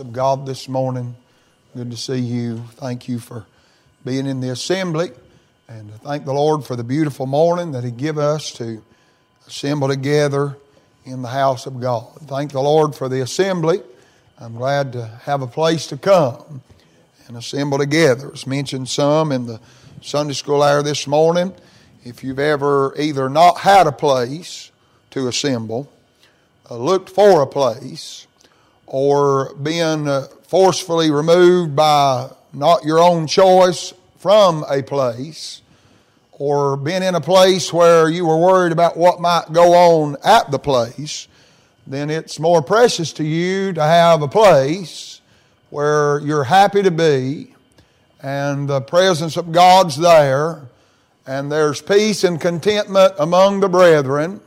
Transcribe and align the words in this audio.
of 0.00 0.12
God 0.12 0.46
this 0.46 0.68
morning. 0.68 1.14
Good 1.76 1.90
to 1.90 1.96
see 1.96 2.18
you. 2.18 2.64
Thank 2.76 3.06
you 3.06 3.18
for 3.18 3.44
being 4.04 4.26
in 4.26 4.40
the 4.40 4.50
assembly. 4.50 5.10
And 5.68 5.92
thank 6.00 6.24
the 6.24 6.32
Lord 6.32 6.64
for 6.64 6.74
the 6.74 6.82
beautiful 6.82 7.26
morning 7.26 7.72
that 7.72 7.84
He 7.84 7.90
give 7.90 8.16
us 8.16 8.52
to 8.54 8.82
assemble 9.46 9.88
together 9.88 10.56
in 11.04 11.20
the 11.20 11.28
house 11.28 11.66
of 11.66 11.80
God. 11.80 12.06
Thank 12.22 12.52
the 12.52 12.62
Lord 12.62 12.94
for 12.94 13.08
the 13.10 13.20
assembly. 13.20 13.82
I'm 14.38 14.56
glad 14.56 14.94
to 14.94 15.06
have 15.24 15.42
a 15.42 15.46
place 15.46 15.86
to 15.88 15.98
come 15.98 16.62
and 17.28 17.36
assemble 17.36 17.76
together. 17.76 18.30
It's 18.30 18.46
mentioned 18.46 18.88
some 18.88 19.32
in 19.32 19.46
the 19.46 19.60
Sunday 20.00 20.32
school 20.32 20.62
hour 20.62 20.82
this 20.82 21.06
morning. 21.06 21.54
If 22.04 22.24
you've 22.24 22.38
ever 22.38 22.94
either 22.98 23.28
not 23.28 23.58
had 23.58 23.86
a 23.86 23.92
place 23.92 24.70
to 25.10 25.28
assemble, 25.28 25.92
uh, 26.70 26.76
looked 26.78 27.10
for 27.10 27.42
a 27.42 27.46
place, 27.46 28.26
or 28.92 29.54
been 29.54 30.08
uh, 30.08 30.26
forcefully 30.48 31.12
removed 31.12 31.76
by 31.76 32.28
not 32.52 32.84
your 32.84 32.98
own 32.98 33.24
choice 33.28 33.94
from 34.18 34.64
a 34.68 34.82
place, 34.82 35.62
or 36.32 36.76
being 36.76 37.04
in 37.04 37.14
a 37.14 37.20
place 37.20 37.72
where 37.72 38.10
you 38.10 38.26
were 38.26 38.36
worried 38.36 38.72
about 38.72 38.96
what 38.96 39.20
might 39.20 39.44
go 39.52 39.74
on 39.74 40.16
at 40.24 40.50
the 40.50 40.58
place, 40.58 41.28
then 41.86 42.10
it's 42.10 42.40
more 42.40 42.60
precious 42.60 43.12
to 43.12 43.22
you 43.22 43.72
to 43.72 43.82
have 43.82 44.22
a 44.22 44.28
place 44.28 45.20
where 45.70 46.18
you're 46.20 46.44
happy 46.44 46.82
to 46.82 46.90
be 46.90 47.54
and 48.22 48.68
the 48.68 48.80
presence 48.80 49.36
of 49.36 49.52
God's 49.52 49.96
there 49.96 50.62
and 51.26 51.50
there's 51.50 51.80
peace 51.80 52.24
and 52.24 52.40
contentment 52.40 53.14
among 53.20 53.60
the 53.60 53.68
brethren 53.68 54.40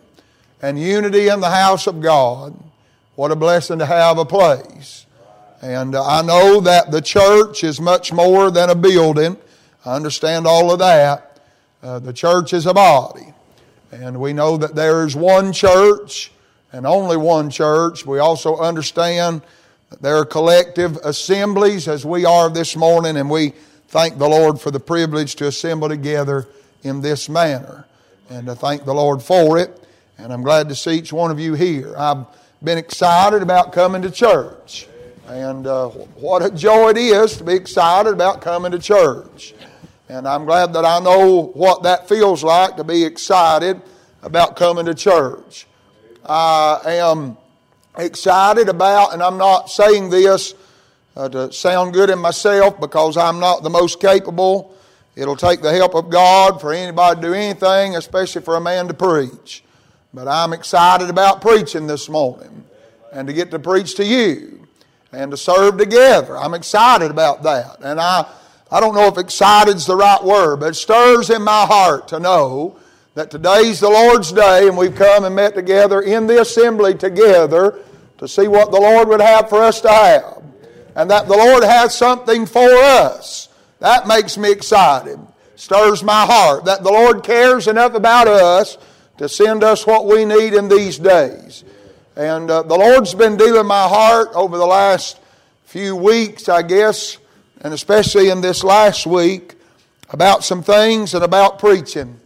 and 0.61 0.77
unity 0.77 1.29
in 1.29 1.39
the 1.39 1.49
house 1.49 1.87
of 1.87 2.01
God. 2.01 2.53
What 3.15 3.31
a 3.31 3.35
blessing 3.35 3.77
to 3.77 3.85
have 3.85 4.17
a 4.17 4.25
place. 4.25 5.05
And 5.61 5.95
I 5.95 6.23
know 6.23 6.59
that 6.61 6.89
the 6.89 7.01
church 7.01 7.63
is 7.63 7.79
much 7.79 8.11
more 8.11 8.49
than 8.49 8.71
a 8.71 8.75
building. 8.75 9.37
I 9.85 9.95
understand 9.95 10.47
all 10.47 10.71
of 10.71 10.79
that. 10.79 11.39
Uh, 11.83 11.99
the 11.99 12.11
church 12.11 12.53
is 12.53 12.65
a 12.65 12.73
body. 12.73 13.33
And 13.91 14.19
we 14.19 14.33
know 14.33 14.57
that 14.57 14.73
there 14.73 15.05
is 15.05 15.15
one 15.15 15.53
church 15.53 16.31
and 16.71 16.87
only 16.87 17.15
one 17.15 17.51
church. 17.51 18.03
We 18.03 18.17
also 18.17 18.57
understand 18.57 19.43
that 19.91 20.01
there 20.01 20.17
are 20.17 20.25
collective 20.25 20.97
assemblies 20.97 21.87
as 21.87 22.03
we 22.03 22.25
are 22.25 22.49
this 22.49 22.75
morning, 22.75 23.15
and 23.17 23.29
we 23.29 23.53
thank 23.89 24.17
the 24.17 24.27
Lord 24.27 24.59
for 24.59 24.71
the 24.71 24.79
privilege 24.79 25.35
to 25.35 25.45
assemble 25.45 25.87
together 25.87 26.47
in 26.81 27.01
this 27.01 27.29
manner. 27.29 27.85
And 28.31 28.49
I 28.49 28.55
thank 28.55 28.85
the 28.85 28.93
Lord 28.95 29.21
for 29.21 29.59
it. 29.59 29.87
And 30.17 30.33
I'm 30.33 30.41
glad 30.41 30.67
to 30.69 30.75
see 30.75 30.97
each 30.97 31.13
one 31.13 31.29
of 31.29 31.39
you 31.39 31.53
here. 31.53 31.93
I've 31.95 32.25
been 32.63 32.77
excited 32.77 33.41
about 33.41 33.73
coming 33.73 34.01
to 34.01 34.09
church. 34.09 34.87
And 35.27 35.67
uh, 35.67 35.89
what 35.89 36.41
a 36.41 36.49
joy 36.49 36.91
it 36.91 36.97
is 36.97 37.37
to 37.37 37.43
be 37.43 37.53
excited 37.53 38.13
about 38.13 38.41
coming 38.41 38.71
to 38.71 38.79
church. 38.79 39.53
And 40.07 40.27
I'm 40.27 40.45
glad 40.45 40.73
that 40.73 40.85
I 40.85 40.99
know 40.99 41.51
what 41.53 41.83
that 41.83 42.07
feels 42.07 42.43
like 42.43 42.77
to 42.77 42.83
be 42.83 43.03
excited 43.03 43.81
about 44.21 44.55
coming 44.55 44.85
to 44.85 44.93
church. 44.93 45.67
I 46.25 46.79
am 46.85 47.37
excited 47.97 48.69
about, 48.69 49.13
and 49.13 49.21
I'm 49.21 49.37
not 49.37 49.69
saying 49.69 50.09
this 50.09 50.55
uh, 51.17 51.27
to 51.29 51.51
sound 51.51 51.93
good 51.93 52.09
in 52.09 52.19
myself 52.19 52.79
because 52.79 53.17
I'm 53.17 53.39
not 53.39 53.63
the 53.63 53.69
most 53.69 53.99
capable. 53.99 54.73
It'll 55.15 55.35
take 55.35 55.61
the 55.61 55.73
help 55.73 55.95
of 55.95 56.09
God 56.09 56.61
for 56.61 56.71
anybody 56.71 57.21
to 57.21 57.27
do 57.27 57.33
anything, 57.33 57.97
especially 57.97 58.41
for 58.41 58.55
a 58.55 58.61
man 58.61 58.87
to 58.87 58.93
preach. 58.93 59.63
But 60.13 60.27
I'm 60.27 60.53
excited 60.53 61.09
about 61.09 61.41
preaching 61.41 61.87
this 61.87 62.07
morning 62.07 62.65
and 63.11 63.27
to 63.27 63.33
get 63.33 63.49
to 63.49 63.57
preach 63.57 63.95
to 63.95 64.05
you 64.05 64.67
and 65.11 65.31
to 65.31 65.37
serve 65.37 65.79
together. 65.79 66.37
I'm 66.37 66.53
excited 66.53 67.09
about 67.09 67.41
that. 67.43 67.79
And 67.81 67.99
I, 67.99 68.29
I 68.69 68.79
don't 68.79 68.93
know 68.93 69.07
if 69.07 69.17
excited 69.17 69.75
is 69.75 69.87
the 69.87 69.95
right 69.95 70.23
word, 70.23 70.59
but 70.59 70.69
it 70.69 70.75
stirs 70.75 71.31
in 71.31 71.41
my 71.41 71.65
heart 71.65 72.09
to 72.09 72.19
know 72.19 72.77
that 73.15 73.31
today's 73.31 73.79
the 73.79 73.89
Lord's 73.89 74.31
day 74.31 74.67
and 74.67 74.77
we've 74.77 74.95
come 74.95 75.23
and 75.23 75.35
met 75.35 75.55
together 75.55 76.01
in 76.01 76.27
the 76.27 76.41
assembly 76.41 76.93
together 76.93 77.79
to 78.19 78.27
see 78.27 78.47
what 78.47 78.71
the 78.71 78.79
Lord 78.79 79.07
would 79.07 79.21
have 79.21 79.49
for 79.49 79.63
us 79.63 79.81
to 79.81 79.89
have. 79.89 80.43
And 80.95 81.09
that 81.09 81.27
the 81.27 81.35
Lord 81.35 81.63
has 81.63 81.97
something 81.97 82.45
for 82.45 82.69
us. 82.69 83.49
That 83.79 84.07
makes 84.07 84.37
me 84.37 84.51
excited. 84.51 85.19
Stirs 85.55 86.03
my 86.03 86.27
heart 86.27 86.65
that 86.65 86.83
the 86.83 86.91
Lord 86.91 87.23
cares 87.23 87.67
enough 87.67 87.95
about 87.95 88.27
us 88.27 88.77
to 89.17 89.29
send 89.29 89.63
us 89.63 89.85
what 89.85 90.05
we 90.05 90.25
need 90.25 90.53
in 90.53 90.67
these 90.67 90.97
days. 90.97 91.63
And 92.15 92.49
uh, 92.49 92.63
the 92.63 92.75
Lord's 92.75 93.13
been 93.13 93.37
dealing 93.37 93.65
my 93.65 93.87
heart 93.87 94.29
over 94.33 94.57
the 94.57 94.65
last 94.65 95.19
few 95.65 95.95
weeks, 95.95 96.49
I 96.49 96.61
guess, 96.61 97.17
and 97.61 97.73
especially 97.73 98.29
in 98.29 98.41
this 98.41 98.63
last 98.63 99.07
week, 99.07 99.55
about 100.09 100.43
some 100.43 100.61
things 100.61 101.13
and 101.13 101.23
about 101.23 101.57
preaching 101.57 102.19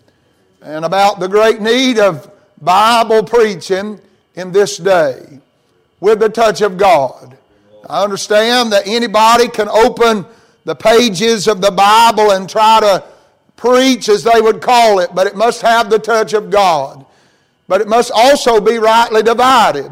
and 0.61 0.83
about 0.83 1.19
the 1.19 1.27
great 1.27 1.61
need 1.61 1.99
of 1.99 2.29
Bible 2.61 3.23
preaching 3.23 4.01
in 4.35 4.51
this 4.51 4.77
day 4.77 5.39
with 5.99 6.19
the 6.19 6.29
touch 6.29 6.61
of 6.61 6.77
God. 6.77 7.37
I 7.89 8.03
understand 8.03 8.73
that 8.73 8.87
anybody 8.87 9.47
can 9.47 9.69
open 9.69 10.25
the 10.65 10.75
pages 10.75 11.47
of 11.47 11.61
the 11.61 11.71
Bible 11.71 12.31
and 12.31 12.49
try 12.49 12.81
to 12.81 13.03
preach, 13.57 14.07
as 14.07 14.23
they 14.23 14.39
would 14.39 14.61
call 14.61 14.99
it, 14.99 15.09
but 15.13 15.27
it 15.27 15.35
must 15.35 15.61
have 15.61 15.89
the 15.89 15.99
touch 15.99 16.33
of 16.33 16.49
God. 16.49 17.05
But 17.67 17.81
it 17.81 17.87
must 17.87 18.11
also 18.13 18.61
be 18.61 18.77
rightly 18.77 19.23
divided. 19.23 19.91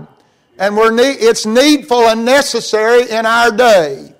And 0.57 0.77
we're 0.77 0.91
ne- 0.91 1.19
it's 1.19 1.45
needful 1.45 2.07
and 2.07 2.23
necessary 2.23 3.09
in 3.09 3.25
our 3.25 3.51
day. 3.51 4.13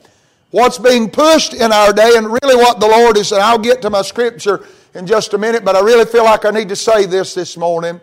What's 0.51 0.78
being 0.78 1.09
pushed 1.09 1.53
in 1.53 1.72
our 1.72 1.94
day, 1.94 2.11
and 2.16 2.28
really 2.28 2.55
what 2.55 2.79
the 2.79 2.88
Lord 2.88 3.17
is, 3.17 3.31
and 3.31 3.41
I'll 3.41 3.59
get 3.59 3.81
to 3.84 3.89
my 3.89 4.01
scripture 4.01 4.66
in 4.94 5.05
just 5.07 5.34
a 5.34 5.38
minute, 5.38 5.63
but 5.63 5.75
I 5.75 5.81
really 5.81 6.05
feel 6.05 6.23
like 6.23 6.45
I 6.45 6.51
need 6.51 6.69
to 6.69 6.75
say 6.75 7.05
this 7.05 7.34
this 7.34 7.55
morning. 7.55 8.01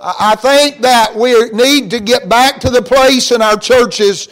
I 0.00 0.34
think 0.36 0.80
that 0.80 1.14
we 1.14 1.50
need 1.50 1.90
to 1.90 2.00
get 2.00 2.28
back 2.28 2.60
to 2.60 2.70
the 2.70 2.80
place 2.80 3.32
in 3.32 3.42
our 3.42 3.58
churches 3.58 4.28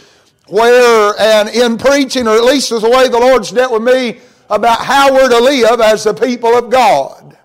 where, 0.47 1.15
and 1.19 1.49
in 1.51 1.77
preaching, 1.77 2.27
or 2.27 2.37
at 2.37 2.45
least 2.45 2.73
as 2.73 2.83
the 2.83 2.91
way 2.91 3.09
the 3.09 3.19
Lord's 3.19 3.51
dealt 3.51 3.73
with 3.73 3.83
me, 3.83 4.21
about 4.51 4.81
how 4.81 5.13
we're 5.13 5.29
to 5.29 5.41
live 5.41 5.81
as 5.81 6.05
the 6.05 6.15
people 6.15 6.57
of 6.57 6.71
God. 6.71 7.37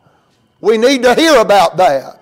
We 0.62 0.78
need 0.78 1.04
to 1.04 1.14
hear 1.16 1.40
about 1.40 1.78
that. 1.78 2.20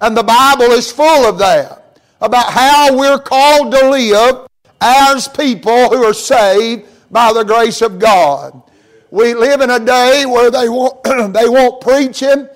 And 0.00 0.16
the 0.16 0.22
Bible 0.22 0.72
is 0.72 0.90
full 0.90 1.28
of 1.28 1.38
that. 1.38 2.00
About 2.20 2.52
how 2.52 2.96
we're 2.96 3.18
called 3.18 3.72
to 3.72 3.90
live 3.90 4.46
as 4.80 5.28
people 5.28 5.88
who 5.90 6.04
are 6.04 6.14
saved 6.14 6.86
by 7.10 7.32
the 7.32 7.44
grace 7.44 7.80
of 7.82 7.98
God. 7.98 8.60
We 9.10 9.34
live 9.34 9.60
in 9.60 9.70
a 9.70 9.78
day 9.78 10.26
where 10.26 10.50
they 10.50 10.68
want, 10.68 11.04
they 11.04 11.48
want 11.48 11.80
preaching 11.80 12.48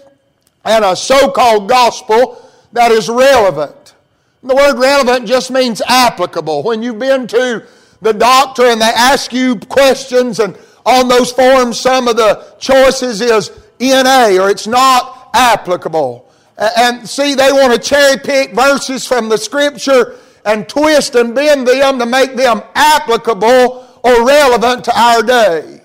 and 0.64 0.84
a 0.84 0.96
so-called 0.96 1.68
gospel 1.68 2.44
that 2.72 2.90
is 2.90 3.08
relevant. 3.08 3.94
The 4.42 4.54
word 4.54 4.78
relevant 4.78 5.26
just 5.26 5.50
means 5.50 5.80
applicable. 5.86 6.62
When 6.62 6.82
you've 6.82 6.98
been 6.98 7.26
to 7.28 7.66
the 8.02 8.12
doctor 8.12 8.64
and 8.64 8.80
they 8.80 8.86
ask 8.86 9.32
you 9.32 9.56
questions 9.56 10.38
and 10.40 10.56
on 10.88 11.08
those 11.08 11.30
forms, 11.30 11.78
some 11.78 12.08
of 12.08 12.16
the 12.16 12.54
choices 12.58 13.20
is 13.20 13.50
NA 13.78 14.42
or 14.42 14.50
it's 14.50 14.66
not 14.66 15.30
applicable. 15.34 16.26
And 16.56 17.08
see, 17.08 17.34
they 17.34 17.52
want 17.52 17.72
to 17.74 17.78
cherry 17.78 18.18
pick 18.18 18.52
verses 18.52 19.06
from 19.06 19.28
the 19.28 19.38
scripture 19.38 20.16
and 20.44 20.68
twist 20.68 21.14
and 21.14 21.34
bend 21.34 21.68
them 21.68 21.98
to 21.98 22.06
make 22.06 22.34
them 22.34 22.62
applicable 22.74 23.86
or 24.02 24.26
relevant 24.26 24.84
to 24.86 24.98
our 24.98 25.22
day. 25.22 25.82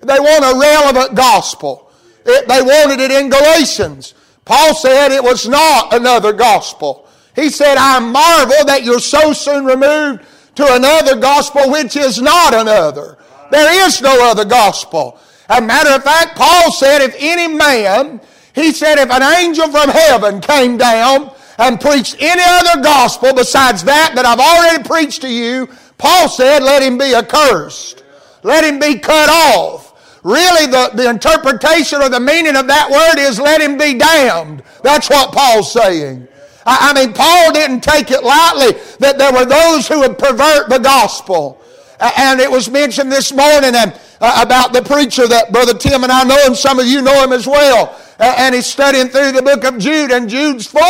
They 0.00 0.18
want 0.18 0.44
a 0.44 0.58
relevant 0.58 1.16
gospel. 1.16 1.92
It, 2.24 2.48
they 2.48 2.62
wanted 2.62 3.00
it 3.00 3.10
in 3.10 3.30
Galatians. 3.30 4.14
Paul 4.44 4.74
said 4.74 5.12
it 5.12 5.22
was 5.22 5.48
not 5.48 5.92
another 5.92 6.32
gospel. 6.32 7.08
He 7.34 7.50
said, 7.50 7.76
I 7.76 7.98
marvel 7.98 8.64
that 8.66 8.84
you're 8.84 9.00
so 9.00 9.32
soon 9.32 9.64
removed 9.64 10.24
to 10.56 10.74
another 10.74 11.20
gospel 11.20 11.70
which 11.70 11.96
is 11.96 12.20
not 12.20 12.54
another. 12.54 13.18
There 13.50 13.86
is 13.86 14.00
no 14.02 14.30
other 14.30 14.44
gospel. 14.44 15.18
As 15.48 15.58
a 15.58 15.62
matter 15.62 15.90
of 15.90 16.02
fact, 16.02 16.36
Paul 16.36 16.72
said, 16.72 17.02
if 17.02 17.14
any 17.18 17.52
man, 17.52 18.20
he 18.54 18.72
said, 18.72 18.98
if 18.98 19.10
an 19.10 19.22
angel 19.22 19.70
from 19.70 19.90
heaven 19.90 20.40
came 20.40 20.76
down 20.76 21.32
and 21.58 21.80
preached 21.80 22.16
any 22.20 22.42
other 22.44 22.82
gospel 22.82 23.32
besides 23.34 23.84
that 23.84 24.12
that 24.14 24.26
I've 24.26 24.40
already 24.40 24.82
preached 24.82 25.22
to 25.22 25.28
you, 25.28 25.68
Paul 25.98 26.28
said, 26.28 26.62
let 26.62 26.82
him 26.82 26.98
be 26.98 27.14
accursed. 27.14 28.02
Let 28.42 28.64
him 28.64 28.78
be 28.78 28.98
cut 28.98 29.28
off. 29.28 30.20
Really, 30.22 30.66
the, 30.66 30.90
the 30.94 31.08
interpretation 31.08 32.02
or 32.02 32.08
the 32.08 32.20
meaning 32.20 32.56
of 32.56 32.66
that 32.66 32.90
word 32.90 33.20
is 33.20 33.38
let 33.38 33.60
him 33.60 33.78
be 33.78 33.94
damned. 33.94 34.62
That's 34.82 35.08
what 35.08 35.32
Paul's 35.32 35.72
saying. 35.72 36.26
I, 36.66 36.90
I 36.90 36.94
mean, 36.94 37.14
Paul 37.14 37.52
didn't 37.52 37.82
take 37.82 38.10
it 38.10 38.24
lightly 38.24 38.72
that 38.98 39.18
there 39.18 39.32
were 39.32 39.44
those 39.44 39.86
who 39.86 40.00
would 40.00 40.18
pervert 40.18 40.68
the 40.68 40.78
gospel. 40.78 41.62
And 42.00 42.40
it 42.40 42.50
was 42.50 42.70
mentioned 42.70 43.10
this 43.10 43.32
morning 43.32 43.74
uh, 43.74 44.42
about 44.44 44.72
the 44.72 44.82
preacher 44.82 45.26
that 45.26 45.52
Brother 45.52 45.74
Tim 45.74 46.02
and 46.02 46.12
I 46.12 46.24
know, 46.24 46.38
and 46.46 46.56
some 46.56 46.78
of 46.78 46.86
you 46.86 47.02
know 47.02 47.24
him 47.24 47.32
as 47.32 47.46
well. 47.46 47.98
and 48.18 48.54
he's 48.54 48.66
studying 48.66 49.08
through 49.08 49.32
the 49.32 49.42
book 49.42 49.64
of 49.64 49.78
Jude, 49.78 50.10
and 50.10 50.28
Jude's 50.28 50.66
full 50.66 50.80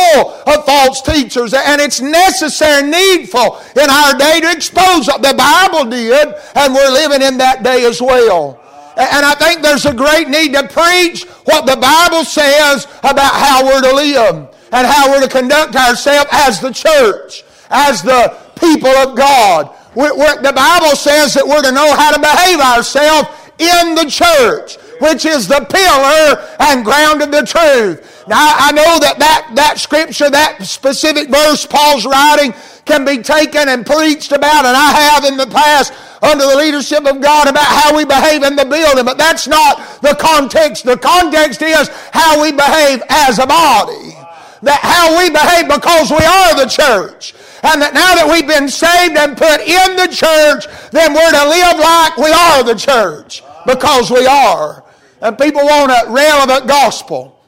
of 0.47 0.65
false 0.65 1.01
teachers, 1.01 1.53
and 1.53 1.81
it's 1.81 2.01
necessary, 2.01 2.89
needful 2.89 3.61
in 3.75 3.89
our 3.89 4.17
day 4.17 4.39
to 4.41 4.51
expose 4.51 5.07
them. 5.07 5.21
The 5.21 5.35
Bible 5.37 5.89
did, 5.89 6.35
and 6.55 6.73
we're 6.73 6.91
living 6.91 7.21
in 7.21 7.37
that 7.37 7.63
day 7.63 7.85
as 7.85 8.01
well. 8.01 8.61
And 8.97 9.25
I 9.25 9.35
think 9.35 9.61
there's 9.61 9.85
a 9.85 9.93
great 9.93 10.27
need 10.27 10.53
to 10.53 10.67
preach 10.67 11.23
what 11.45 11.67
the 11.67 11.77
Bible 11.77 12.25
says 12.25 12.85
about 12.99 13.33
how 13.33 13.63
we're 13.63 13.81
to 13.81 13.95
live 13.95 14.49
and 14.71 14.87
how 14.87 15.11
we're 15.11 15.21
to 15.21 15.27
conduct 15.27 15.75
ourselves 15.75 16.29
as 16.31 16.59
the 16.59 16.71
church, 16.71 17.43
as 17.69 18.01
the 18.01 18.35
people 18.59 18.89
of 18.89 19.15
God. 19.15 19.76
We're, 19.95 20.15
we're, 20.15 20.41
the 20.41 20.53
Bible 20.53 20.95
says 20.95 21.33
that 21.33 21.47
we're 21.47 21.63
to 21.63 21.71
know 21.71 21.95
how 21.95 22.13
to 22.13 22.19
behave 22.19 22.59
ourselves 22.59 23.29
in 23.57 23.95
the 23.95 24.05
church 24.09 24.77
which 24.99 25.25
is 25.25 25.47
the 25.47 25.65
pillar 25.69 26.41
and 26.59 26.83
ground 26.83 27.21
of 27.21 27.31
the 27.31 27.43
truth. 27.43 28.25
Now, 28.27 28.55
I 28.57 28.71
know 28.71 28.99
that 28.99 29.19
that, 29.19 29.51
that 29.55 29.79
scripture, 29.79 30.29
that 30.29 30.63
specific 30.63 31.29
verse 31.29 31.65
Paul's 31.65 32.05
writing, 32.05 32.53
can 32.85 33.03
be 33.03 33.21
taken 33.21 33.67
and 33.67 33.85
preached 33.85 34.31
about, 34.31 34.65
and 34.65 34.75
I 34.75 34.91
have 35.11 35.25
in 35.25 35.37
the 35.37 35.47
past 35.47 35.93
under 36.21 36.47
the 36.47 36.55
leadership 36.55 37.05
of 37.05 37.21
God 37.21 37.47
about 37.47 37.65
how 37.65 37.95
we 37.95 38.05
behave 38.05 38.43
in 38.43 38.55
the 38.55 38.65
building, 38.65 39.05
but 39.05 39.17
that's 39.17 39.47
not 39.47 40.01
the 40.01 40.15
context. 40.19 40.85
The 40.85 40.97
context 40.97 41.61
is 41.61 41.89
how 42.11 42.41
we 42.41 42.51
behave 42.51 43.03
as 43.09 43.39
a 43.39 43.45
body. 43.45 44.15
That 44.63 44.79
how 44.81 45.19
we 45.19 45.29
behave 45.29 45.67
because 45.67 46.09
we 46.09 46.23
are 46.25 46.55
the 46.55 46.69
church. 46.69 47.35
And 47.63 47.81
that 47.81 47.93
now 47.93 48.15
that 48.15 48.27
we've 48.29 48.47
been 48.47 48.69
saved 48.69 49.17
and 49.17 49.35
put 49.35 49.61
in 49.61 49.95
the 49.95 50.07
church, 50.07 50.65
then 50.91 51.13
we're 51.13 51.31
to 51.31 51.45
live 51.49 51.79
like 51.79 52.17
we 52.17 52.31
are 52.31 52.63
the 52.63 52.75
church 52.75 53.43
because 53.65 54.11
we 54.11 54.25
are. 54.25 54.83
And 55.21 55.37
people 55.37 55.63
want 55.63 55.91
a 55.91 56.11
relevant 56.11 56.67
gospel. 56.67 57.39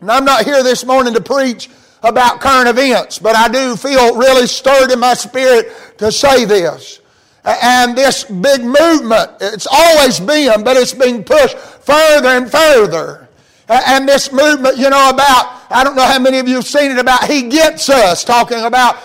And 0.00 0.10
I'm 0.10 0.24
not 0.24 0.44
here 0.44 0.62
this 0.62 0.84
morning 0.84 1.14
to 1.14 1.20
preach 1.20 1.68
about 2.02 2.40
current 2.40 2.68
events, 2.68 3.18
but 3.18 3.36
I 3.36 3.48
do 3.48 3.76
feel 3.76 4.16
really 4.16 4.46
stirred 4.46 4.90
in 4.90 5.00
my 5.00 5.14
spirit 5.14 5.72
to 5.98 6.12
say 6.12 6.44
this. 6.44 7.00
And 7.44 7.96
this 7.96 8.24
big 8.24 8.62
movement, 8.62 9.32
it's 9.40 9.66
always 9.70 10.18
been, 10.20 10.64
but 10.64 10.76
it's 10.76 10.94
being 10.94 11.24
pushed 11.24 11.56
further 11.56 12.28
and 12.28 12.50
further. 12.50 13.23
And 13.68 14.08
this 14.08 14.30
movement, 14.30 14.76
you 14.76 14.90
know, 14.90 15.10
about, 15.10 15.62
I 15.70 15.82
don't 15.84 15.96
know 15.96 16.04
how 16.04 16.18
many 16.18 16.38
of 16.38 16.46
you 16.46 16.56
have 16.56 16.66
seen 16.66 16.90
it 16.90 16.98
about 16.98 17.24
He 17.24 17.48
gets 17.48 17.88
us, 17.88 18.22
talking 18.24 18.62
about 18.62 18.96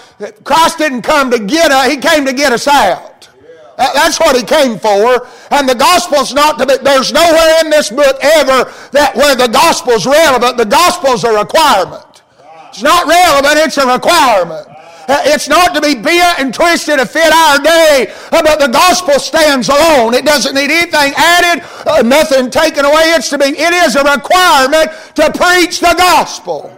Christ 0.43 0.77
didn't 0.77 1.03
come 1.03 1.31
to 1.31 1.39
get 1.39 1.71
us, 1.71 1.89
He 1.89 1.97
came 1.97 2.25
to 2.25 2.33
get 2.33 2.51
us 2.51 2.67
out. 2.67 3.19
That's 3.79 4.19
what 4.19 4.35
he 4.35 4.43
came 4.43 4.77
for. 4.77 5.25
And 5.51 5.67
the 5.67 5.73
gospel's 5.73 6.33
not 6.33 6.59
to 6.59 6.65
be, 6.65 6.75
there's 6.83 7.13
nowhere 7.13 7.63
in 7.63 7.69
this 7.69 7.89
book 7.89 8.17
ever 8.21 8.69
that 8.91 9.15
where 9.15 9.37
the 9.37 9.47
gospel's 9.47 10.05
relevant. 10.05 10.57
The 10.57 10.65
gospel's 10.65 11.23
a 11.23 11.31
requirement. 11.31 12.21
It's 12.67 12.83
not 12.83 13.07
relevant, 13.07 13.55
it's 13.65 13.77
a 13.77 13.87
requirement. 13.87 14.67
Uh, 15.09 15.21
it's 15.25 15.49
not 15.49 15.73
to 15.73 15.81
be 15.81 15.95
bent 15.95 16.39
and 16.39 16.53
twisted 16.53 16.99
to 16.99 17.05
fit 17.05 17.33
our 17.33 17.57
day, 17.59 18.13
uh, 18.31 18.43
but 18.43 18.59
the 18.59 18.67
gospel 18.67 19.17
stands 19.19 19.67
alone. 19.67 20.13
It 20.13 20.23
doesn't 20.23 20.53
need 20.53 20.69
anything 20.69 21.13
added, 21.17 21.63
uh, 21.87 22.03
nothing 22.03 22.51
taken 22.51 22.85
away. 22.85 23.13
It's 23.17 23.29
to 23.29 23.39
be, 23.39 23.45
it 23.45 23.73
is 23.73 23.95
a 23.95 24.03
requirement 24.03 24.91
to 25.15 25.31
preach 25.33 25.79
the 25.79 25.95
gospel. 25.97 26.77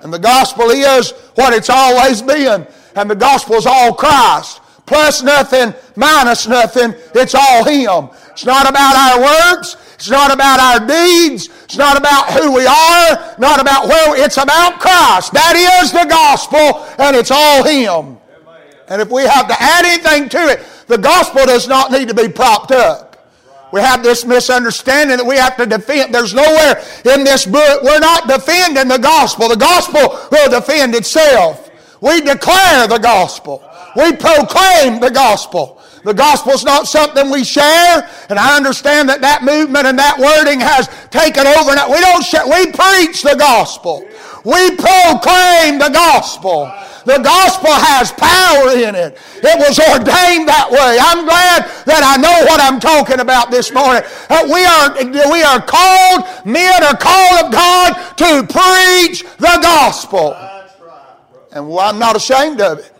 And 0.00 0.12
the 0.12 0.18
gospel 0.18 0.70
is 0.70 1.12
what 1.34 1.52
it's 1.52 1.68
always 1.68 2.22
been. 2.22 2.66
And 2.94 3.10
the 3.10 3.14
gospel 3.14 3.56
is 3.56 3.66
all 3.66 3.92
Christ 3.92 4.62
plus 4.86 5.22
nothing, 5.22 5.74
minus 5.96 6.46
nothing. 6.46 6.94
It's 7.14 7.34
all 7.34 7.64
Him. 7.64 8.08
It's 8.30 8.46
not 8.46 8.68
about 8.68 8.96
our 8.96 9.20
works. 9.20 9.76
It's 9.96 10.10
not 10.10 10.32
about 10.32 10.60
our 10.60 10.86
deeds. 10.86 11.48
It's 11.64 11.76
not 11.76 11.96
about 11.96 12.30
who 12.32 12.52
we 12.52 12.66
are. 12.66 13.34
Not 13.38 13.60
about 13.60 13.88
where. 13.88 14.24
It's 14.24 14.36
about 14.36 14.78
Christ. 14.78 15.32
That 15.32 15.56
is 15.56 15.90
the 15.90 16.04
gospel, 16.04 16.86
and 17.02 17.16
it's 17.16 17.30
all 17.30 17.64
Him. 17.64 18.18
And 18.88 19.02
if 19.02 19.10
we 19.10 19.22
have 19.22 19.48
to 19.48 19.56
add 19.58 19.84
anything 19.84 20.28
to 20.28 20.38
it, 20.48 20.60
the 20.86 20.98
gospel 20.98 21.46
does 21.46 21.66
not 21.66 21.90
need 21.90 22.08
to 22.08 22.14
be 22.14 22.28
propped 22.28 22.70
up. 22.70 23.06
We 23.72 23.80
have 23.80 24.02
this 24.02 24.24
misunderstanding 24.24 25.16
that 25.16 25.26
we 25.26 25.36
have 25.36 25.56
to 25.56 25.66
defend. 25.66 26.14
There's 26.14 26.34
nowhere 26.34 26.82
in 27.04 27.24
this 27.24 27.46
book 27.46 27.82
we're 27.82 27.98
not 27.98 28.28
defending 28.28 28.88
the 28.88 28.98
gospel. 28.98 29.48
The 29.48 29.56
gospel 29.56 30.28
will 30.30 30.50
defend 30.50 30.94
itself. 30.94 31.70
We 32.00 32.20
declare 32.20 32.86
the 32.86 32.98
gospel. 32.98 33.62
We 33.96 34.12
proclaim 34.12 35.00
the 35.00 35.10
gospel. 35.10 35.75
The 36.06 36.14
gospel 36.14 36.52
is 36.52 36.62
not 36.62 36.86
something 36.86 37.30
we 37.30 37.42
share, 37.42 38.08
and 38.30 38.38
I 38.38 38.56
understand 38.56 39.08
that 39.08 39.22
that 39.22 39.42
movement 39.42 39.90
and 39.90 39.98
that 39.98 40.14
wording 40.22 40.62
has 40.62 40.86
taken 41.10 41.42
over. 41.50 41.74
Now, 41.74 41.90
we 41.90 41.98
don't 41.98 42.22
share, 42.22 42.46
we 42.46 42.70
preach 42.70 43.26
the 43.26 43.34
gospel. 43.34 44.06
We 44.46 44.78
proclaim 44.78 45.82
the 45.82 45.90
gospel. 45.90 46.70
The 47.10 47.18
gospel 47.18 47.74
has 47.74 48.14
power 48.14 48.78
in 48.78 48.94
it. 48.94 49.18
It 49.42 49.58
was 49.58 49.82
ordained 49.82 50.46
that 50.46 50.70
way. 50.70 50.94
I'm 50.94 51.26
glad 51.26 51.66
that 51.90 52.06
I 52.06 52.14
know 52.22 52.38
what 52.46 52.62
I'm 52.62 52.78
talking 52.78 53.18
about 53.18 53.50
this 53.50 53.74
morning. 53.74 54.06
Uh, 54.30 54.46
we 54.46 54.62
are, 54.62 54.94
we 55.26 55.42
are 55.42 55.58
called, 55.58 56.22
men 56.46 56.86
are 56.86 56.94
called 56.94 57.46
of 57.46 57.50
God 57.50 58.14
to 58.14 58.46
preach 58.46 59.26
the 59.42 59.58
gospel. 59.58 60.38
And 61.50 61.66
I'm 61.66 61.98
not 61.98 62.14
ashamed 62.14 62.60
of 62.60 62.78
it. 62.78 62.95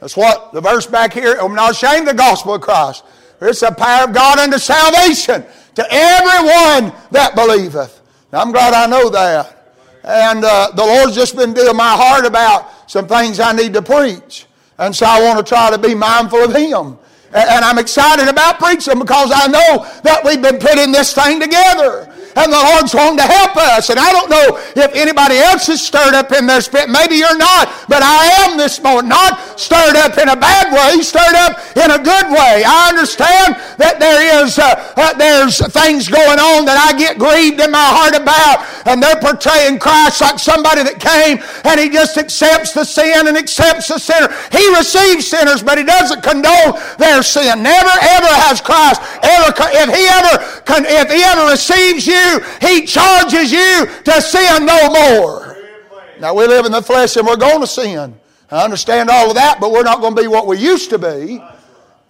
That's 0.00 0.16
what 0.16 0.52
the 0.52 0.60
verse 0.60 0.86
back 0.86 1.12
here, 1.12 1.36
I'm 1.40 1.54
not 1.54 1.72
ashamed 1.72 2.08
of 2.08 2.16
the 2.16 2.22
gospel 2.22 2.54
of 2.54 2.62
Christ. 2.62 3.04
It's 3.40 3.60
the 3.60 3.70
power 3.70 4.04
of 4.04 4.14
God 4.14 4.38
unto 4.38 4.58
salvation 4.58 5.44
to 5.74 5.86
everyone 5.90 6.92
that 7.10 7.34
believeth. 7.34 8.00
Now, 8.32 8.40
I'm 8.40 8.52
glad 8.52 8.74
I 8.74 8.86
know 8.86 9.10
that. 9.10 9.56
And 10.04 10.44
uh, 10.44 10.70
the 10.74 10.84
Lord's 10.84 11.14
just 11.14 11.36
been 11.36 11.52
dealing 11.52 11.76
my 11.76 11.94
heart 11.96 12.24
about 12.24 12.90
some 12.90 13.06
things 13.06 13.40
I 13.40 13.52
need 13.52 13.74
to 13.74 13.82
preach. 13.82 14.46
And 14.78 14.94
so 14.96 15.06
I 15.06 15.22
want 15.22 15.38
to 15.38 15.48
try 15.48 15.70
to 15.70 15.78
be 15.78 15.94
mindful 15.94 16.44
of 16.44 16.54
Him. 16.54 16.98
And 17.32 17.64
I'm 17.64 17.78
excited 17.78 18.28
about 18.28 18.58
preaching 18.58 18.98
because 18.98 19.30
I 19.32 19.46
know 19.46 19.86
that 20.02 20.22
we've 20.24 20.42
been 20.42 20.58
putting 20.58 20.90
this 20.90 21.14
thing 21.14 21.40
together 21.40 22.12
and 22.36 22.52
the 22.52 22.58
Lord's 22.58 22.94
wanting 22.94 23.18
to 23.18 23.28
help 23.28 23.56
us. 23.56 23.90
And 23.90 23.98
I 23.98 24.12
don't 24.12 24.30
know 24.30 24.58
if 24.76 24.94
anybody 24.94 25.36
else 25.36 25.68
is 25.68 25.82
stirred 25.82 26.14
up 26.14 26.32
in 26.32 26.46
their 26.46 26.60
spirit. 26.60 26.88
Maybe 26.88 27.16
you're 27.16 27.38
not, 27.38 27.68
but 27.88 28.02
I 28.02 28.46
am 28.46 28.58
this 28.58 28.82
morning. 28.82 29.10
Not 29.10 29.58
stirred 29.58 29.96
up 29.96 30.18
in 30.18 30.28
a 30.28 30.36
bad 30.36 30.70
way, 30.70 31.02
stirred 31.02 31.34
up 31.34 31.58
in 31.76 31.90
a 31.90 31.98
good 31.98 32.30
way. 32.30 32.62
I 32.66 32.90
understand 32.90 33.56
that 33.78 33.98
there 33.98 34.44
is 34.44 34.58
uh, 34.58 34.94
uh, 34.96 35.14
there's 35.14 35.58
things 35.72 36.08
going 36.08 36.38
on 36.38 36.64
that 36.66 36.78
I 36.78 36.96
get 36.96 37.18
grieved 37.18 37.60
in 37.60 37.70
my 37.70 37.82
heart 37.82 38.14
about, 38.14 38.62
and 38.86 39.02
they're 39.02 39.18
portraying 39.18 39.78
Christ 39.78 40.20
like 40.20 40.38
somebody 40.38 40.82
that 40.82 41.00
came 41.00 41.42
and 41.64 41.80
he 41.80 41.88
just 41.88 42.16
accepts 42.16 42.72
the 42.72 42.84
sin 42.84 43.26
and 43.26 43.36
accepts 43.36 43.88
the 43.88 43.98
sinner. 43.98 44.28
He 44.52 44.62
receives 44.76 45.26
sinners, 45.26 45.62
but 45.62 45.78
he 45.78 45.84
doesn't 45.84 46.22
condone 46.22 46.78
their 46.98 47.22
sin. 47.22 47.62
Never 47.62 47.94
ever 48.16 48.32
has 48.46 48.60
Christ 48.60 49.02
ever 49.22 49.52
if 49.56 49.88
he 49.90 50.04
ever 50.06 50.34
if 50.86 51.08
he 51.10 51.22
ever 51.22 51.50
receives 51.50 52.06
you 52.06 52.19
you, 52.20 52.40
He 52.60 52.86
charges 52.86 53.50
you 53.52 53.86
to 54.04 54.22
sin 54.22 54.66
no 54.66 54.90
more. 54.90 55.56
Now, 56.20 56.34
we 56.34 56.46
live 56.46 56.66
in 56.66 56.72
the 56.72 56.82
flesh 56.82 57.16
and 57.16 57.26
we're 57.26 57.36
going 57.36 57.60
to 57.60 57.66
sin. 57.66 58.14
I 58.50 58.64
understand 58.64 59.08
all 59.08 59.30
of 59.30 59.36
that, 59.36 59.60
but 59.60 59.70
we're 59.70 59.84
not 59.84 60.00
going 60.00 60.14
to 60.16 60.22
be 60.22 60.28
what 60.28 60.46
we 60.46 60.58
used 60.58 60.90
to 60.90 60.98
be. 60.98 61.42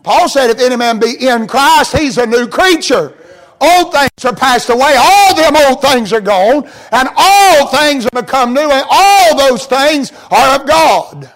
Paul 0.02 0.28
said, 0.28 0.50
if 0.50 0.58
any 0.58 0.76
man 0.76 0.98
be 0.98 1.28
in 1.28 1.46
Christ, 1.46 1.96
he's 1.96 2.18
a 2.18 2.26
new 2.26 2.48
creature. 2.48 3.14
Old 3.60 3.92
things 3.92 4.24
are 4.24 4.34
passed 4.34 4.70
away, 4.70 4.94
all 4.98 5.34
them 5.34 5.54
old 5.54 5.82
things 5.82 6.14
are 6.14 6.20
gone, 6.22 6.66
and 6.92 7.08
all 7.14 7.66
things 7.66 8.04
have 8.04 8.24
become 8.24 8.54
new, 8.54 8.70
and 8.70 8.86
all 8.90 9.36
those 9.36 9.66
things 9.66 10.12
are 10.30 10.58
of 10.58 10.66
God. 10.66 11.30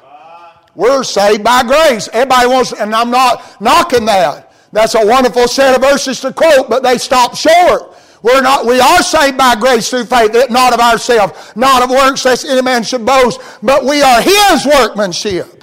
We're 0.74 1.04
saved 1.04 1.44
by 1.44 1.62
grace. 1.62 2.08
Everybody 2.12 2.48
wants, 2.48 2.72
and 2.72 2.94
I'm 2.94 3.10
not 3.10 3.60
knocking 3.60 4.06
that. 4.06 4.52
That's 4.72 4.94
a 4.94 5.06
wonderful 5.06 5.46
set 5.46 5.76
of 5.76 5.82
verses 5.82 6.20
to 6.22 6.32
quote, 6.32 6.70
but 6.70 6.82
they 6.82 6.96
stop 6.96 7.36
short. 7.36 7.93
We're 8.24 8.40
not, 8.40 8.64
we 8.64 8.80
are 8.80 9.02
saved 9.02 9.36
by 9.36 9.54
grace 9.54 9.90
through 9.90 10.06
faith, 10.06 10.32
not 10.48 10.72
of 10.72 10.80
ourselves, 10.80 11.52
not 11.54 11.82
of 11.82 11.90
works, 11.90 12.24
lest 12.24 12.46
any 12.46 12.62
man 12.62 12.82
should 12.82 13.04
boast, 13.04 13.38
but 13.62 13.84
we 13.84 14.00
are 14.00 14.22
His 14.22 14.64
workmanship. 14.64 15.62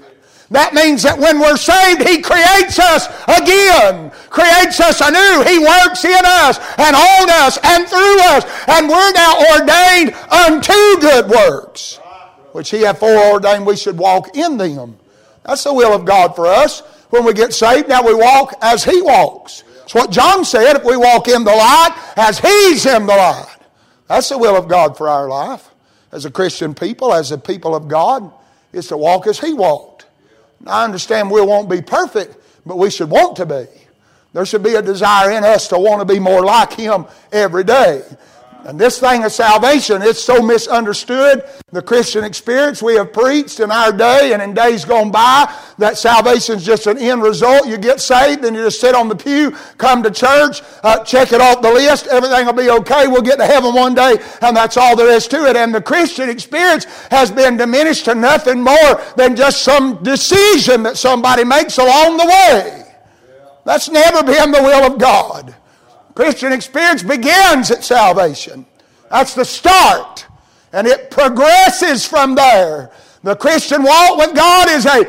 That 0.51 0.75
means 0.75 1.01
that 1.01 1.18
when 1.18 1.39
we're 1.39 1.58
saved, 1.58 2.08
He 2.08 2.22
creates 2.22 2.77
us 2.77 3.08
again, 3.25 4.12
creates 4.30 4.80
us 4.80 5.01
anew. 5.01 5.41
He 5.50 5.58
works 5.58 6.06
in 6.06 6.22
us 6.24 6.60
and 6.77 6.96
on 6.96 7.32
us 7.32 7.58
and 7.63 7.88
through 7.88 8.20
us, 8.30 8.46
and 8.68 8.88
we're 8.88 9.12
now 9.12 9.41
ordained 9.58 10.13
unto 10.30 11.01
good 11.01 11.32
works, 11.32 12.00
which 12.51 12.70
He 12.70 12.82
hath 12.82 13.00
foreordained 13.00 13.65
we 13.65 13.75
should 13.75 13.98
walk 13.98 14.38
in 14.38 14.58
them. 14.58 15.00
That's 15.46 15.63
the 15.63 15.74
will 15.74 15.96
of 15.96 16.06
God 16.06 16.36
for 16.36 16.46
us. 16.46 16.82
When 17.10 17.25
we 17.25 17.34
get 17.34 17.53
saved, 17.53 17.89
now 17.89 18.06
we 18.06 18.13
walk 18.13 18.53
as 18.62 18.84
He 18.84 19.01
walks. 19.01 19.63
It's 19.91 19.95
what 19.95 20.10
John 20.10 20.45
said 20.45 20.77
if 20.77 20.86
we 20.86 20.95
walk 20.95 21.27
in 21.27 21.43
the 21.43 21.53
light 21.53 22.13
as 22.15 22.39
He's 22.39 22.86
in 22.86 23.07
the 23.07 23.13
light. 23.13 23.57
That's 24.07 24.29
the 24.29 24.38
will 24.38 24.55
of 24.55 24.69
God 24.69 24.95
for 24.95 25.10
our 25.10 25.27
life. 25.27 25.69
As 26.13 26.24
a 26.24 26.31
Christian 26.31 26.74
people, 26.74 27.13
as 27.13 27.33
a 27.33 27.38
people 27.38 27.75
of 27.75 27.89
God, 27.89 28.31
is 28.71 28.88
to 28.88 28.95
walk 28.95 29.27
as 29.27 29.38
He 29.38 29.51
walked. 29.51 30.05
I 30.65 30.86
understand 30.86 31.29
we 31.29 31.41
won't 31.41 31.69
be 31.69 31.81
perfect, 31.81 32.38
but 32.65 32.77
we 32.77 32.89
should 32.89 33.10
want 33.10 33.36
to 33.36 33.45
be. 33.45 33.65
There 34.31 34.45
should 34.45 34.63
be 34.63 34.75
a 34.75 34.81
desire 34.81 35.31
in 35.31 35.43
us 35.43 35.67
to 35.67 35.77
want 35.77 36.00
to 36.00 36.05
be 36.05 36.21
more 36.21 36.45
like 36.45 36.71
Him 36.71 37.05
every 37.33 37.65
day. 37.65 38.01
And 38.63 38.80
this 38.80 39.00
thing 39.00 39.24
of 39.24 39.32
salvation, 39.32 40.01
it's 40.03 40.22
so 40.22 40.41
misunderstood. 40.41 41.44
The 41.72 41.82
Christian 41.82 42.24
experience 42.24 42.82
we 42.84 42.96
have 42.96 43.12
preached 43.12 43.60
in 43.60 43.72
our 43.72 43.91
day 43.91 44.34
and 44.34 44.41
in 44.41 44.53
days 44.53 44.86
gone 44.86 45.10
by 45.10 45.51
that 45.80 45.98
salvation 45.98 46.58
is 46.58 46.65
just 46.65 46.86
an 46.86 46.98
end 46.98 47.24
result. 47.24 47.68
You 47.68 47.77
get 47.77 48.00
saved 48.00 48.46
and 48.46 48.56
you 48.56 48.63
just 48.63 48.80
sit 48.80 48.94
on 48.94 49.10
the 49.10 49.15
pew, 49.15 49.51
come 49.77 50.03
to 50.03 50.12
church, 50.12 50.62
uh, 50.84 51.03
check 51.03 51.34
it 51.34 51.41
off 51.41 51.62
the 51.62 51.72
list, 51.72 52.08
everything 52.08 52.46
will 52.46 52.53
be 52.53 52.70
okay. 52.70 53.08
We'll 53.08 53.24
get 53.24 53.39
to 53.39 53.46
heaven 53.46 53.74
one 53.74 53.96
day, 53.96 54.18
and 54.41 54.56
that's 54.56 54.77
all 54.77 54.96
there 54.96 55.10
is 55.10 55.27
to 55.30 55.50
it. 55.50 55.56
And 55.56 55.74
the 55.74 55.82
Christian 55.82 56.30
experience 56.30 56.86
has 57.10 57.32
been 57.32 57.58
diminished 57.58 58.06
to 58.06 58.15
nothing 58.15 58.62
more 58.62 59.01
than 59.18 59.36
just 59.36 59.63
some 59.63 60.01
decision 60.03 60.84
that 60.84 60.98
somebody 60.98 61.44
makes 61.44 61.77
along 61.77 62.18
the 62.18 62.25
way. 62.25 62.94
That's 63.65 63.89
never 63.89 64.24
been 64.24 64.51
the 64.51 64.62
will 64.62 64.94
of 64.94 65.00
God. 65.00 65.56
Christian 66.15 66.51
experience 66.51 67.03
begins 67.03 67.72
at 67.72 67.84
salvation. 67.84 68.65
That's 69.10 69.34
the 69.34 69.46
start. 69.46 70.25
And 70.74 70.88
it 70.88 71.12
progresses 71.12 72.06
from 72.06 72.36
there. 72.36 72.91
The 73.24 73.36
Christian 73.36 73.84
walk 73.84 74.18
with 74.18 74.36
God 74.36 74.70
is 74.70 74.86
a 74.86 75.06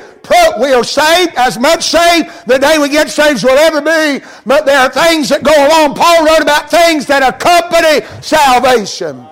we 0.61 0.73
are 0.73 0.85
saved, 0.85 1.35
as 1.37 1.59
much 1.59 1.85
saved 1.85 2.31
the 2.47 2.59
day 2.59 2.79
we 2.79 2.89
get 2.89 3.11
saved 3.11 3.37
as 3.37 3.45
we'll 3.45 3.59
ever 3.59 3.81
be, 3.81 4.25
but 4.47 4.65
there 4.67 4.79
are 4.79 4.89
things 4.89 5.29
that 5.29 5.43
go 5.43 5.53
along. 5.53 5.95
Paul 5.95 6.25
wrote 6.25 6.43
about 6.43 6.71
things 6.71 7.07
that 7.07 7.23
accompany 7.23 8.07
salvation. 8.23 9.27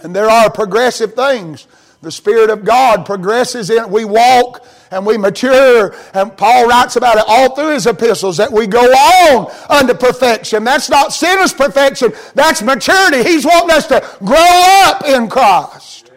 And 0.00 0.14
there 0.14 0.28
are 0.28 0.50
progressive 0.50 1.14
things. 1.14 1.66
The 2.00 2.10
Spirit 2.10 2.50
of 2.50 2.64
God 2.64 3.06
progresses 3.06 3.70
in 3.70 3.90
We 3.90 4.04
walk 4.04 4.66
and 4.92 5.06
we 5.06 5.18
mature. 5.18 5.94
And 6.14 6.36
Paul 6.36 6.68
writes 6.68 6.96
about 6.96 7.16
it 7.16 7.24
all 7.26 7.56
through 7.56 7.70
his 7.70 7.86
epistles 7.86 8.36
that 8.36 8.52
we 8.52 8.66
go 8.66 8.80
on 8.80 9.50
unto 9.68 9.94
perfection. 9.94 10.62
That's 10.64 10.88
not 10.88 11.12
sinner's 11.12 11.52
perfection, 11.52 12.12
that's 12.34 12.62
maturity. 12.62 13.24
He's 13.24 13.44
wanting 13.44 13.76
us 13.76 13.86
to 13.88 14.06
grow 14.20 14.36
up 14.84 15.04
in 15.04 15.28
Christ. 15.28 16.10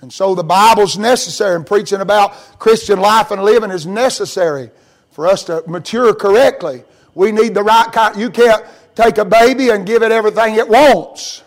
And 0.00 0.12
so 0.12 0.34
the 0.34 0.44
Bible's 0.44 0.98
necessary, 0.98 1.56
and 1.56 1.66
preaching 1.66 2.00
about 2.00 2.32
Christian 2.58 3.00
life 3.00 3.30
and 3.30 3.42
living 3.42 3.70
is 3.70 3.86
necessary 3.86 4.70
for 5.10 5.26
us 5.26 5.44
to 5.44 5.64
mature 5.66 6.14
correctly. 6.14 6.84
We 7.14 7.32
need 7.32 7.54
the 7.54 7.62
right 7.62 7.90
kind. 7.90 8.14
You 8.16 8.30
can't 8.30 8.64
take 8.94 9.16
a 9.18 9.24
baby 9.24 9.70
and 9.70 9.86
give 9.86 10.02
it 10.02 10.12
everything 10.12 10.56
it 10.56 10.68
wants. 10.68 11.42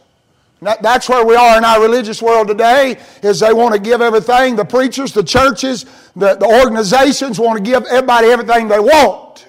That's 0.62 1.08
where 1.08 1.26
we 1.26 1.36
are 1.36 1.58
in 1.58 1.64
our 1.64 1.82
religious 1.82 2.22
world 2.22 2.50
today, 2.50 2.98
is 3.24 3.40
they 3.40 3.54
want 3.54 3.76
to 3.76 3.80
give 3.80 4.02
everything. 4.02 4.56
The 4.56 4.66
preachers, 4.66 5.14
the 5.14 5.24
churches, 5.24 5.86
the, 6.16 6.36
the 6.36 6.46
organizations 6.46 7.40
want 7.40 7.58
to 7.58 7.64
give 7.64 7.86
everybody 7.86 8.28
everything 8.28 8.68
they 8.68 8.80
want. 8.80 9.48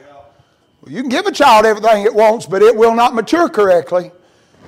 Well, 0.83 0.93
you 0.93 1.01
can 1.01 1.11
give 1.11 1.27
a 1.27 1.33
child 1.33 1.67
everything 1.67 2.05
it 2.05 2.15
wants, 2.15 2.47
but 2.47 2.63
it 2.63 2.77
will 2.77 2.95
not 2.95 3.15
mature 3.15 3.49
correctly, 3.49 4.13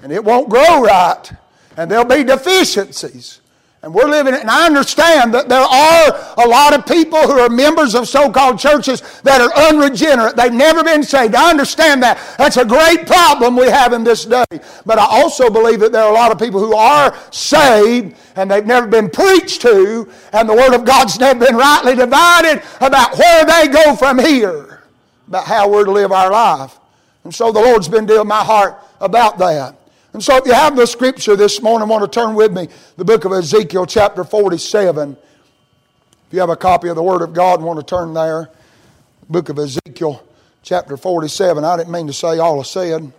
and 0.03 0.13
it 0.13 0.25
won't 0.25 0.49
grow 0.49 0.83
right, 0.83 1.33
and 1.77 1.91
there'll 1.91 2.05
be 2.05 2.25
deficiencies. 2.25 3.42
And 3.85 3.93
we're 3.93 4.09
living 4.09 4.33
it. 4.33 4.41
And 4.41 4.51
I 4.51 4.65
understand 4.67 5.35
that 5.35 5.49
there 5.49 5.61
are 5.61 6.35
a 6.39 6.49
lot 6.49 6.73
of 6.73 6.87
people 6.87 7.19
who 7.19 7.41
are 7.41 7.49
members 7.49 7.97
of 7.97 8.07
so 8.07 8.31
called 8.31 8.61
churches 8.61 9.03
that 9.23 9.41
are 9.41 9.53
unregenerate. 9.69 10.37
They've 10.37 10.53
never 10.53 10.85
been 10.85 11.03
saved. 11.03 11.35
I 11.35 11.51
understand 11.51 12.01
that. 12.05 12.17
That's 12.39 12.57
a 12.59 12.65
great 12.65 13.09
problem 13.09 13.57
we 13.57 13.67
have 13.67 13.93
in 13.93 14.05
this 14.05 14.25
day. 14.25 14.45
But 14.87 15.01
I 15.01 15.07
also 15.11 15.51
believe 15.51 15.81
that 15.81 15.91
there 15.91 16.05
are 16.05 16.13
a 16.13 16.15
lot 16.15 16.31
of 16.31 16.39
people 16.39 16.61
who 16.61 16.77
are 16.77 17.13
saved 17.33 18.15
and 18.37 18.49
they've 18.49 18.65
never 18.65 18.87
been 18.87 19.11
preached 19.11 19.63
to, 19.63 20.09
and 20.33 20.49
the 20.49 20.55
Word 20.55 20.75
of 20.75 20.85
God's 20.85 21.19
never 21.19 21.45
been 21.45 21.57
rightly 21.57 21.97
divided 21.97 22.63
about 22.81 23.19
where 23.19 23.45
they 23.45 23.69
go 23.69 23.95
from 23.97 24.19
here, 24.19 24.85
about 25.27 25.45
how 25.45 25.69
we're 25.69 25.85
to 25.85 25.91
live 25.91 26.13
our 26.13 26.31
life. 26.31 26.79
And 27.25 27.35
so 27.35 27.53
the 27.53 27.61
Lord's 27.61 27.89
been 27.89 28.07
dealing 28.07 28.29
my 28.29 28.45
heart 28.45 28.77
about 29.01 29.39
that. 29.39 29.77
And 30.13 30.23
so 30.23 30.37
if 30.37 30.47
you 30.47 30.53
have 30.53 30.77
the 30.77 30.87
scripture 30.87 31.37
this 31.37 31.63
morning, 31.63 31.89
want 31.89 32.05
to 32.05 32.21
turn 32.21 32.35
with 32.35 32.53
me 32.53 32.69
the 32.97 33.05
book 33.05 33.25
of 33.25 33.33
Ezekiel 33.33 33.87
chapter 33.87 34.25
47. 34.25 35.17
If 36.27 36.33
you 36.33 36.41
have 36.41 36.51
a 36.51 36.57
copy 36.57 36.89
of 36.89 36.97
the 36.97 37.03
Word 37.03 37.23
of 37.23 37.33
God 37.33 37.61
and 37.61 37.67
want 37.67 37.79
to 37.79 37.85
turn 37.85 38.13
there, 38.13 38.51
book 39.29 39.49
of 39.49 39.59
Ezekiel 39.59 40.23
chapter 40.63 40.99
47. 40.99 41.65
I 41.65 41.77
didn't 41.79 41.93
mean 41.93 42.09
to 42.09 42.13
say 42.13 42.39
all 42.39 42.61
I 42.61 42.63
said, 42.63 43.11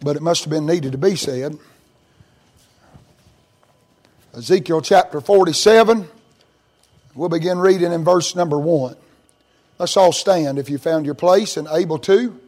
but 0.00 0.14
it 0.14 0.22
must 0.22 0.44
have 0.44 0.50
been 0.50 0.66
needed 0.66 0.92
to 0.92 0.98
be 0.98 1.16
said. 1.16 1.58
Ezekiel 4.36 4.80
chapter 4.80 5.20
47. 5.20 6.08
We'll 7.16 7.28
begin 7.28 7.58
reading 7.58 7.92
in 7.92 8.04
verse 8.04 8.36
number 8.36 8.60
1. 8.60 8.94
Let's 9.78 9.96
all 9.96 10.12
stand 10.12 10.60
if 10.60 10.70
you 10.70 10.78
found 10.78 11.04
your 11.04 11.16
place 11.16 11.56
and 11.56 11.66
able 11.72 11.98
to 12.00 12.38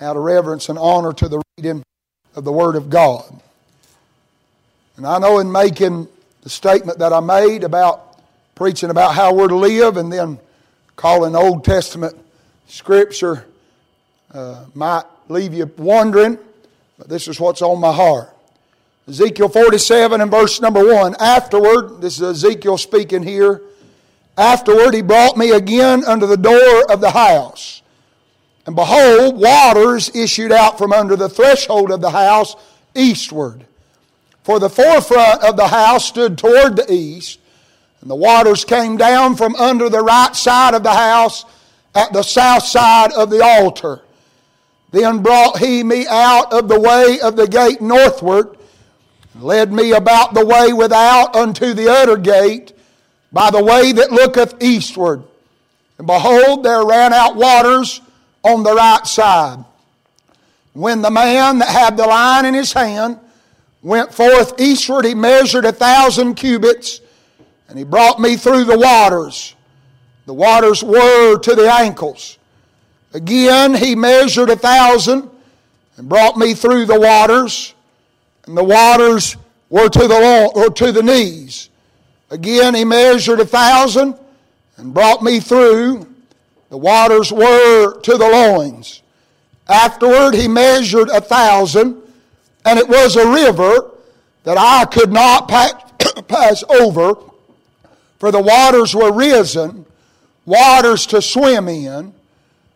out 0.00 0.16
of 0.16 0.22
reverence 0.22 0.68
and 0.68 0.78
honor 0.78 1.12
to 1.12 1.28
the 1.28 1.42
reading 1.58 1.82
of 2.34 2.44
the 2.44 2.52
Word 2.52 2.76
of 2.76 2.88
God. 2.90 3.40
And 4.96 5.06
I 5.06 5.18
know 5.18 5.38
in 5.38 5.50
making 5.50 6.08
the 6.42 6.50
statement 6.50 6.98
that 6.98 7.12
I 7.12 7.20
made 7.20 7.64
about 7.64 8.18
preaching 8.54 8.90
about 8.90 9.14
how 9.14 9.34
we're 9.34 9.48
to 9.48 9.56
live 9.56 9.96
and 9.96 10.12
then 10.12 10.38
calling 10.96 11.34
Old 11.34 11.64
Testament 11.64 12.16
Scripture 12.66 13.46
uh, 14.32 14.64
might 14.74 15.04
leave 15.28 15.54
you 15.54 15.70
wondering, 15.76 16.38
but 16.98 17.08
this 17.08 17.28
is 17.28 17.40
what's 17.40 17.62
on 17.62 17.80
my 17.80 17.92
heart. 17.92 18.28
Ezekiel 19.08 19.48
47 19.48 20.20
and 20.20 20.30
verse 20.30 20.60
number 20.60 20.94
1. 20.94 21.16
Afterward, 21.18 22.00
this 22.00 22.20
is 22.20 22.44
Ezekiel 22.44 22.78
speaking 22.78 23.22
here. 23.22 23.62
Afterward, 24.36 24.94
he 24.94 25.02
brought 25.02 25.36
me 25.36 25.50
again 25.50 26.04
unto 26.04 26.26
the 26.26 26.36
door 26.36 26.90
of 26.92 27.00
the 27.00 27.10
house. 27.10 27.79
And 28.70 28.76
behold, 28.76 29.36
waters 29.36 30.14
issued 30.14 30.52
out 30.52 30.78
from 30.78 30.92
under 30.92 31.16
the 31.16 31.28
threshold 31.28 31.90
of 31.90 32.00
the 32.00 32.10
house 32.10 32.54
eastward. 32.94 33.66
For 34.44 34.60
the 34.60 34.70
forefront 34.70 35.42
of 35.42 35.56
the 35.56 35.66
house 35.66 36.04
stood 36.04 36.38
toward 36.38 36.76
the 36.76 36.86
east, 36.88 37.40
and 38.00 38.08
the 38.08 38.14
waters 38.14 38.64
came 38.64 38.96
down 38.96 39.34
from 39.34 39.56
under 39.56 39.88
the 39.88 40.04
right 40.04 40.36
side 40.36 40.74
of 40.74 40.84
the 40.84 40.94
house 40.94 41.44
at 41.96 42.12
the 42.12 42.22
south 42.22 42.62
side 42.62 43.10
of 43.10 43.28
the 43.28 43.42
altar. 43.42 44.02
Then 44.92 45.20
brought 45.20 45.58
he 45.58 45.82
me 45.82 46.06
out 46.08 46.52
of 46.52 46.68
the 46.68 46.78
way 46.78 47.18
of 47.20 47.34
the 47.34 47.48
gate 47.48 47.80
northward, 47.80 48.56
and 49.34 49.42
led 49.42 49.72
me 49.72 49.90
about 49.94 50.32
the 50.32 50.46
way 50.46 50.72
without 50.72 51.34
unto 51.34 51.74
the 51.74 51.90
utter 51.90 52.16
gate, 52.16 52.72
by 53.32 53.50
the 53.50 53.64
way 53.64 53.90
that 53.90 54.12
looketh 54.12 54.62
eastward. 54.62 55.24
And 55.98 56.06
behold, 56.06 56.62
there 56.62 56.86
ran 56.86 57.12
out 57.12 57.34
waters 57.34 58.00
on 58.42 58.62
the 58.62 58.74
right 58.74 59.06
side. 59.06 59.64
When 60.72 61.02
the 61.02 61.10
man 61.10 61.58
that 61.58 61.68
had 61.68 61.96
the 61.96 62.06
line 62.06 62.44
in 62.46 62.54
his 62.54 62.72
hand 62.72 63.18
went 63.82 64.14
forth 64.14 64.60
eastward, 64.60 65.04
he 65.04 65.14
measured 65.14 65.64
a 65.64 65.72
thousand 65.72 66.34
cubits, 66.34 67.00
and 67.68 67.78
he 67.78 67.84
brought 67.84 68.20
me 68.20 68.36
through 68.36 68.64
the 68.64 68.78
waters. 68.78 69.54
The 70.26 70.34
waters 70.34 70.84
were 70.84 71.38
to 71.38 71.54
the 71.54 71.72
ankles. 71.72 72.38
Again, 73.12 73.74
he 73.74 73.96
measured 73.96 74.50
a 74.50 74.56
thousand 74.56 75.28
and 75.96 76.08
brought 76.08 76.36
me 76.36 76.54
through 76.54 76.86
the 76.86 77.00
waters, 77.00 77.74
and 78.46 78.56
the 78.56 78.64
waters 78.64 79.36
were 79.68 79.88
to 79.88 80.08
the, 80.08 80.50
or 80.54 80.70
to 80.70 80.92
the 80.92 81.02
knees. 81.02 81.68
Again, 82.30 82.74
he 82.74 82.84
measured 82.84 83.40
a 83.40 83.46
thousand 83.46 84.16
and 84.76 84.94
brought 84.94 85.22
me 85.22 85.40
through, 85.40 86.06
the 86.70 86.78
waters 86.78 87.32
were 87.32 88.00
to 88.00 88.16
the 88.16 88.28
loins. 88.28 89.02
Afterward, 89.68 90.34
he 90.34 90.48
measured 90.48 91.08
a 91.10 91.20
thousand, 91.20 92.00
and 92.64 92.78
it 92.78 92.88
was 92.88 93.16
a 93.16 93.30
river 93.30 93.90
that 94.44 94.56
I 94.56 94.84
could 94.86 95.12
not 95.12 95.48
pass 96.28 96.64
over, 96.70 97.14
for 98.18 98.30
the 98.30 98.40
waters 98.40 98.94
were 98.94 99.12
risen, 99.12 99.84
waters 100.46 101.06
to 101.06 101.20
swim 101.20 101.68
in, 101.68 102.14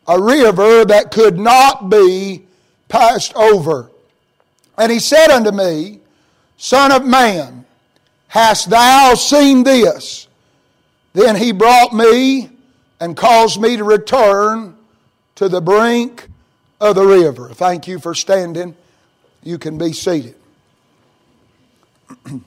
a 0.07 0.21
river 0.21 0.85
that 0.85 1.11
could 1.11 1.39
not 1.39 1.89
be 1.89 2.45
passed 2.89 3.35
over. 3.35 3.91
And 4.77 4.91
he 4.91 4.99
said 4.99 5.31
unto 5.31 5.53
me, 5.53 6.01
Son 6.57 6.93
of 6.93 7.07
man, 7.07 7.65
hast 8.29 8.71
thou 8.71 9.15
seen 9.15 9.63
this? 9.63 10.29
Then 11.13 11.37
he 11.37 11.53
brought 11.53 11.95
me 11.95 12.51
and 13.05 13.15
caused 13.19 13.61
me 13.61 13.77
to 13.77 13.85
return 13.85 14.75
to 15.35 15.47
the 15.47 15.61
brink 15.61 16.27
of 16.81 16.95
the 16.95 17.05
river. 17.05 17.51
Thank 17.51 17.87
you 17.87 17.99
for 17.99 18.15
standing. 18.15 18.75
You 19.43 19.59
can 19.59 19.77
be 19.77 19.93
seated. 19.93 20.37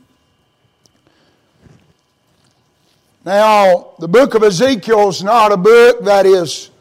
now, 3.23 3.91
the 3.99 4.07
book 4.07 4.33
of 4.33 4.41
Ezekiel 4.41 5.09
is 5.09 5.21
not 5.23 5.51
a 5.51 5.57
book 5.57 6.03
that 6.05 6.25
is 6.25 6.71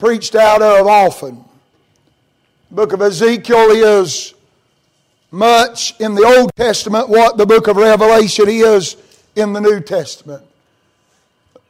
preached 0.00 0.34
out 0.34 0.60
of 0.60 0.88
often. 0.88 1.44
The 2.70 2.74
book 2.74 2.92
of 2.92 3.02
Ezekiel 3.02 3.70
is 3.70 4.34
much 5.30 5.94
in 6.00 6.16
the 6.16 6.24
Old 6.24 6.50
Testament 6.56 7.08
what 7.08 7.36
the 7.36 7.46
book 7.46 7.68
of 7.68 7.76
Revelation 7.76 8.48
is 8.48 8.96
in 9.36 9.52
the 9.52 9.60
New 9.60 9.80
Testament. 9.80 10.42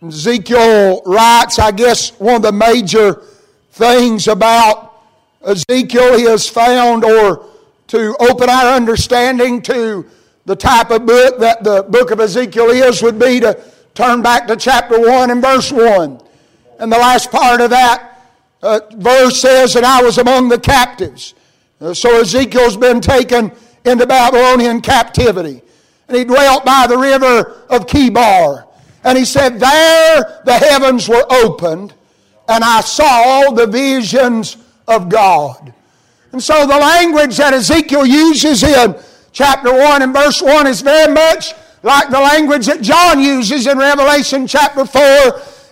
Ezekiel 0.06 1.02
writes, 1.06 1.58
I 1.58 1.70
guess, 1.70 2.10
one 2.18 2.36
of 2.36 2.42
the 2.42 2.52
major 2.52 3.22
things 3.70 4.26
about 4.26 5.00
Ezekiel 5.44 6.18
he 6.18 6.24
has 6.24 6.48
found, 6.48 7.04
or 7.04 7.46
to 7.88 8.16
open 8.18 8.50
our 8.50 8.74
understanding 8.74 9.62
to 9.62 10.06
the 10.44 10.56
type 10.56 10.90
of 10.90 11.06
book 11.06 11.38
that 11.38 11.62
the 11.62 11.84
book 11.84 12.10
of 12.10 12.18
Ezekiel 12.18 12.70
is, 12.70 13.02
would 13.02 13.18
be 13.18 13.38
to 13.40 13.62
turn 13.94 14.22
back 14.22 14.46
to 14.48 14.56
chapter 14.56 14.98
1 14.98 15.30
and 15.30 15.40
verse 15.40 15.70
1. 15.70 16.20
And 16.80 16.92
the 16.92 16.98
last 16.98 17.30
part 17.30 17.60
of 17.60 17.70
that 17.70 18.12
uh, 18.60 18.80
verse 18.94 19.40
says, 19.40 19.76
And 19.76 19.86
I 19.86 20.02
was 20.02 20.18
among 20.18 20.48
the 20.48 20.58
captives. 20.58 21.34
Uh, 21.80 21.94
so 21.94 22.20
Ezekiel's 22.20 22.76
been 22.76 23.00
taken 23.00 23.52
into 23.84 24.06
Babylonian 24.06 24.80
captivity. 24.80 25.62
And 26.08 26.16
he 26.16 26.24
dwelt 26.24 26.64
by 26.64 26.86
the 26.88 26.98
river 26.98 27.62
of 27.68 27.86
Chebar. 27.86 28.66
And 29.04 29.18
he 29.18 29.24
said, 29.24 29.58
There 29.58 30.42
the 30.44 30.58
heavens 30.58 31.08
were 31.08 31.24
opened, 31.30 31.94
and 32.48 32.62
I 32.62 32.80
saw 32.80 33.50
the 33.50 33.66
visions 33.66 34.56
of 34.86 35.08
God. 35.08 35.72
And 36.32 36.42
so 36.42 36.66
the 36.66 36.78
language 36.78 37.36
that 37.36 37.52
Ezekiel 37.52 38.06
uses 38.06 38.62
in 38.62 38.96
chapter 39.32 39.72
1 39.72 40.02
and 40.02 40.12
verse 40.14 40.40
1 40.40 40.66
is 40.66 40.80
very 40.80 41.12
much 41.12 41.52
like 41.82 42.10
the 42.10 42.20
language 42.20 42.66
that 42.66 42.80
John 42.80 43.20
uses 43.20 43.66
in 43.66 43.76
Revelation 43.76 44.46
chapter 44.46 44.84
4 44.84 45.02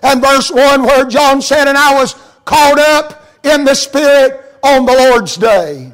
and 0.02 0.20
verse 0.20 0.50
1, 0.50 0.82
where 0.82 1.04
John 1.06 1.40
said, 1.40 1.68
And 1.68 1.78
I 1.78 1.94
was 1.94 2.14
caught 2.44 2.78
up 2.78 3.26
in 3.44 3.64
the 3.64 3.74
Spirit 3.74 4.44
on 4.62 4.86
the 4.86 4.92
Lord's 4.92 5.36
day. 5.36 5.92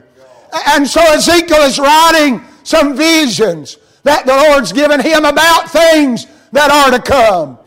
And 0.68 0.86
so 0.88 1.00
Ezekiel 1.00 1.62
is 1.62 1.78
writing 1.78 2.42
some 2.62 2.96
visions 2.96 3.78
that 4.04 4.26
the 4.26 4.34
Lord's 4.34 4.72
given 4.72 5.00
him 5.00 5.24
about 5.24 5.70
things 5.70 6.26
that 6.52 6.70
are 6.70 6.96
to 6.96 7.02
come. 7.02 7.58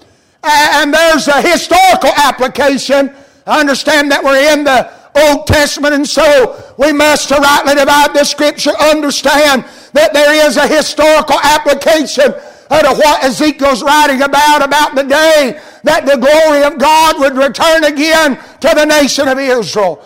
And 0.43 0.93
there's 0.93 1.27
a 1.27 1.41
historical 1.41 2.11
application. 2.15 3.13
I 3.45 3.59
understand 3.59 4.11
that 4.11 4.23
we're 4.23 4.53
in 4.53 4.63
the 4.63 4.91
Old 5.15 5.47
Testament, 5.47 5.93
and 5.93 6.07
so 6.07 6.73
we 6.77 6.93
must, 6.93 7.29
to 7.29 7.35
rightly 7.35 7.75
divide 7.75 8.13
the 8.13 8.23
Scripture, 8.23 8.71
understand 8.79 9.65
that 9.93 10.13
there 10.13 10.47
is 10.47 10.55
a 10.57 10.67
historical 10.67 11.39
application 11.41 12.31
of 12.69 12.97
what 12.97 13.23
Ezekiel's 13.23 13.81
writing 13.81 14.21
about, 14.21 14.63
about 14.63 14.95
the 14.95 15.03
day 15.03 15.59
that 15.83 16.05
the 16.05 16.17
glory 16.17 16.63
of 16.63 16.77
God 16.77 17.19
would 17.19 17.35
return 17.35 17.83
again 17.83 18.37
to 18.61 18.69
the 18.75 18.85
nation 18.85 19.27
of 19.27 19.39
Israel. 19.39 20.05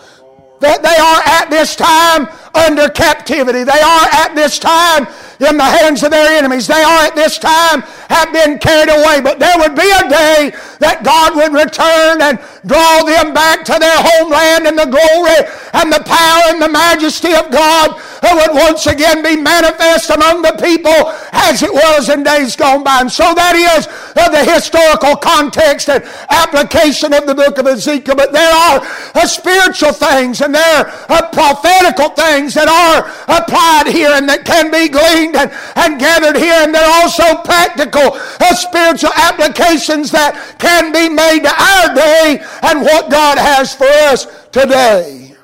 That 0.62 0.82
they 0.82 0.96
are 0.96 1.22
at 1.42 1.50
this 1.50 1.76
time 1.76 2.30
under 2.56 2.88
captivity. 2.88 3.64
They 3.64 3.72
are 3.72 4.08
at 4.14 4.34
this 4.34 4.60
time 4.60 5.08
in 5.40 5.58
the 5.58 5.64
hands 5.64 6.04
of 6.04 6.12
their 6.12 6.38
enemies. 6.38 6.68
They 6.68 6.82
are 6.82 7.06
at 7.06 7.16
this 7.16 7.38
time 7.38 7.82
have 8.10 8.32
been 8.32 8.60
carried 8.60 8.90
away. 8.90 9.22
But 9.22 9.40
there 9.40 9.58
would 9.58 9.76
be 9.76 9.90
a 9.90 10.10
day 10.10 10.52
that 10.80 11.04
God 11.04 11.36
would 11.36 11.54
return 11.54 12.22
and 12.22 12.40
draw 12.66 13.04
them 13.04 13.34
back 13.34 13.64
to 13.66 13.76
their 13.80 14.00
homeland 14.00 14.68
and 14.68 14.78
the 14.78 14.86
glory 14.86 15.40
and 15.74 15.92
the 15.92 16.04
power 16.06 16.54
and 16.54 16.62
the 16.62 16.70
majesty 16.70 17.34
of 17.34 17.52
God 17.52 18.00
who 18.24 18.36
would 18.38 18.56
once 18.56 18.88
again 18.88 19.22
be 19.22 19.36
manifest 19.36 20.10
among 20.10 20.42
the 20.42 20.56
people 20.64 21.12
as 21.34 21.62
it 21.62 21.74
was 21.74 22.08
in 22.08 22.24
days 22.24 22.56
gone 22.56 22.84
by. 22.84 23.02
And 23.02 23.12
so 23.12 23.34
that 23.36 23.56
is 23.56 23.86
the 24.16 24.44
historical 24.48 25.16
context 25.18 25.90
and 25.90 26.04
application 26.30 27.14
of 27.14 27.28
the 27.28 27.36
book 27.36 27.58
of 27.58 27.68
Ezekiel. 27.68 28.16
But 28.16 28.32
there 28.32 28.54
are 28.54 28.80
spiritual 29.28 29.92
things 29.92 30.40
and 30.40 30.56
there 30.56 30.88
are 30.88 31.28
prophetical 31.36 32.10
things 32.16 32.54
that 32.54 32.72
are 32.72 33.04
applied 33.28 33.92
here 33.92 34.16
and 34.16 34.30
that 34.30 34.46
can 34.46 34.72
be 34.72 34.88
gleaned 34.88 35.36
and, 35.36 35.52
and 35.76 36.00
gathered 36.00 36.38
here. 36.40 36.64
And 36.64 36.74
there 36.74 36.84
are 36.84 37.04
also 37.04 37.44
practical 37.44 38.16
uh, 38.16 38.56
spiritual 38.56 39.12
applications 39.16 40.12
that 40.12 40.40
can 40.60 40.94
be 40.94 41.10
made 41.10 41.44
to 41.44 41.52
our 41.52 41.94
day 41.94 42.40
and 42.62 42.82
what 42.82 43.10
God 43.10 43.38
has 43.38 43.76
for 43.76 43.86
us 43.86 44.28
today. 44.52 45.36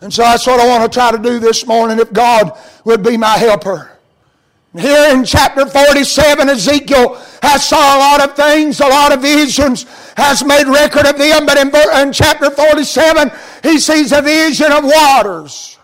And 0.00 0.12
so 0.12 0.22
that's 0.22 0.46
what 0.46 0.60
I 0.60 0.66
want 0.66 0.90
to 0.90 0.96
try 0.96 1.10
to 1.10 1.18
do 1.18 1.38
this 1.40 1.66
morning 1.66 1.98
if 1.98 2.12
God 2.12 2.56
would 2.84 3.02
be 3.02 3.16
my 3.16 3.36
helper. 3.36 3.90
Here 4.76 5.12
in 5.12 5.24
chapter 5.24 5.66
47, 5.66 6.48
Ezekiel 6.48 7.14
has 7.42 7.68
saw 7.68 7.96
a 7.96 7.98
lot 7.98 8.28
of 8.28 8.36
things, 8.36 8.80
a 8.80 8.86
lot 8.86 9.12
of 9.12 9.22
visions, 9.22 9.84
has 10.16 10.44
made 10.44 10.66
record 10.66 11.06
of 11.06 11.18
them, 11.18 11.46
but 11.46 11.56
in, 11.56 11.74
in 12.06 12.12
chapter 12.12 12.50
47, 12.50 13.30
he 13.62 13.78
sees 13.78 14.12
a 14.12 14.22
vision 14.22 14.70
of 14.70 14.84
waters. 14.84 15.77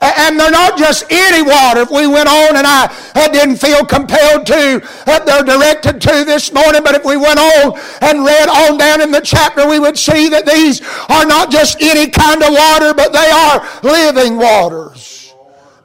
And 0.00 0.38
they're 0.38 0.50
not 0.50 0.76
just 0.76 1.10
any 1.10 1.42
water. 1.42 1.80
If 1.80 1.90
we 1.90 2.06
went 2.06 2.28
on 2.28 2.56
and 2.56 2.66
I, 2.66 2.92
didn't 3.32 3.56
feel 3.56 3.84
compelled 3.84 4.46
to, 4.46 4.82
uh, 5.06 5.18
they're 5.24 5.42
directed 5.42 6.00
to 6.00 6.24
this 6.24 6.52
morning, 6.52 6.82
but 6.84 6.94
if 6.94 7.04
we 7.04 7.16
went 7.16 7.38
on 7.38 7.78
and 8.02 8.24
read 8.24 8.48
on 8.48 8.78
down 8.78 9.00
in 9.00 9.10
the 9.10 9.20
chapter, 9.20 9.68
we 9.68 9.78
would 9.78 9.98
see 9.98 10.28
that 10.28 10.46
these 10.46 10.82
are 11.08 11.24
not 11.24 11.50
just 11.50 11.80
any 11.80 12.10
kind 12.10 12.42
of 12.42 12.52
water, 12.52 12.92
but 12.94 13.12
they 13.12 13.30
are 13.30 13.66
living 13.82 14.36
waters. 14.36 15.34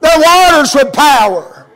They're 0.02 0.20
waters 0.20 0.74
with 0.76 0.94
power. 0.94 1.68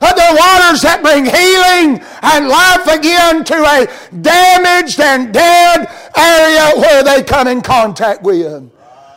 Uh, 0.00 0.14
they're 0.14 0.36
waters 0.36 0.82
that 0.82 1.02
bring 1.02 1.24
healing 1.24 2.04
and 2.22 2.48
life 2.48 2.86
again 2.86 3.44
to 3.44 3.54
a 3.54 3.86
damaged 4.20 5.00
and 5.00 5.32
dead 5.32 5.88
area 6.16 6.80
where 6.80 7.02
they 7.02 7.22
come 7.22 7.48
in 7.48 7.60
contact 7.60 8.22
with. 8.22 8.70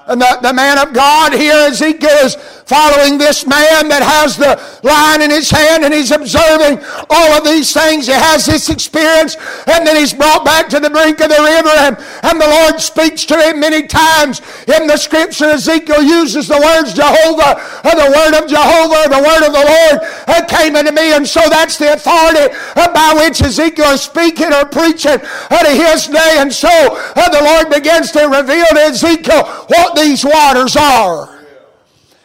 And 0.07 0.19
the, 0.19 0.39
the 0.41 0.53
man 0.53 0.79
of 0.79 0.93
God 0.93 1.33
here, 1.33 1.67
Ezekiel, 1.67 2.09
is 2.09 2.35
following 2.71 3.19
this 3.19 3.43
man 3.43 3.91
that 3.91 3.99
has 3.99 4.39
the 4.39 4.55
line 4.87 5.19
in 5.19 5.27
his 5.27 5.51
hand 5.51 5.83
and 5.83 5.91
he's 5.91 6.15
observing 6.15 6.79
all 7.11 7.35
of 7.35 7.43
these 7.43 7.75
things. 7.75 8.07
He 8.07 8.15
has 8.15 8.47
this 8.47 8.71
experience 8.71 9.35
and 9.67 9.83
then 9.83 9.99
he's 9.99 10.15
brought 10.15 10.47
back 10.47 10.71
to 10.71 10.79
the 10.79 10.89
brink 10.89 11.19
of 11.19 11.27
the 11.27 11.43
river 11.43 11.75
and, 11.83 11.99
and 12.23 12.39
the 12.39 12.47
Lord 12.47 12.79
speaks 12.79 13.27
to 13.27 13.35
him 13.35 13.59
many 13.59 13.91
times. 13.91 14.39
In 14.71 14.87
the 14.87 14.95
scripture, 14.95 15.51
Ezekiel 15.51 16.01
uses 16.01 16.47
the 16.47 16.63
words 16.63 16.95
Jehovah, 16.95 17.59
or 17.83 17.91
the 17.91 18.07
word 18.07 18.39
of 18.39 18.47
Jehovah, 18.47 19.03
the 19.11 19.19
word 19.19 19.43
of 19.43 19.51
the 19.51 19.67
Lord 19.67 19.95
uh, 20.31 20.47
came 20.47 20.79
into 20.79 20.95
me. 20.95 21.11
And 21.11 21.27
so 21.27 21.43
that's 21.51 21.75
the 21.75 21.99
authority 21.99 22.55
uh, 22.79 22.87
by 22.95 23.19
which 23.19 23.41
Ezekiel 23.41 23.99
is 23.99 24.01
speaking 24.01 24.53
or 24.53 24.63
preaching 24.63 25.19
uh, 25.19 25.59
to 25.59 25.71
his 25.75 26.07
day. 26.07 26.39
And 26.39 26.53
so 26.53 26.71
uh, 26.71 27.27
the 27.35 27.43
Lord 27.43 27.67
begins 27.67 28.15
to 28.15 28.31
reveal 28.31 28.71
to 28.71 28.95
Ezekiel 28.95 29.43
what 29.67 29.99
these 29.99 30.23
waters 30.23 30.77
are 30.77 31.40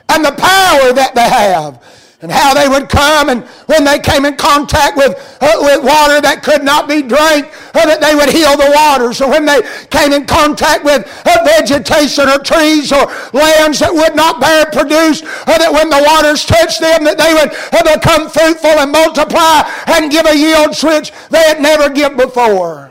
and 0.08 0.24
the 0.24 0.32
power 0.32 0.92
that 0.92 1.12
they 1.14 1.28
have 1.28 1.82
and 2.22 2.32
how 2.32 2.54
they 2.54 2.66
would 2.66 2.88
come 2.88 3.28
and 3.28 3.44
when 3.66 3.84
they 3.84 3.98
came 3.98 4.24
in 4.24 4.36
contact 4.36 4.96
with, 4.96 5.14
uh, 5.40 5.52
with 5.60 5.84
water 5.84 6.20
that 6.20 6.42
could 6.42 6.64
not 6.64 6.88
be 6.88 7.02
drank, 7.02 7.46
uh, 7.74 7.84
that 7.84 8.00
they 8.00 8.14
would 8.14 8.30
heal 8.30 8.56
the 8.56 8.72
waters. 8.74 9.20
Or 9.20 9.28
when 9.28 9.44
they 9.44 9.60
came 9.90 10.12
in 10.12 10.24
contact 10.24 10.82
with 10.82 11.04
uh, 11.26 11.44
vegetation 11.44 12.28
or 12.28 12.38
trees 12.38 12.90
or 12.90 13.04
lands 13.36 13.80
that 13.80 13.92
would 13.92 14.16
not 14.16 14.40
bear 14.40 14.64
produce, 14.66 15.22
uh, 15.22 15.58
that 15.58 15.70
when 15.70 15.90
the 15.90 16.02
waters 16.08 16.46
touched 16.46 16.80
them, 16.80 17.04
that 17.04 17.18
they 17.20 17.34
would 17.36 17.52
uh, 17.52 17.94
become 17.94 18.30
fruitful 18.30 18.80
and 18.80 18.92
multiply 18.92 19.68
and 19.86 20.10
give 20.10 20.24
a 20.24 20.36
yield 20.36 20.72
which 20.82 21.12
they 21.28 21.42
had 21.44 21.60
never 21.60 21.90
given 21.90 22.16
before. 22.16 22.90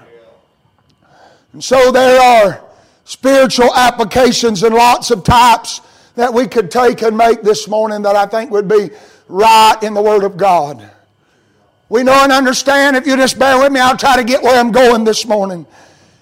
And 1.53 1.63
so 1.63 1.91
there 1.91 2.21
are 2.21 2.63
spiritual 3.05 3.73
applications 3.73 4.61
and 4.61 4.75
lots 4.75 5.09
of 5.09 5.23
types 5.23 5.81
that 6.15 6.33
we 6.33 6.47
could 6.47 6.71
take 6.71 7.01
and 7.01 7.17
make 7.17 7.41
this 7.41 7.67
morning 7.67 8.01
that 8.03 8.15
I 8.15 8.25
think 8.25 8.51
would 8.51 8.67
be 8.67 8.89
right 9.27 9.77
in 9.81 9.93
the 9.93 10.01
Word 10.01 10.23
of 10.23 10.37
God. 10.37 10.89
We 11.89 12.03
know 12.03 12.23
and 12.23 12.31
understand, 12.31 12.95
if 12.95 13.05
you 13.05 13.15
just 13.15 13.37
bear 13.37 13.59
with 13.59 13.71
me, 13.71 13.79
I'll 13.79 13.97
try 13.97 14.15
to 14.15 14.23
get 14.23 14.41
where 14.41 14.59
I'm 14.59 14.71
going 14.71 15.03
this 15.03 15.25
morning. 15.25 15.65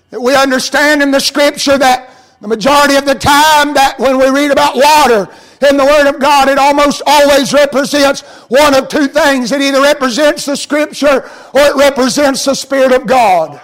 That 0.10 0.20
we 0.20 0.36
understand 0.36 1.02
in 1.02 1.12
the 1.12 1.20
Scripture 1.20 1.78
that 1.78 2.10
the 2.42 2.48
majority 2.48 2.96
of 2.96 3.06
the 3.06 3.16
time 3.16 3.74
that 3.74 3.96
when 3.98 4.18
we 4.18 4.30
read 4.30 4.52
about 4.52 4.76
water 4.76 5.32
in 5.70 5.78
the 5.78 5.86
Word 5.86 6.10
of 6.10 6.20
God, 6.20 6.50
it 6.50 6.58
almost 6.58 7.02
always 7.06 7.54
represents 7.54 8.22
one 8.50 8.74
of 8.74 8.90
two 8.90 9.08
things. 9.08 9.52
It 9.52 9.62
either 9.62 9.82
represents 9.82 10.46
the 10.46 10.58
Scripture 10.58 11.30
or 11.54 11.62
it 11.62 11.76
represents 11.76 12.44
the 12.44 12.56
Spirit 12.56 12.92
of 12.92 13.08
God. 13.08 13.62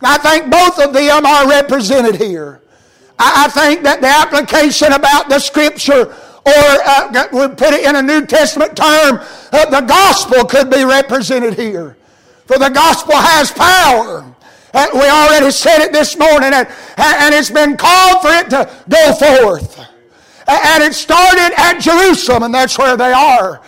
I 0.00 0.18
think 0.18 0.50
both 0.50 0.78
of 0.78 0.92
them 0.92 1.26
are 1.26 1.48
represented 1.48 2.16
here. 2.16 2.60
I, 3.18 3.48
think 3.48 3.82
that 3.82 4.00
the 4.00 4.08
application 4.08 4.92
about 4.92 5.28
the 5.28 5.38
Scripture 5.38 6.14
or 6.46 6.52
uh, 6.52 7.26
we 7.32 7.48
put 7.48 7.72
it 7.72 7.86
in 7.86 7.96
a 7.96 8.02
New 8.02 8.26
Testament 8.26 8.76
term, 8.76 9.20
uh, 9.52 9.70
the 9.70 9.80
gospel 9.80 10.44
could 10.44 10.70
be 10.70 10.84
represented 10.84 11.54
here. 11.54 11.96
For 12.46 12.58
the 12.58 12.68
gospel 12.68 13.14
has 13.16 13.50
power. 13.50 14.30
Uh, 14.74 14.86
we 14.92 15.08
already 15.08 15.50
said 15.50 15.78
it 15.78 15.92
this 15.92 16.18
morning, 16.18 16.52
and, 16.52 16.68
and 16.98 17.34
it's 17.34 17.50
been 17.50 17.76
called 17.76 18.20
for 18.20 18.28
it 18.28 18.50
to 18.50 18.70
go 18.88 19.12
forth. 19.14 19.78
And 20.46 20.82
it 20.82 20.92
started 20.92 21.54
at 21.56 21.78
Jerusalem, 21.78 22.42
and 22.42 22.54
that's 22.54 22.76
where 22.78 22.96
they 22.96 23.12
are. 23.12 23.62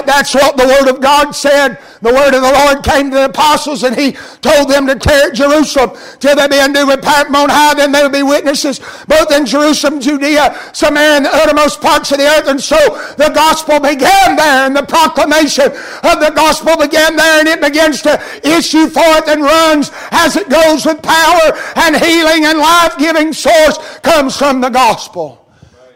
That's 0.00 0.34
what 0.34 0.56
the 0.56 0.64
Word 0.64 0.88
of 0.88 1.00
God 1.02 1.32
said. 1.32 1.78
The 2.00 2.12
Word 2.12 2.34
of 2.34 2.42
the 2.42 2.52
Lord 2.52 2.82
came 2.82 3.10
to 3.10 3.16
the 3.16 3.24
apostles 3.26 3.82
and 3.82 3.94
He 3.94 4.12
told 4.40 4.70
them 4.70 4.86
to 4.86 4.96
tarry 4.96 5.32
Jerusalem 5.32 5.96
till 6.18 6.34
they 6.34 6.48
be 6.48 6.58
a 6.58 6.68
new 6.68 6.90
from 6.90 7.36
on 7.36 7.50
high. 7.50 7.74
Then 7.74 7.92
they 7.92 8.02
will 8.02 8.10
be 8.10 8.22
witnesses 8.22 8.80
both 9.06 9.30
in 9.30 9.44
Jerusalem, 9.44 10.00
Judea, 10.00 10.56
Samaria, 10.72 11.16
and 11.16 11.24
the 11.26 11.34
uttermost 11.34 11.80
parts 11.80 12.10
of 12.12 12.18
the 12.18 12.26
earth. 12.26 12.48
And 12.48 12.60
so 12.60 12.78
the 13.18 13.30
gospel 13.34 13.80
began 13.80 14.36
there 14.36 14.66
and 14.66 14.74
the 14.74 14.84
proclamation 14.86 15.66
of 15.66 16.20
the 16.20 16.32
gospel 16.34 16.76
began 16.76 17.16
there 17.16 17.40
and 17.40 17.48
it 17.48 17.60
begins 17.60 18.00
to 18.02 18.20
issue 18.42 18.88
forth 18.88 19.28
and 19.28 19.42
runs 19.42 19.90
as 20.10 20.36
it 20.36 20.48
goes 20.48 20.86
with 20.86 21.02
power 21.02 21.52
and 21.76 21.96
healing 21.96 22.44
and 22.46 22.58
life-giving 22.58 23.32
source 23.32 23.78
comes 24.00 24.36
from 24.36 24.60
the 24.60 24.70
gospel. 24.70 25.41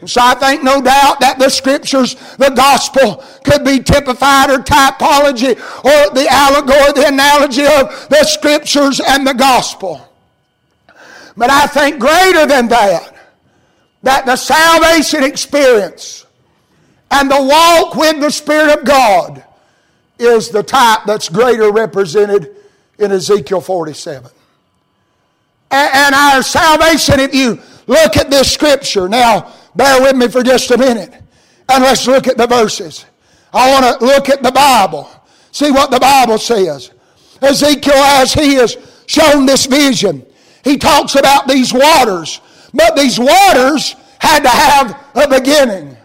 So 0.05 0.21
I 0.23 0.35
think 0.35 0.63
no 0.63 0.83
doubt 0.83 1.21
that 1.21 1.39
the 1.39 1.49
scriptures, 1.49 2.15
the 2.37 2.51
gospel, 2.51 3.25
could 3.45 3.65
be 3.65 3.83
typified 3.83 4.51
or 4.51 4.59
typology 4.59 5.57
or 5.85 6.15
the 6.15 6.27
allegory, 6.31 6.93
the 6.93 7.09
analogy 7.09 7.65
of 7.65 8.09
the 8.11 8.25
scriptures 8.25 9.01
and 9.01 9.27
the 9.27 9.33
gospel. 9.33 10.07
But 11.37 11.51
I 11.51 11.67
think 11.67 11.99
greater 11.99 12.47
than 12.47 12.69
that, 12.69 13.15
that 14.03 14.27
the 14.27 14.37
salvation 14.37 15.25
experience 15.25 16.27
and 17.11 17.31
the 17.31 17.43
walk 17.43 17.95
with 17.95 18.21
the 18.21 18.31
Spirit 18.31 18.79
of 18.79 18.85
God 18.85 19.45
is 20.19 20.51
the 20.51 20.63
type 20.63 21.01
that's 21.07 21.29
greater 21.29 21.71
represented 21.71 22.55
in 22.99 23.13
Ezekiel 23.13 23.61
47. 23.61 24.31
And 25.71 26.15
our 26.15 26.43
salvation, 26.43 27.21
if 27.21 27.35
you 27.35 27.61
look 27.87 28.17
at 28.17 28.31
this 28.31 28.53
scripture, 28.53 29.09
now 29.09 29.53
bear 29.77 30.01
with 30.03 30.17
me 30.17 30.29
for 30.29 30.43
just 30.43 30.71
a 30.71 30.79
minute, 30.79 31.13
and 31.69 31.85
let's 31.85 32.07
look 32.07 32.27
at 32.27 32.37
the 32.37 32.47
verses. 32.47 33.05
I 33.53 33.71
want 33.71 34.01
to 34.01 34.05
look 34.05 34.29
at 34.29 34.43
the 34.43 34.53
Bible, 34.53 35.09
see 35.53 35.71
what 35.71 35.91
the 35.91 36.01
Bible 36.01 36.39
says. 36.39 36.91
Ezekiel, 37.43 37.95
as 37.95 38.33
he 38.33 38.55
has 38.55 38.77
shown 39.07 39.47
this 39.47 39.67
vision, 39.67 40.25
he 40.65 40.77
talks 40.77 41.15
about 41.15 41.47
these 41.47 41.73
waters, 41.73 42.41
but 42.75 42.97
these 42.97 43.19
waters 43.19 43.95
had 44.19 44.43
to 44.43 44.49
have 44.49 45.05
a 45.15 45.29
beginning. 45.29 45.97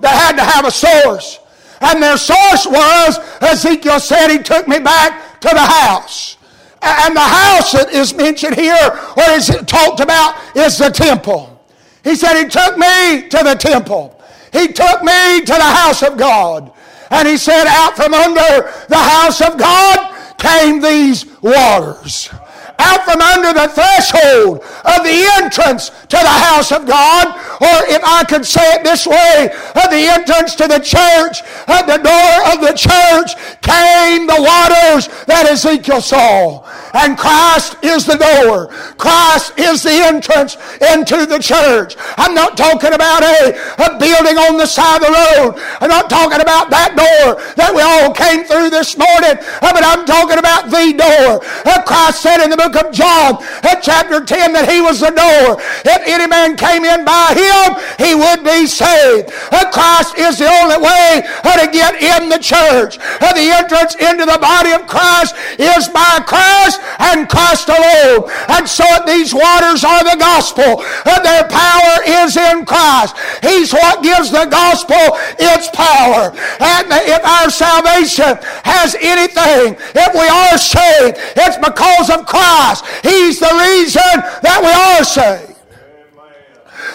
They 0.00 0.08
had 0.08 0.36
to 0.36 0.44
have 0.44 0.64
a 0.64 0.70
source. 0.70 1.38
And 1.80 2.02
their 2.02 2.16
source 2.16 2.66
was, 2.66 3.18
Ezekiel 3.40 4.00
said, 4.00 4.28
he 4.28 4.38
took 4.38 4.66
me 4.66 4.78
back 4.78 5.40
to 5.40 5.48
the 5.48 5.60
house. 5.60 6.36
And 6.82 7.14
the 7.14 7.20
house 7.20 7.72
that 7.72 7.90
is 7.90 8.14
mentioned 8.14 8.56
here, 8.56 9.00
or 9.16 9.30
is 9.30 9.48
talked 9.66 10.00
about, 10.00 10.56
is 10.56 10.78
the 10.78 10.90
temple. 10.90 11.57
He 12.04 12.14
said, 12.14 12.42
He 12.42 12.48
took 12.48 12.76
me 12.76 13.28
to 13.28 13.38
the 13.44 13.56
temple. 13.58 14.20
He 14.52 14.68
took 14.68 15.02
me 15.02 15.40
to 15.40 15.52
the 15.52 15.62
house 15.62 16.02
of 16.02 16.16
God. 16.16 16.72
And 17.10 17.26
he 17.26 17.36
said, 17.36 17.66
Out 17.66 17.96
from 17.96 18.14
under 18.14 18.72
the 18.88 18.96
house 18.96 19.40
of 19.40 19.58
God 19.58 20.14
came 20.38 20.80
these 20.80 21.26
waters 21.42 22.30
out 22.78 23.04
from 23.04 23.20
under 23.20 23.52
the 23.52 23.68
threshold 23.68 24.62
of 24.84 25.02
the 25.02 25.26
entrance 25.42 25.90
to 25.90 26.16
the 26.16 26.36
house 26.46 26.72
of 26.72 26.86
God, 26.86 27.26
or 27.60 27.78
if 27.90 28.02
I 28.04 28.24
could 28.24 28.46
say 28.46 28.62
it 28.74 28.84
this 28.84 29.06
way, 29.06 29.50
of 29.74 29.90
the 29.90 30.06
entrance 30.08 30.54
to 30.56 30.68
the 30.68 30.78
church, 30.78 31.42
at 31.66 31.86
the 31.86 31.98
door 31.98 32.34
of 32.54 32.60
the 32.62 32.74
church 32.76 33.34
came 33.60 34.26
the 34.26 34.38
waters 34.38 35.08
that 35.26 35.46
Ezekiel 35.50 36.00
saw. 36.00 36.64
And 36.94 37.18
Christ 37.18 37.76
is 37.82 38.06
the 38.06 38.16
door. 38.16 38.68
Christ 38.96 39.58
is 39.58 39.82
the 39.82 39.92
entrance 40.08 40.56
into 40.80 41.26
the 41.26 41.38
church. 41.38 41.96
I'm 42.16 42.34
not 42.34 42.56
talking 42.56 42.94
about 42.94 43.22
a, 43.22 43.52
a 43.78 43.98
building 43.98 44.38
on 44.38 44.56
the 44.56 44.66
side 44.66 45.02
of 45.02 45.08
the 45.08 45.12
road. 45.12 45.60
I'm 45.80 45.90
not 45.90 46.08
talking 46.08 46.40
about 46.40 46.70
that 46.70 46.96
door 46.96 47.42
that 47.56 47.74
we 47.74 47.82
all 47.82 48.14
came 48.14 48.44
through 48.44 48.70
this 48.70 48.96
morning, 48.96 49.36
uh, 49.60 49.72
but 49.72 49.84
I'm 49.84 50.06
talking 50.06 50.38
about 50.38 50.70
the 50.70 50.94
door. 50.96 51.44
Christ 51.88 52.20
said 52.22 52.44
in 52.44 52.50
the 52.50 52.56
book 52.56 52.67
book 52.68 52.84
of 52.84 52.92
John 52.92 53.42
at 53.64 53.80
chapter 53.80 54.24
10 54.24 54.52
that 54.52 54.68
he 54.68 54.80
was 54.80 55.00
the 55.00 55.12
door. 55.12 55.56
If 55.88 56.02
any 56.04 56.28
man 56.28 56.56
came 56.56 56.84
in 56.84 57.04
by 57.04 57.32
him, 57.32 57.80
he 57.96 58.12
would 58.14 58.44
be 58.44 58.66
saved. 58.68 59.32
Christ 59.78 60.18
is 60.18 60.38
the 60.42 60.50
only 60.50 60.80
way 60.82 61.22
uh, 61.44 61.54
to 61.62 61.70
get 61.70 62.02
in 62.02 62.28
the 62.28 62.42
church. 62.42 62.98
Uh, 62.98 63.30
the 63.30 63.46
entrance 63.54 63.94
into 63.94 64.26
the 64.26 64.40
body 64.42 64.74
of 64.74 64.90
Christ 64.90 65.38
is 65.54 65.86
by 65.88 66.18
Christ 66.26 66.82
and 66.98 67.28
Christ 67.30 67.70
alone. 67.70 68.26
And 68.50 68.66
so 68.66 68.84
these 69.06 69.30
waters 69.30 69.84
are 69.84 70.02
the 70.02 70.18
gospel. 70.18 70.82
Uh, 71.06 71.22
their 71.22 71.46
power 71.46 71.94
is 72.26 72.36
in 72.36 72.66
Christ. 72.66 73.14
He's 73.42 73.72
what 73.72 74.02
gives 74.02 74.30
the 74.34 74.50
gospel 74.50 74.98
its 75.38 75.70
power. 75.70 76.34
And 76.58 76.90
if 77.06 77.22
our 77.22 77.50
salvation 77.50 78.34
has 78.66 78.96
anything, 78.98 79.78
if 79.94 80.10
we 80.10 80.26
are 80.26 80.58
saved, 80.58 81.22
it's 81.38 81.58
because 81.62 82.10
of 82.10 82.26
Christ. 82.26 82.57
Christ. 82.58 82.84
He's 83.02 83.38
the 83.38 83.46
reason 83.46 84.02
that 84.42 84.60
we 84.62 84.70
are 84.70 85.04
saved. 85.04 85.54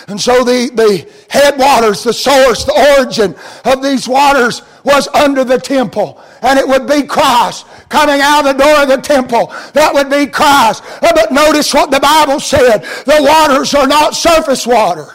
And 0.07 0.19
so 0.19 0.43
the, 0.43 0.69
the 0.73 1.09
headwaters, 1.29 2.03
the 2.03 2.13
source, 2.13 2.65
the 2.65 2.97
origin 2.97 3.35
of 3.65 3.81
these 3.81 4.07
waters 4.07 4.61
was 4.83 5.07
under 5.09 5.43
the 5.43 5.57
temple. 5.57 6.21
And 6.41 6.59
it 6.59 6.67
would 6.67 6.87
be 6.87 7.03
Christ 7.03 7.65
coming 7.87 8.19
out 8.21 8.45
of 8.45 8.57
the 8.57 8.63
door 8.63 8.83
of 8.83 8.89
the 8.89 8.97
temple. 8.97 9.47
That 9.73 9.93
would 9.93 10.09
be 10.09 10.25
Christ. 10.27 10.83
But 10.99 11.31
notice 11.31 11.73
what 11.73 11.89
the 11.89 12.01
Bible 12.01 12.39
said. 12.39 12.79
The 13.05 13.19
waters 13.21 13.73
are 13.73 13.87
not 13.87 14.13
surface 14.13 14.67
water. 14.67 15.07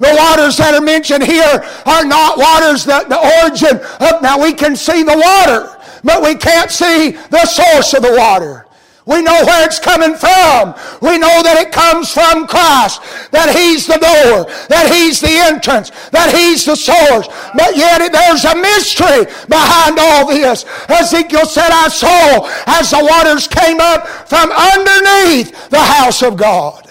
The 0.00 0.12
waters 0.18 0.56
that 0.56 0.74
are 0.74 0.80
mentioned 0.80 1.22
here 1.22 1.62
are 1.86 2.04
not 2.04 2.36
waters 2.36 2.84
that 2.86 3.08
the 3.08 3.22
origin 3.38 3.78
of, 4.00 4.20
now 4.20 4.42
we 4.42 4.52
can 4.52 4.74
see 4.74 5.04
the 5.04 5.14
water, 5.14 5.78
but 6.02 6.24
we 6.24 6.34
can't 6.34 6.72
see 6.72 7.12
the 7.12 7.46
source 7.46 7.94
of 7.94 8.02
the 8.02 8.16
water. 8.18 8.66
We 9.04 9.20
know 9.20 9.44
where 9.44 9.66
it's 9.66 9.80
coming 9.80 10.14
from. 10.14 10.74
We 11.00 11.18
know 11.18 11.42
that 11.42 11.58
it 11.58 11.72
comes 11.72 12.12
from 12.12 12.46
Christ, 12.46 13.02
that 13.32 13.50
He's 13.50 13.86
the 13.86 13.98
door, 13.98 14.46
that 14.68 14.92
He's 14.92 15.20
the 15.20 15.42
entrance, 15.50 15.90
that 16.10 16.32
He's 16.32 16.64
the 16.64 16.76
source. 16.76 17.26
But 17.54 17.76
yet 17.76 17.98
there's 18.12 18.44
a 18.44 18.54
mystery 18.54 19.26
behind 19.48 19.98
all 19.98 20.28
this. 20.28 20.64
Ezekiel 20.88 21.46
said, 21.46 21.70
I 21.72 21.88
saw 21.88 22.46
as 22.66 22.90
the 22.90 23.02
waters 23.02 23.48
came 23.48 23.80
up 23.80 24.06
from 24.28 24.52
underneath 24.52 25.70
the 25.70 25.82
house 25.82 26.22
of 26.22 26.36
God. 26.36 26.88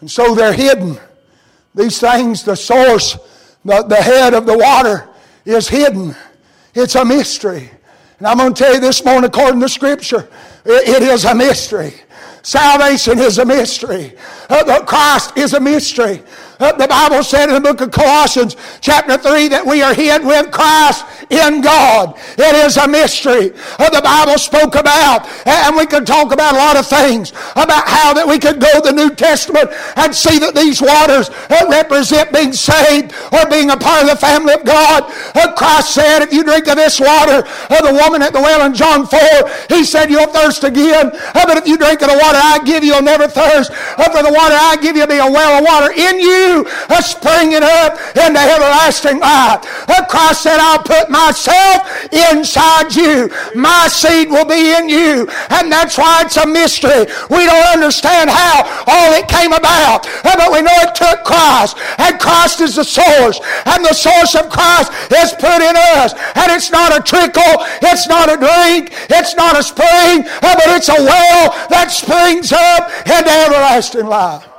And 0.00 0.10
so 0.10 0.34
they're 0.34 0.52
hidden. 0.52 0.98
These 1.74 1.98
things, 1.98 2.44
the 2.44 2.54
source, 2.54 3.18
the, 3.64 3.82
the 3.82 3.96
head 3.96 4.34
of 4.34 4.46
the 4.46 4.56
water 4.56 5.08
is 5.44 5.68
hidden. 5.68 6.14
It's 6.74 6.94
a 6.94 7.04
mystery. 7.04 7.70
And 8.18 8.26
I'm 8.28 8.38
going 8.38 8.54
to 8.54 8.62
tell 8.62 8.74
you 8.74 8.80
this 8.80 9.04
morning, 9.04 9.24
according 9.24 9.60
to 9.60 9.68
Scripture, 9.68 10.28
it 10.64 11.02
is 11.02 11.24
a 11.24 11.34
mystery. 11.34 11.94
Salvation 12.42 13.18
is 13.18 13.38
a 13.38 13.44
mystery. 13.44 14.14
Uh, 14.50 14.84
Christ 14.84 15.36
is 15.36 15.54
a 15.54 15.60
mystery. 15.60 16.22
Uh, 16.60 16.70
the 16.72 16.86
Bible 16.86 17.22
said 17.22 17.48
in 17.48 17.54
the 17.54 17.60
book 17.60 17.80
of 17.80 17.90
Colossians, 17.90 18.56
chapter 18.80 19.18
3, 19.18 19.48
that 19.48 19.66
we 19.66 19.82
are 19.82 19.92
hid 19.92 20.24
with 20.24 20.52
Christ 20.52 21.04
in 21.30 21.60
God. 21.60 22.14
It 22.38 22.54
is 22.54 22.76
a 22.76 22.86
mystery. 22.86 23.50
Uh, 23.78 23.90
the 23.90 24.02
Bible 24.02 24.38
spoke 24.38 24.78
about, 24.78 25.26
and 25.46 25.74
we 25.74 25.86
could 25.86 26.06
talk 26.06 26.32
about 26.32 26.54
a 26.54 26.58
lot 26.58 26.76
of 26.76 26.86
things, 26.86 27.30
about 27.58 27.88
how 27.90 28.14
that 28.14 28.26
we 28.26 28.38
could 28.38 28.60
go 28.60 28.70
to 28.78 28.86
the 28.86 28.94
New 28.94 29.10
Testament 29.10 29.70
and 29.96 30.14
see 30.14 30.38
that 30.38 30.54
these 30.54 30.78
waters 30.78 31.30
uh, 31.50 31.66
represent 31.66 32.30
being 32.30 32.52
saved 32.52 33.10
or 33.34 33.50
being 33.50 33.70
a 33.70 33.76
part 33.76 34.06
of 34.06 34.10
the 34.14 34.20
family 34.20 34.54
of 34.54 34.62
God. 34.64 35.10
Christ 35.58 35.94
said, 35.94 36.22
if 36.22 36.32
you 36.32 36.44
drink 36.44 36.68
of 36.68 36.76
this 36.76 37.00
water, 37.00 37.42
the 37.68 37.98
woman 37.98 38.22
at 38.22 38.32
the 38.32 38.40
well 38.40 38.64
in 38.64 38.74
John 38.74 39.06
4, 39.06 39.18
he 39.68 39.84
said, 39.84 40.10
you'll 40.10 40.30
thirst 40.30 40.62
again. 40.62 41.10
but 41.34 41.58
if 41.58 41.66
you 41.66 41.76
drink 41.76 42.00
of 42.02 42.08
the 42.14 42.18
water 42.22 42.38
I 42.38 42.62
give 42.64 42.84
you, 42.84 42.94
you'll 42.94 43.02
never 43.02 43.26
thirst. 43.26 43.74
for 43.74 44.22
the 44.22 44.30
water 44.30 44.54
I 44.54 44.78
give 44.80 44.96
you 44.96 45.06
be 45.06 45.18
a 45.18 45.26
well 45.26 45.58
of 45.58 45.64
water 45.66 45.92
in 45.92 46.20
you 46.20 46.43
you 46.44 46.66
a 46.90 47.02
springing 47.02 47.62
up 47.62 47.98
into 48.16 48.40
everlasting 48.40 49.20
life. 49.20 49.64
Christ 50.14 50.42
said, 50.42 50.60
I'll 50.60 50.78
put 50.78 51.10
myself 51.10 51.90
inside 52.12 52.94
you. 52.94 53.28
My 53.54 53.88
seed 53.88 54.30
will 54.30 54.44
be 54.44 54.70
in 54.76 54.88
you. 54.88 55.26
And 55.50 55.72
that's 55.72 55.98
why 55.98 56.22
it's 56.22 56.36
a 56.36 56.46
mystery. 56.46 57.10
We 57.30 57.46
don't 57.46 57.66
understand 57.74 58.30
how 58.30 58.62
all 58.86 59.12
it 59.14 59.26
came 59.26 59.52
about. 59.52 60.06
But 60.22 60.52
we 60.52 60.62
know 60.62 60.78
it 60.86 60.94
took 60.94 61.24
Christ. 61.24 61.76
And 61.98 62.20
Christ 62.20 62.60
is 62.60 62.76
the 62.76 62.84
source. 62.84 63.40
And 63.66 63.84
the 63.84 63.92
source 63.92 64.36
of 64.36 64.50
Christ 64.50 64.92
is 65.10 65.32
put 65.32 65.58
in 65.58 65.74
us. 65.98 66.14
And 66.38 66.52
it's 66.52 66.70
not 66.70 66.96
a 66.96 67.02
trickle. 67.02 67.66
It's 67.82 68.06
not 68.06 68.30
a 68.30 68.36
drink. 68.36 68.94
It's 69.10 69.34
not 69.34 69.58
a 69.58 69.64
spring. 69.64 70.22
But 70.40 70.62
it's 70.78 70.88
a 70.88 71.02
well 71.02 71.50
that 71.70 71.90
springs 71.90 72.52
up 72.52 72.88
into 73.06 73.30
everlasting 73.30 74.06
life. 74.06 74.53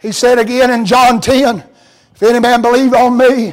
He 0.00 0.12
said 0.12 0.38
again 0.38 0.70
in 0.70 0.86
John 0.86 1.20
10, 1.20 1.62
If 2.14 2.22
any 2.22 2.40
man 2.40 2.62
believe 2.62 2.94
on 2.94 3.16
me, 3.16 3.52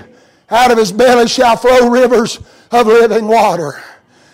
out 0.49 0.71
of 0.71 0.77
his 0.77 0.91
belly 0.91 1.27
shall 1.27 1.57
flow 1.57 1.89
rivers 1.89 2.39
of 2.71 2.87
living 2.87 3.27
water. 3.27 3.81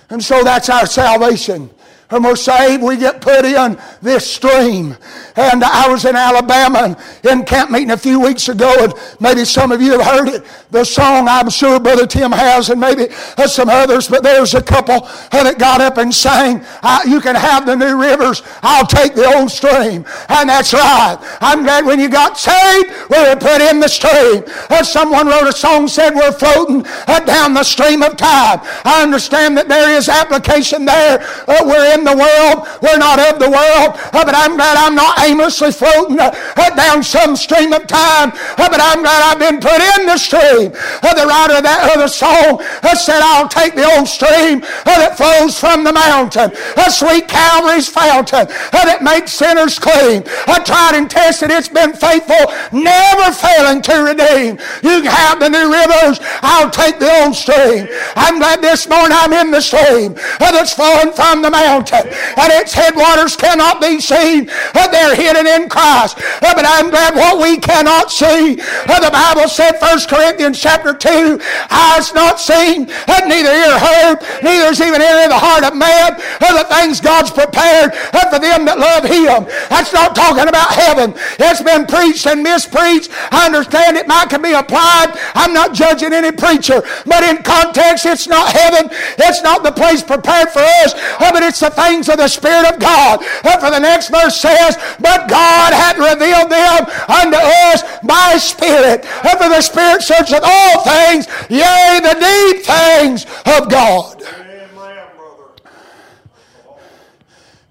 And 0.10 0.24
so 0.24 0.44
that's 0.44 0.70
our 0.70 0.86
salvation. 0.86 1.70
When 2.14 2.22
we're 2.22 2.36
saved, 2.36 2.84
we 2.84 2.96
get 2.98 3.22
put 3.22 3.44
in 3.44 3.76
this 4.04 4.32
stream. 4.32 4.96
And 5.36 5.64
I 5.64 5.88
was 5.88 6.06
in 6.06 6.16
Alabama 6.16 6.96
in 7.24 7.44
camp 7.44 7.72
meeting 7.72 7.90
a 7.90 7.98
few 7.98 8.20
weeks 8.20 8.50
ago, 8.50 8.72
and 8.82 8.94
maybe 9.20 9.46
some 9.46 9.72
of 9.72 9.82
you 9.82 9.98
have 9.98 10.06
heard 10.06 10.28
it. 10.28 10.46
The 10.70 10.84
song, 10.84 11.28
I'm 11.28 11.50
sure 11.50 11.80
Brother 11.80 12.06
Tim 12.06 12.32
has, 12.32 12.70
and 12.70 12.80
maybe 12.80 13.08
some 13.48 13.68
others, 13.68 14.08
but 14.08 14.22
there's 14.22 14.54
a 14.54 14.62
couple 14.62 15.00
that 15.32 15.58
got 15.58 15.82
up 15.82 15.98
and 15.98 16.14
sang, 16.14 16.64
You 17.08 17.20
can 17.20 17.34
have 17.34 17.66
the 17.66 17.76
new 17.76 18.00
rivers, 18.00 18.44
I'll 18.62 18.86
take 18.86 19.16
the 19.16 19.26
old 19.36 19.50
stream. 19.50 20.06
And 20.30 20.50
that's 20.50 20.72
right. 20.72 21.18
I'm 21.42 21.64
glad 21.64 21.84
when 21.84 22.00
you 22.00 22.10
got 22.10 22.38
saved, 22.38 22.94
we 23.10 23.18
were 23.18 23.38
put 23.38 23.60
in 23.60 23.80
the 23.80 23.88
stream. 23.88 24.44
As 24.70 24.94
someone 24.94 25.26
wrote 25.26 25.48
a 25.48 25.52
song, 25.52 25.88
said, 25.88 26.14
We're 26.14 26.32
floating 26.32 26.84
down 27.26 27.56
the 27.56 27.64
stream 27.64 28.04
of 28.04 28.18
time. 28.18 28.60
I 28.86 29.02
understand 29.02 29.58
that 29.58 29.68
there 29.68 29.90
is 29.90 30.10
application 30.10 30.86
there. 30.86 31.28
We're 31.48 31.96
in 31.96 32.03
the 32.04 32.16
world. 32.16 32.68
We're 32.82 32.98
not 32.98 33.20
of 33.20 33.40
the 33.40 33.50
world, 33.50 34.00
uh, 34.14 34.24
but 34.26 34.36
I'm 34.36 34.56
glad 34.56 34.78
I'm 34.78 34.96
not 34.96 35.20
aimlessly 35.20 35.72
floating 35.72 36.20
uh, 36.20 36.32
down 36.76 37.04
some 37.04 37.36
stream 37.36 37.74
of 37.74 37.88
time, 37.88 38.32
uh, 38.34 38.70
but 38.70 38.82
I'm 38.82 39.02
glad 39.02 39.22
I've 39.24 39.40
been 39.40 39.60
put 39.60 39.80
in 39.80 40.06
the 40.06 40.18
stream. 40.18 40.72
Uh, 41.02 41.14
the 41.14 41.28
writer 41.28 41.58
of 41.58 41.64
that 41.64 41.92
other 41.94 42.08
song 42.08 42.62
uh, 42.62 42.96
said, 42.96 43.22
I'll 43.22 43.48
take 43.48 43.76
the 43.76 43.86
old 43.96 44.08
stream 44.08 44.64
uh, 44.64 44.98
that 45.00 45.18
flows 45.18 45.60
from 45.60 45.84
the 45.84 45.94
mountain, 45.94 46.52
a 46.78 46.92
sweet 46.92 47.28
Calvary's 47.28 47.90
fountain 47.90 48.48
that 48.72 49.04
makes 49.04 49.32
sinners 49.32 49.80
clean. 49.80 50.24
I 50.48 50.64
tried 50.64 50.96
and 50.96 51.10
tested, 51.10 51.52
it's 51.52 51.70
been 51.70 51.94
faithful, 51.94 52.52
never 52.72 53.32
failing 53.32 53.82
to 53.84 53.96
redeem. 54.04 54.58
You 54.84 55.04
can 55.04 55.12
have 55.12 55.40
the 55.40 55.50
new 55.50 55.72
rivers, 55.72 56.20
I'll 56.42 56.70
take 56.70 57.00
the 57.00 57.10
old 57.24 57.36
stream. 57.36 57.88
I'm 58.16 58.40
glad 58.40 58.62
this 58.62 58.88
morning 58.88 59.18
I'm 59.20 59.34
in 59.34 59.52
the 59.52 59.62
stream 59.62 60.16
that's 60.40 60.74
flowing 60.74 61.12
from 61.14 61.42
the 61.42 61.50
mountain, 61.52 61.93
and 62.42 62.50
its 62.58 62.74
headwaters 62.74 63.36
cannot 63.36 63.82
be 63.82 64.00
seen. 64.00 64.50
They're 64.74 65.16
hidden 65.16 65.48
in 65.48 65.70
Christ. 65.70 66.18
Uh, 66.18 66.54
but 66.54 66.66
I'm 66.68 66.90
glad 66.90 67.16
what 67.16 67.42
we 67.42 67.58
cannot 67.58 68.12
see. 68.12 68.60
Uh, 68.62 69.00
the 69.00 69.10
Bible 69.12 69.48
said, 69.48 69.78
1 69.82 70.00
Corinthians 70.08 70.60
chapter 70.60 70.94
2, 70.94 71.40
eyes 71.70 72.14
not 72.14 72.40
seen, 72.40 72.90
uh, 73.08 73.22
neither 73.26 73.50
ear 73.50 73.80
heard, 73.80 74.18
neither 74.44 74.70
is 74.70 74.82
even 74.82 75.02
entered 75.02 75.32
the 75.32 75.40
heart 75.40 75.64
of 75.64 75.76
man 75.76 76.14
the 76.54 76.76
things 76.76 77.02
God's 77.02 77.32
prepared 77.32 77.94
for 77.94 78.40
them 78.40 78.66
that 78.66 78.78
love 78.78 79.04
Him. 79.04 79.46
That's 79.70 79.94
not 79.94 80.16
talking 80.16 80.48
about 80.48 80.72
heaven. 80.74 81.14
It's 81.40 81.62
been 81.62 81.86
preached 81.86 82.26
and 82.26 82.44
mispreached. 82.44 83.10
I 83.32 83.46
understand 83.46 83.98
it 83.98 84.08
might 84.08 84.30
can 84.30 84.42
be 84.42 84.54
applied. 84.54 85.14
I'm 85.36 85.54
not 85.54 85.74
judging 85.74 86.14
any 86.14 86.32
preacher, 86.32 86.82
but 87.06 87.24
in 87.24 87.44
context, 87.44 88.06
it's 88.06 88.28
not 88.28 88.52
heaven. 88.52 88.90
It's 89.20 89.44
not 89.44 89.64
the 89.64 89.72
place 89.72 90.02
prepared 90.02 90.50
for 90.50 90.64
us, 90.86 90.94
but 91.20 91.44
it's 91.44 91.60
the 91.60 91.72
things 91.74 92.10
of 92.10 92.18
the 92.18 92.28
Spirit 92.28 92.72
of 92.74 92.80
God. 92.80 93.24
For 93.24 93.70
the 93.70 93.80
next 93.80 94.10
verse 94.10 94.40
says, 94.40 94.78
But 95.00 95.30
God 95.30 95.74
hath 95.74 95.98
revealed 95.98 96.52
them 96.52 96.86
unto 97.10 97.38
us 97.38 97.84
by 98.04 98.38
Spirit. 98.38 99.06
For 99.06 99.50
the 99.50 99.62
Spirit 99.62 100.02
searcheth 100.02 100.44
all 100.44 100.84
things, 100.84 101.28
yea, 101.50 102.00
the 102.02 102.18
deep 102.20 102.66
things 102.66 103.26
of 103.46 103.70
God. 103.70 104.24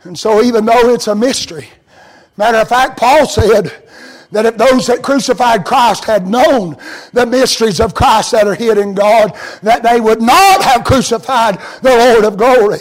And 0.04 0.18
so, 0.18 0.42
even 0.42 0.64
though 0.64 0.92
it's 0.92 1.06
a 1.06 1.14
mystery, 1.14 1.68
matter 2.36 2.58
of 2.58 2.68
fact, 2.68 2.98
Paul 2.98 3.26
said 3.26 3.72
that 4.32 4.46
if 4.46 4.56
those 4.56 4.86
that 4.88 5.02
crucified 5.02 5.64
Christ 5.64 6.04
had 6.04 6.26
known 6.26 6.76
the 7.12 7.26
mysteries 7.26 7.80
of 7.80 7.94
Christ 7.94 8.32
that 8.32 8.48
are 8.48 8.54
hid 8.54 8.78
in 8.78 8.94
God, 8.94 9.38
that 9.62 9.82
they 9.82 10.00
would 10.00 10.20
not 10.20 10.62
have 10.62 10.84
crucified 10.84 11.60
the 11.82 11.90
Lord 11.90 12.24
of 12.24 12.36
glory. 12.36 12.80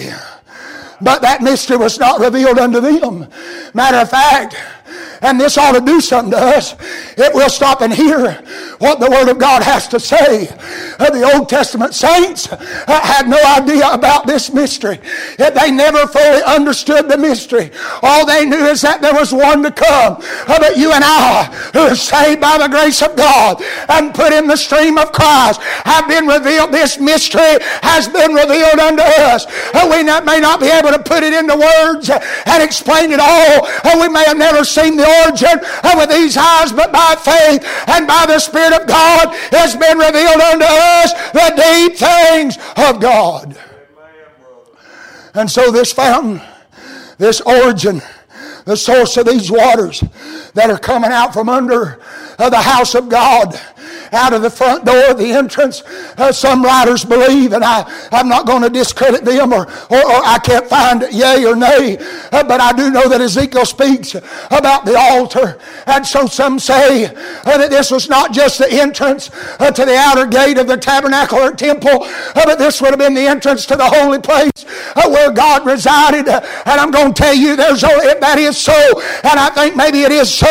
But 1.01 1.21
that 1.23 1.41
mystery 1.41 1.77
was 1.77 1.99
not 1.99 2.19
revealed 2.19 2.59
unto 2.59 2.79
them. 2.79 3.27
Matter 3.73 3.97
of 3.97 4.09
fact, 4.09 4.55
and 5.21 5.39
this 5.39 5.58
ought 5.58 5.73
to 5.73 5.82
do 5.82 6.01
something 6.01 6.32
to 6.32 6.38
us. 6.38 6.75
It 7.17 7.34
will 7.34 7.49
stop 7.49 7.82
and 7.82 7.93
hear 7.93 8.34
what 8.80 8.99
the 8.99 9.10
Word 9.10 9.30
of 9.30 9.38
God 9.38 9.63
has 9.63 9.88
to 9.89 9.99
say. 9.99 10.49
Uh, 10.99 11.10
the 11.12 11.32
Old 11.34 11.47
Testament 11.47 11.93
saints 11.93 12.51
uh, 12.51 12.60
had 12.88 13.30
no 13.30 13.38
idea 13.58 13.89
about 13.91 14.25
this 14.25 14.51
mystery. 14.51 14.99
They 15.38 15.71
never 15.71 16.08
fully 16.08 16.41
understood 16.43 17.08
the 17.08 17.17
mystery. 17.17 17.71
All 18.01 18.25
they 18.25 18.45
knew 18.45 18.65
is 18.65 18.82
that 18.82 19.01
there 19.01 19.13
was 19.13 19.32
one 19.32 19.62
to 19.63 19.71
come. 19.71 20.17
Uh, 20.19 20.60
but 20.60 20.77
you 20.77 20.91
and 20.91 21.04
I, 21.06 21.45
who 21.73 21.80
are 21.82 21.95
saved 21.95 22.41
by 22.41 22.58
the 22.58 22.67
grace 22.67 23.01
of 23.01 23.15
God 23.15 23.62
and 23.89 24.13
put 24.13 24.34
in 24.34 24.47
the 24.47 24.58
stream 24.58 24.97
of 24.97 25.12
Christ, 25.12 25.62
have 25.86 26.08
been 26.08 26.25
revealed. 26.25 26.71
This 26.71 26.99
mystery 26.99 27.62
has 27.84 28.08
been 28.08 28.34
revealed 28.34 28.80
unto 28.80 29.04
us. 29.04 29.45
We 29.91 30.04
may 30.04 30.39
not 30.39 30.60
be 30.60 30.67
able 30.67 30.89
to 30.89 30.99
put 31.04 31.21
it 31.23 31.34
into 31.34 31.56
words 31.56 32.10
and 32.10 32.63
explain 32.63 33.12
it 33.12 33.19
all. 33.19 33.67
We 34.01 34.10
may 34.10 34.23
have 34.25 34.38
never 34.38 34.63
seen 34.63 34.81
the 34.89 35.24
origin 35.26 35.60
with 35.98 36.10
these 36.10 36.36
eyes, 36.38 36.72
but 36.72 36.91
by 36.91 37.15
faith 37.15 37.63
and 37.88 38.08
by 38.08 38.26
the 38.26 38.39
Spirit 38.39 38.74
of 38.74 38.88
God 38.88 39.30
has 39.52 39.76
been 39.76 39.98
revealed 39.98 40.41
unto 40.41 40.65
us 40.65 41.13
the 41.32 41.54
deep 41.56 41.98
things 41.98 42.58
of 42.78 43.00
God. 43.00 43.58
And 45.34 45.50
so 45.50 45.72
this 45.72 45.94
fountain, 45.94 46.41
this 47.17 47.41
origin, 47.41 48.02
the 48.65 48.76
source 48.76 49.17
of 49.17 49.28
these 49.28 49.52
waters 49.52 50.02
that 50.54 50.70
are 50.70 50.78
coming 50.78 51.12
out 51.12 51.34
from 51.34 51.50
under 51.50 52.00
the 52.38 52.62
house 52.62 52.96
of 52.96 53.10
God 53.10 53.60
out 54.12 54.34
of 54.34 54.41
the 54.41 54.50
front 54.50 54.86
door, 54.86 55.13
the 55.13 55.32
entrance. 55.32 55.84
Uh, 56.17 56.32
some 56.32 56.63
writers 56.63 57.06
believe, 57.06 57.54
and 57.54 57.63
I, 57.63 57.84
I'm 58.12 58.28
not 58.28 58.46
going 58.46 58.62
to 58.63 58.70
discredit 58.70 59.24
them 59.24 59.54
or, 59.54 59.67
or, 59.89 59.98
or, 59.98 60.22
I 60.24 60.39
can't 60.44 60.67
find 60.67 61.02
yay 61.12 61.46
or 61.46 61.56
nay, 61.56 61.98
uh, 62.32 62.44
but 62.44 62.62
I 62.62 62.74
do 62.74 62.91
know 62.91 63.08
that 63.10 63.22
Ezekiel 63.22 63.65
speaks 63.65 64.15
about 64.15 64.86
the 64.86 64.98
altar. 64.98 65.58
And 65.88 66.06
so 66.06 66.28
some 66.28 66.60
say 66.60 67.06
uh, 67.06 67.58
that 67.58 67.70
this 67.70 67.91
was 67.91 68.10
not 68.10 68.34
just 68.34 68.60
the 68.60 68.72
entrance 68.72 69.30
uh, 69.60 69.72
to 69.72 69.86
the 69.86 69.96
outer 69.96 70.26
gate 70.26 70.58
of 70.58 70.67
the 70.67 70.78
tabernacle 70.78 71.39
or 71.39 71.52
temple, 71.52 72.04
uh, 72.04 72.46
but 72.46 72.60
this 72.60 72.82
would 72.82 72.91
have 72.91 73.00
been 73.00 73.13
the 73.13 73.28
entrance 73.28 73.65
to 73.67 73.76
the 73.76 73.88
holy 73.88 74.20
place 74.20 74.52
uh, 74.96 75.10
where 75.10 75.32
God 75.32 75.65
resided. 75.65 76.28
and 76.28 76.41
I'm 76.65 76.91
going 76.91 77.13
to 77.13 77.22
tell 77.22 77.36
you, 77.36 77.56
there's 77.56 77.84
if 77.84 78.20
that 78.20 78.38
is 78.38 78.58
so, 78.58 78.74
and 79.24 79.39
I 79.39 79.50
think 79.50 79.76
maybe 79.76 80.02
it 80.02 80.12
is 80.12 80.34
so, 80.34 80.48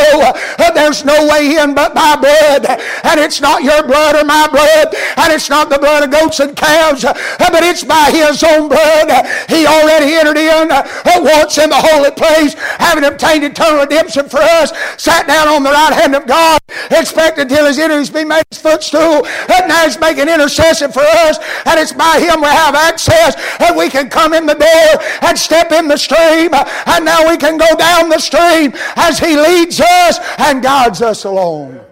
there's 0.75 1.05
no 1.05 1.29
way 1.29 1.57
in 1.57 1.75
but 1.75 1.95
by 1.95 2.16
blood. 2.16 2.66
And 3.05 3.19
it's 3.20 3.40
not 3.40 3.62
your 3.62 3.83
blood 3.83 4.16
or 4.16 4.24
my 4.24 4.48
blood, 4.48 4.94
and 5.16 5.33
it's 5.33 5.50
not 5.50 5.70
the 5.70 5.78
blood 5.78 6.04
of 6.04 6.11
goats 6.11 6.40
and 6.40 6.56
calves, 6.56 7.02
but 7.02 7.62
it's 7.62 7.85
by 7.85 8.11
His 8.11 8.42
own 8.42 8.68
blood. 8.68 9.09
He 9.48 9.66
already 9.66 10.14
entered 10.14 10.37
in 10.37 10.70
uh, 10.70 10.87
once 11.20 11.59
in 11.59 11.70
the 11.70 11.76
holy 11.76 12.11
place, 12.11 12.54
having 12.78 13.04
obtained 13.04 13.44
eternal 13.44 13.80
redemption 13.80 14.28
for 14.28 14.40
us, 14.40 14.72
sat 14.96 15.26
down 15.26 15.48
on 15.48 15.62
the 15.62 15.70
right 15.70 15.92
hand 15.92 16.14
of 16.14 16.26
God, 16.26 16.61
expected 16.90 17.48
till 17.48 17.66
His 17.66 17.78
enemies 17.78 18.11
be 18.11 18.24
made 18.24 18.44
His 18.50 18.61
footstool, 18.61 19.26
and 19.26 19.68
now 19.68 19.85
He's 19.85 19.98
making 19.98 20.28
intercession 20.28 20.92
for 20.92 21.02
us, 21.02 21.38
and 21.66 21.78
it's 21.78 21.92
by 21.92 22.18
Him 22.20 22.40
we 22.40 22.48
have 22.48 22.74
access, 22.74 23.35
and 23.61 23.76
we 23.76 23.88
can 23.88 24.09
come 24.09 24.33
in 24.33 24.46
the 24.46 24.54
door 24.54 25.02
and 25.22 25.38
step 25.38 25.72
in 25.72 25.88
the 25.88 25.96
stream, 25.96 26.54
and 26.54 27.04
now 27.04 27.28
we 27.28 27.37
can 27.37 27.56
go 27.56 27.74
down 27.76 28.09
the 28.09 28.18
stream 28.18 28.72
as 28.96 29.18
He 29.18 29.37
leads 29.37 29.80
us 29.80 30.18
and 30.38 30.62
guides 30.62 31.02
us 31.02 31.24
along. 31.24 31.89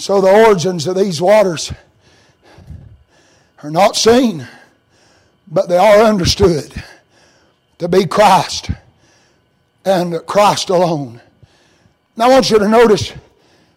And 0.00 0.04
so 0.06 0.22
the 0.22 0.46
origins 0.46 0.86
of 0.86 0.96
these 0.96 1.20
waters 1.20 1.70
are 3.62 3.70
not 3.70 3.96
seen, 3.96 4.48
but 5.46 5.68
they 5.68 5.76
are 5.76 6.04
understood 6.04 6.72
to 7.76 7.86
be 7.86 8.06
Christ 8.06 8.70
and 9.84 10.24
Christ 10.24 10.70
alone. 10.70 11.20
Now 12.16 12.30
I 12.30 12.32
want 12.32 12.50
you 12.50 12.58
to 12.60 12.66
notice 12.66 13.12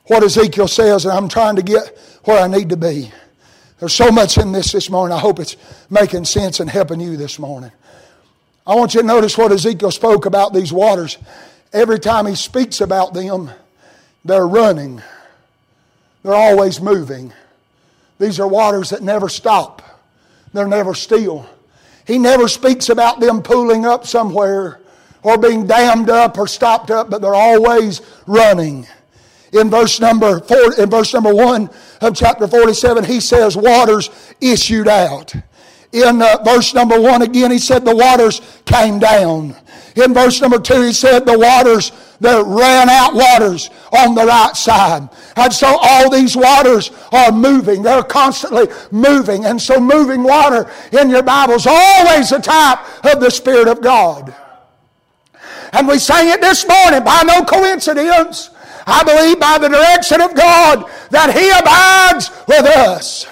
what 0.06 0.24
Ezekiel 0.24 0.70
says, 0.70 1.04
and 1.04 1.14
I'm 1.14 1.28
trying 1.28 1.58
to 1.58 1.62
get 1.62 1.90
where 2.24 2.42
I 2.42 2.48
need 2.48 2.70
to 2.70 2.78
be. 2.78 3.12
There's 3.82 3.92
so 3.92 4.10
much 4.10 4.38
in 4.38 4.54
this 4.54 4.72
this 4.72 4.90
morning. 4.90 5.18
I 5.18 5.20
hope 5.20 5.40
it's 5.40 5.58
making 5.90 6.24
sense 6.24 6.62
and 6.62 6.70
helping 6.70 7.02
you 7.02 7.18
this 7.18 7.38
morning. 7.38 7.74
I 8.66 8.76
want 8.76 8.94
you 8.94 9.02
to 9.02 9.08
notice 9.08 9.38
what 9.38 9.52
Ezekiel 9.52 9.92
spoke 9.92 10.26
about 10.26 10.54
these 10.54 10.72
waters. 10.72 11.18
Every 11.74 12.00
time 12.00 12.28
he 12.28 12.36
speaks 12.36 12.80
about 12.80 13.14
them, 13.14 13.52
they're 14.24 14.48
running. 14.48 15.02
They're 16.24 16.34
always 16.34 16.82
moving. 16.82 17.34
These 18.20 18.40
are 18.40 18.48
waters 18.48 18.90
that 18.92 19.04
never 19.04 19.30
stop, 19.30 19.82
they're 20.54 20.68
never 20.68 20.94
still. 20.94 21.48
He 22.06 22.18
never 22.20 22.50
speaks 22.50 22.90
about 22.90 23.22
them 23.22 23.42
pooling 23.42 23.86
up 23.86 24.06
somewhere 24.06 24.82
or 25.22 25.38
being 25.38 25.66
dammed 25.66 26.10
up 26.10 26.38
or 26.38 26.48
stopped 26.48 26.92
up, 26.92 27.10
but 27.10 27.22
they're 27.22 27.34
always 27.34 28.02
running. 28.28 28.86
In 29.54 29.70
verse 29.70 30.00
number 30.00 30.40
four, 30.42 30.74
in 30.74 30.90
verse 30.90 31.14
number 31.14 31.34
one 31.34 31.70
of 32.02 32.16
chapter 32.16 32.48
47, 32.48 33.06
he 33.06 33.20
says, 33.20 33.56
waters 33.56 34.10
issued 34.42 34.88
out. 34.88 35.34
In 35.94 36.22
uh, 36.22 36.38
verse 36.44 36.74
number 36.74 37.00
one 37.00 37.22
again, 37.22 37.52
he 37.52 37.60
said 37.60 37.86
the 37.86 37.96
waters 37.96 38.42
came 38.66 39.00
down. 39.00 39.56
In 39.96 40.14
verse 40.14 40.42
number 40.42 40.60
two, 40.60 40.82
he 40.82 40.94
said 40.94 41.26
the 41.26 41.38
waters, 41.38 41.92
the 42.20 42.44
ran 42.44 42.90
out 42.90 43.14
waters 43.14 43.70
on 43.92 44.16
the 44.16 44.26
right 44.26 44.56
side. 44.56 45.08
And 45.36 45.54
so 45.54 45.78
all 45.82 46.10
these 46.10 46.36
waters 46.36 46.92
are 47.12 47.32
moving. 47.32 47.84
They're 47.84 48.04
constantly 48.04 48.68
moving. 48.92 49.46
And 49.46 49.62
so 49.62 49.80
moving 49.80 50.24
water 50.24 50.70
in 50.92 51.10
your 51.10 51.24
Bible 51.24 51.54
is 51.54 51.68
always 51.68 52.32
a 52.32 52.42
type 52.42 52.80
of 53.06 53.20
the 53.20 53.30
Spirit 53.30 53.68
of 53.68 53.82
God. 53.82 54.34
And 55.74 55.88
we 55.88 56.00
sang 56.00 56.30
it 56.30 56.42
this 56.42 56.68
morning 56.68 57.04
by 57.04 57.22
no 57.24 57.44
coincidence. 57.44 58.50
I 58.86 59.04
believe 59.04 59.40
by 59.40 59.58
the 59.60 59.70
direction 59.70 60.22
of 60.22 60.36
God 60.36 60.90
that 61.10 61.34
He 61.34 61.50
abides 61.50 62.32
with 62.48 62.66
us. 62.66 63.28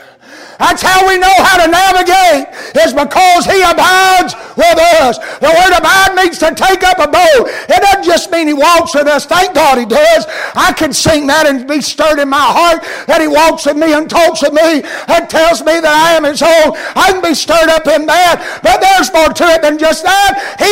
That's 0.62 0.84
how 0.84 1.08
we 1.08 1.18
know 1.18 1.34
how 1.42 1.58
to 1.58 1.72
navigate, 1.72 2.54
is 2.78 2.94
because 2.94 3.50
He 3.50 3.66
abides 3.66 4.38
with 4.56 4.78
us. 5.02 5.18
The 5.42 5.50
word 5.50 5.74
abide 5.74 6.14
means 6.14 6.38
to 6.38 6.54
take 6.54 6.84
up 6.84 7.00
a 7.02 7.10
boat. 7.10 7.50
It 7.66 7.82
doesn't 7.82 8.04
just 8.04 8.30
mean 8.30 8.46
He 8.46 8.54
walks 8.54 8.94
with 8.94 9.08
us. 9.08 9.26
Thank 9.26 9.56
God 9.56 9.80
He 9.80 9.86
does. 9.86 10.26
I 10.54 10.72
can 10.78 10.94
sing 10.94 11.26
that 11.28 11.48
and 11.48 11.68
be 11.68 11.82
stirred 11.82 12.20
in 12.20 12.30
my 12.30 12.38
heart 12.38 12.84
that 13.08 13.22
He 13.22 13.28
walks 13.28 13.66
with 13.66 13.76
me 13.76 13.92
and 13.92 14.08
talks 14.08 14.44
with 14.44 14.54
me 14.54 14.86
and 14.86 15.28
tells 15.28 15.62
me 15.62 15.82
that 15.82 15.98
I 15.98 16.14
am 16.14 16.26
His 16.26 16.44
own. 16.44 16.78
I 16.96 17.10
can 17.12 17.24
be 17.24 17.34
stirred 17.34 17.70
up 17.70 17.88
in 17.88 18.06
that. 18.06 18.62
But 18.62 18.82
there's 18.82 19.12
more 19.12 19.34
to 19.34 19.46
it 19.56 19.64
than 19.64 19.80
just 19.80 20.04
that. 20.04 20.38
He 20.62 20.70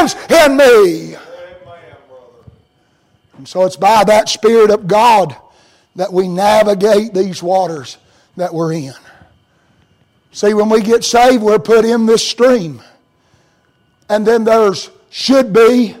lives 0.00 0.16
in 0.32 0.56
me. 0.56 1.16
And 3.36 3.46
so 3.46 3.66
it's 3.66 3.76
by 3.76 4.02
that 4.04 4.30
Spirit 4.30 4.70
of 4.70 4.88
God 4.88 5.36
that 5.94 6.10
we 6.10 6.26
navigate 6.26 7.12
these 7.12 7.42
waters 7.42 7.98
that 8.36 8.54
we're 8.54 8.72
in. 8.72 8.94
See, 10.36 10.52
when 10.52 10.68
we 10.68 10.82
get 10.82 11.02
saved, 11.02 11.42
we're 11.42 11.58
put 11.58 11.86
in 11.86 12.04
this 12.04 12.22
stream. 12.22 12.82
And 14.10 14.26
then 14.26 14.44
there's 14.44 14.90
should 15.08 15.50
be. 15.50 15.96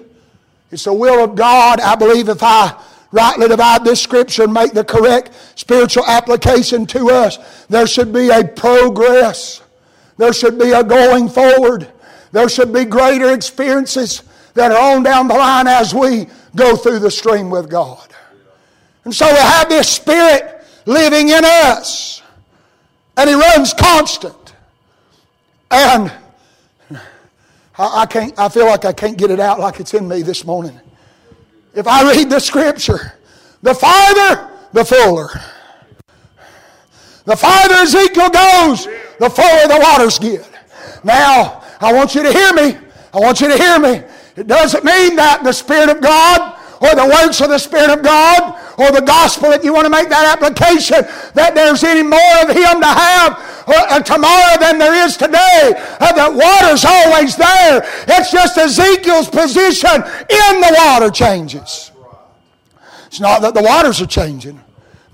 It's 0.70 0.84
the 0.84 0.92
will 0.92 1.24
of 1.24 1.36
God. 1.36 1.80
I 1.80 1.94
believe 1.94 2.28
if 2.28 2.42
I 2.42 2.78
rightly 3.12 3.48
divide 3.48 3.82
this 3.82 3.98
scripture 3.98 4.42
and 4.42 4.52
make 4.52 4.74
the 4.74 4.84
correct 4.84 5.30
spiritual 5.54 6.04
application 6.04 6.84
to 6.88 7.08
us, 7.08 7.38
there 7.68 7.86
should 7.86 8.12
be 8.12 8.28
a 8.28 8.44
progress. 8.44 9.62
There 10.18 10.34
should 10.34 10.58
be 10.58 10.72
a 10.72 10.84
going 10.84 11.30
forward. 11.30 11.90
There 12.32 12.50
should 12.50 12.74
be 12.74 12.84
greater 12.84 13.32
experiences 13.32 14.22
that 14.52 14.70
are 14.70 14.96
on 14.96 15.02
down 15.02 15.28
the 15.28 15.34
line 15.34 15.66
as 15.66 15.94
we 15.94 16.26
go 16.54 16.76
through 16.76 16.98
the 16.98 17.10
stream 17.10 17.48
with 17.48 17.70
God. 17.70 18.06
And 19.06 19.14
so 19.14 19.26
we 19.26 19.38
have 19.38 19.70
this 19.70 19.88
Spirit 19.88 20.62
living 20.84 21.30
in 21.30 21.42
us. 21.42 22.20
And 23.16 23.28
He 23.28 23.34
runs 23.34 23.72
constant. 23.74 24.54
And 25.70 26.12
I, 27.78 28.02
I, 28.02 28.06
can't, 28.06 28.38
I 28.38 28.48
feel 28.48 28.66
like 28.66 28.84
I 28.84 28.92
can't 28.92 29.18
get 29.18 29.30
it 29.30 29.40
out 29.40 29.58
like 29.60 29.80
it's 29.80 29.94
in 29.94 30.06
me 30.08 30.22
this 30.22 30.44
morning. 30.44 30.78
If 31.74 31.86
I 31.86 32.10
read 32.10 32.30
the 32.30 32.40
Scripture, 32.40 33.14
the 33.62 33.74
farther, 33.74 34.50
the 34.72 34.84
fuller. 34.84 35.28
The 37.24 37.36
farther 37.36 37.74
Ezekiel 37.74 38.30
goes, 38.30 38.86
the 39.18 39.28
fuller 39.28 39.68
the 39.68 39.80
waters 39.82 40.18
get. 40.18 40.48
Now, 41.02 41.62
I 41.80 41.92
want 41.92 42.14
you 42.14 42.22
to 42.22 42.32
hear 42.32 42.52
me. 42.52 42.78
I 43.12 43.18
want 43.18 43.40
you 43.40 43.48
to 43.48 43.56
hear 43.56 43.78
me. 43.78 44.02
It 44.36 44.46
doesn't 44.46 44.84
mean 44.84 45.16
that 45.16 45.42
the 45.42 45.52
Spirit 45.52 45.88
of 45.88 46.00
God 46.00 46.55
or 46.86 46.94
the 46.94 47.06
works 47.06 47.40
of 47.40 47.48
the 47.48 47.58
Spirit 47.58 47.90
of 47.90 48.02
God 48.02 48.60
or 48.78 48.92
the 48.92 49.00
gospel, 49.00 49.52
if 49.52 49.64
you 49.64 49.72
want 49.72 49.86
to 49.86 49.90
make 49.90 50.08
that 50.08 50.36
application, 50.36 51.02
that 51.34 51.54
there's 51.54 51.82
any 51.82 52.02
more 52.02 52.34
of 52.42 52.48
Him 52.48 52.80
to 52.80 52.86
have 52.86 53.64
uh, 53.66 54.00
tomorrow 54.02 54.58
than 54.60 54.78
there 54.78 54.94
is 55.06 55.16
today. 55.16 55.72
Uh, 56.00 56.12
that 56.12 56.32
water's 56.32 56.84
always 56.84 57.36
there. 57.36 57.82
It's 58.08 58.30
just 58.30 58.58
Ezekiel's 58.58 59.28
position 59.28 59.96
in 60.30 60.60
the 60.60 60.74
water 60.76 61.10
changes. 61.10 61.90
It's 63.06 63.20
not 63.20 63.40
that 63.42 63.54
the 63.54 63.62
waters 63.62 64.00
are 64.00 64.06
changing. 64.06 64.60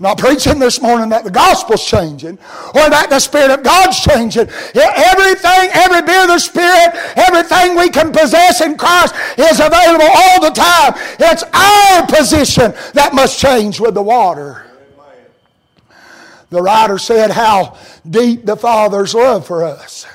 Not 0.03 0.17
preaching 0.17 0.59
this 0.59 0.81
morning 0.81 1.07
that 1.09 1.23
the 1.23 1.31
gospel's 1.31 1.87
changing 1.87 2.37
or 2.75 2.89
that 2.89 3.07
the 3.09 3.21
Spirit 3.21 3.51
of 3.51 3.63
God's 3.63 3.97
changing. 4.01 4.49
Everything, 4.75 5.69
every 5.71 6.01
bit 6.01 6.23
of 6.23 6.27
the 6.27 6.39
Spirit, 6.39 6.91
everything 7.15 7.77
we 7.77 7.89
can 7.89 8.11
possess 8.11 8.59
in 8.59 8.77
Christ 8.77 9.15
is 9.37 9.61
available 9.61 10.09
all 10.13 10.41
the 10.41 10.49
time. 10.49 10.93
It's 11.21 11.43
our 11.43 12.05
position 12.05 12.73
that 12.95 13.11
must 13.13 13.39
change 13.39 13.79
with 13.79 13.93
the 13.93 14.03
water. 14.03 14.65
The 16.49 16.61
writer 16.61 16.97
said 16.97 17.31
how 17.31 17.77
deep 18.07 18.45
the 18.45 18.57
Father's 18.57 19.15
love 19.15 19.47
for 19.47 19.63
us. 19.63 20.05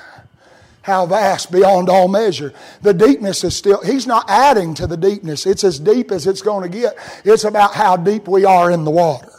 How 0.82 1.06
vast 1.06 1.50
beyond 1.50 1.88
all 1.88 2.08
measure. 2.08 2.52
The 2.82 2.92
deepness 2.92 3.42
is 3.42 3.56
still, 3.56 3.82
he's 3.82 4.06
not 4.06 4.28
adding 4.28 4.74
to 4.74 4.86
the 4.86 4.98
deepness. 4.98 5.46
It's 5.46 5.64
as 5.64 5.80
deep 5.80 6.12
as 6.12 6.26
it's 6.26 6.42
going 6.42 6.70
to 6.70 6.78
get. 6.78 6.98
It's 7.24 7.44
about 7.44 7.72
how 7.72 7.96
deep 7.96 8.28
we 8.28 8.44
are 8.44 8.70
in 8.70 8.84
the 8.84 8.90
water. 8.90 9.32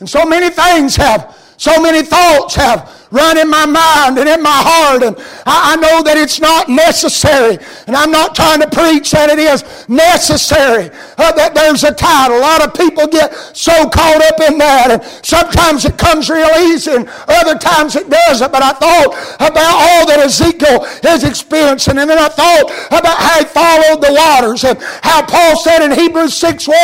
And 0.00 0.08
so 0.08 0.24
many 0.24 0.50
things 0.50 0.96
have, 0.96 1.36
so 1.56 1.80
many 1.80 2.02
thoughts 2.02 2.54
have 2.54 2.97
run 3.10 3.38
in 3.38 3.48
my 3.48 3.64
mind 3.66 4.18
and 4.18 4.28
in 4.28 4.42
my 4.42 4.52
heart. 4.52 5.02
And 5.02 5.16
I, 5.46 5.72
I, 5.72 5.76
know 5.76 6.02
that 6.02 6.16
it's 6.16 6.40
not 6.40 6.68
necessary. 6.68 7.58
And 7.86 7.96
I'm 7.96 8.10
not 8.10 8.34
trying 8.34 8.60
to 8.60 8.68
preach 8.68 9.10
that 9.12 9.30
it 9.30 9.38
is 9.38 9.64
necessary. 9.88 10.90
Uh, 11.16 11.32
that 11.32 11.54
there's 11.54 11.84
a 11.84 11.94
title. 11.94 12.38
A 12.38 12.44
lot 12.44 12.64
of 12.64 12.74
people 12.74 13.06
get 13.06 13.32
so 13.56 13.88
caught 13.88 14.20
up 14.22 14.40
in 14.40 14.58
that. 14.58 14.90
And 14.90 15.02
sometimes 15.24 15.84
it 15.84 15.96
comes 15.96 16.28
real 16.28 16.50
easy 16.68 16.92
and 16.92 17.08
other 17.28 17.58
times 17.58 17.96
it 17.96 18.10
doesn't. 18.10 18.52
But 18.52 18.62
I 18.62 18.72
thought 18.72 19.12
about 19.40 19.74
all 19.74 20.06
that 20.06 20.20
Ezekiel 20.20 20.84
is 21.04 21.24
experiencing. 21.24 21.98
And 21.98 22.10
then 22.10 22.18
I 22.18 22.28
thought 22.28 22.68
about 22.92 23.16
how 23.16 23.38
he 23.40 23.46
followed 23.46 24.00
the 24.04 24.12
waters 24.12 24.64
and 24.64 24.78
how 25.02 25.24
Paul 25.24 25.56
said 25.56 25.84
in 25.84 25.92
Hebrews 25.92 26.34
6 26.34 26.68
1, 26.68 26.76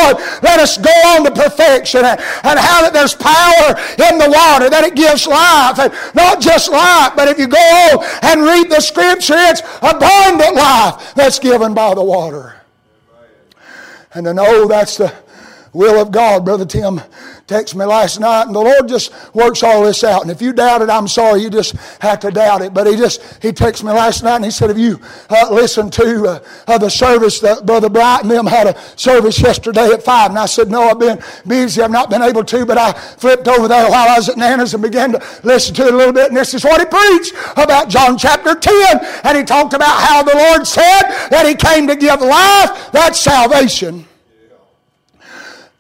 let 0.43 0.61
us 0.61 0.79
go 0.79 0.93
on 1.13 1.25
to 1.25 1.31
perfection. 1.31 2.05
And, 2.05 2.21
and 2.45 2.59
how 2.59 2.83
that 2.83 2.93
there's 2.93 3.15
power 3.15 3.77
in 4.09 4.19
the 4.19 4.31
water, 4.31 4.71
that 4.71 4.85
it 4.85 4.95
gives 4.95 5.27
life. 5.27 5.79
And 5.79 5.93
not 6.15 6.41
just 6.41 6.71
life, 6.71 7.13
but 7.17 7.29
if 7.29 7.39
you 7.39 7.49
go 7.49 8.05
and 8.23 8.43
read 8.43 8.71
the 8.71 8.81
scripture, 8.81 9.35
it's 9.37 9.61
abundant 9.83 10.55
life 10.55 11.15
that's 11.15 11.39
given 11.39 11.75
by 11.75 11.95
the 11.95 12.05
water. 12.05 12.57
And 14.15 14.25
to 14.27 14.35
know 14.35 14.69
that's 14.69 14.97
the 14.97 15.13
will 15.73 16.01
of 16.01 16.13
God, 16.13 16.45
Brother 16.45 16.65
Tim 16.65 17.01
texted 17.47 17.77
me 17.77 17.85
last 17.85 18.21
night, 18.21 18.47
and 18.47 18.55
the 18.55 18.61
Lord 18.61 18.89
just 18.89 19.13
works 19.35 19.63
all 19.63 19.83
this 19.85 20.05
out. 20.05 20.23
And 20.23 20.31
if 20.31 20.41
you 20.41 20.53
doubt 20.53 20.83
it, 20.83 20.91
I'm 20.91 21.09
sorry. 21.09 21.43
You 21.43 21.51
just 21.51 21.77
have 22.01 22.21
to 22.21 22.31
doubt 22.31 22.63
it. 22.63 22.75
But 22.75 22.87
he 22.87 22.97
just 22.97 23.21
he 23.43 23.51
texted 23.53 23.85
me 23.85 23.93
last 23.93 24.23
night, 24.23 24.37
and 24.37 24.45
he 24.45 24.51
said, 24.51 24.71
"Have 24.71 24.79
you 24.79 25.01
uh, 25.31 25.49
listened 25.51 25.93
to 25.95 26.27
uh, 26.27 26.45
uh, 26.67 26.79
the 26.79 26.91
service 26.91 27.41
that 27.41 27.67
Brother 27.67 27.89
Bright 27.89 28.23
and 28.23 28.31
them 28.31 28.47
had 28.47 28.69
a 28.69 28.99
service 28.99 29.41
yesterday 29.41 29.89
at 29.93 30.03
five? 30.03 30.31
And 30.31 30.39
I 30.39 30.47
said, 30.47 30.71
"No, 30.71 30.83
I've 30.83 30.99
been 30.99 31.19
busy. 31.47 31.83
I've 31.83 31.91
not 31.91 32.11
been 32.11 32.23
able 32.23 32.45
to." 32.45 32.67
But 32.67 32.79
I 32.79 32.93
flipped 32.93 33.49
over 33.49 33.69
there 33.69 33.89
while 33.91 34.09
I 34.09 34.17
was 34.17 34.29
at 34.29 34.37
Nana's 34.37 34.75
and 34.75 34.83
began 34.83 35.13
to 35.13 35.41
listen 35.43 35.75
to 35.77 35.87
it 35.87 35.95
a 35.95 35.97
little 35.97 36.13
bit. 36.13 36.29
And 36.29 36.37
this 36.37 36.55
is 36.55 36.65
what 36.65 36.81
he 36.81 36.87
preached 36.87 37.35
about 37.57 37.89
John 37.89 38.17
chapter 38.19 38.55
ten, 38.55 39.01
and 39.25 39.37
he 39.37 39.45
talked 39.45 39.75
about 39.75 40.01
how 40.01 40.23
the 40.23 40.35
Lord 40.35 40.67
said 40.67 41.03
that 41.31 41.47
He 41.47 41.55
came 41.55 41.87
to 41.89 41.97
give 41.97 42.21
life. 42.21 42.91
That's 42.93 43.21
salvation. 43.21 44.07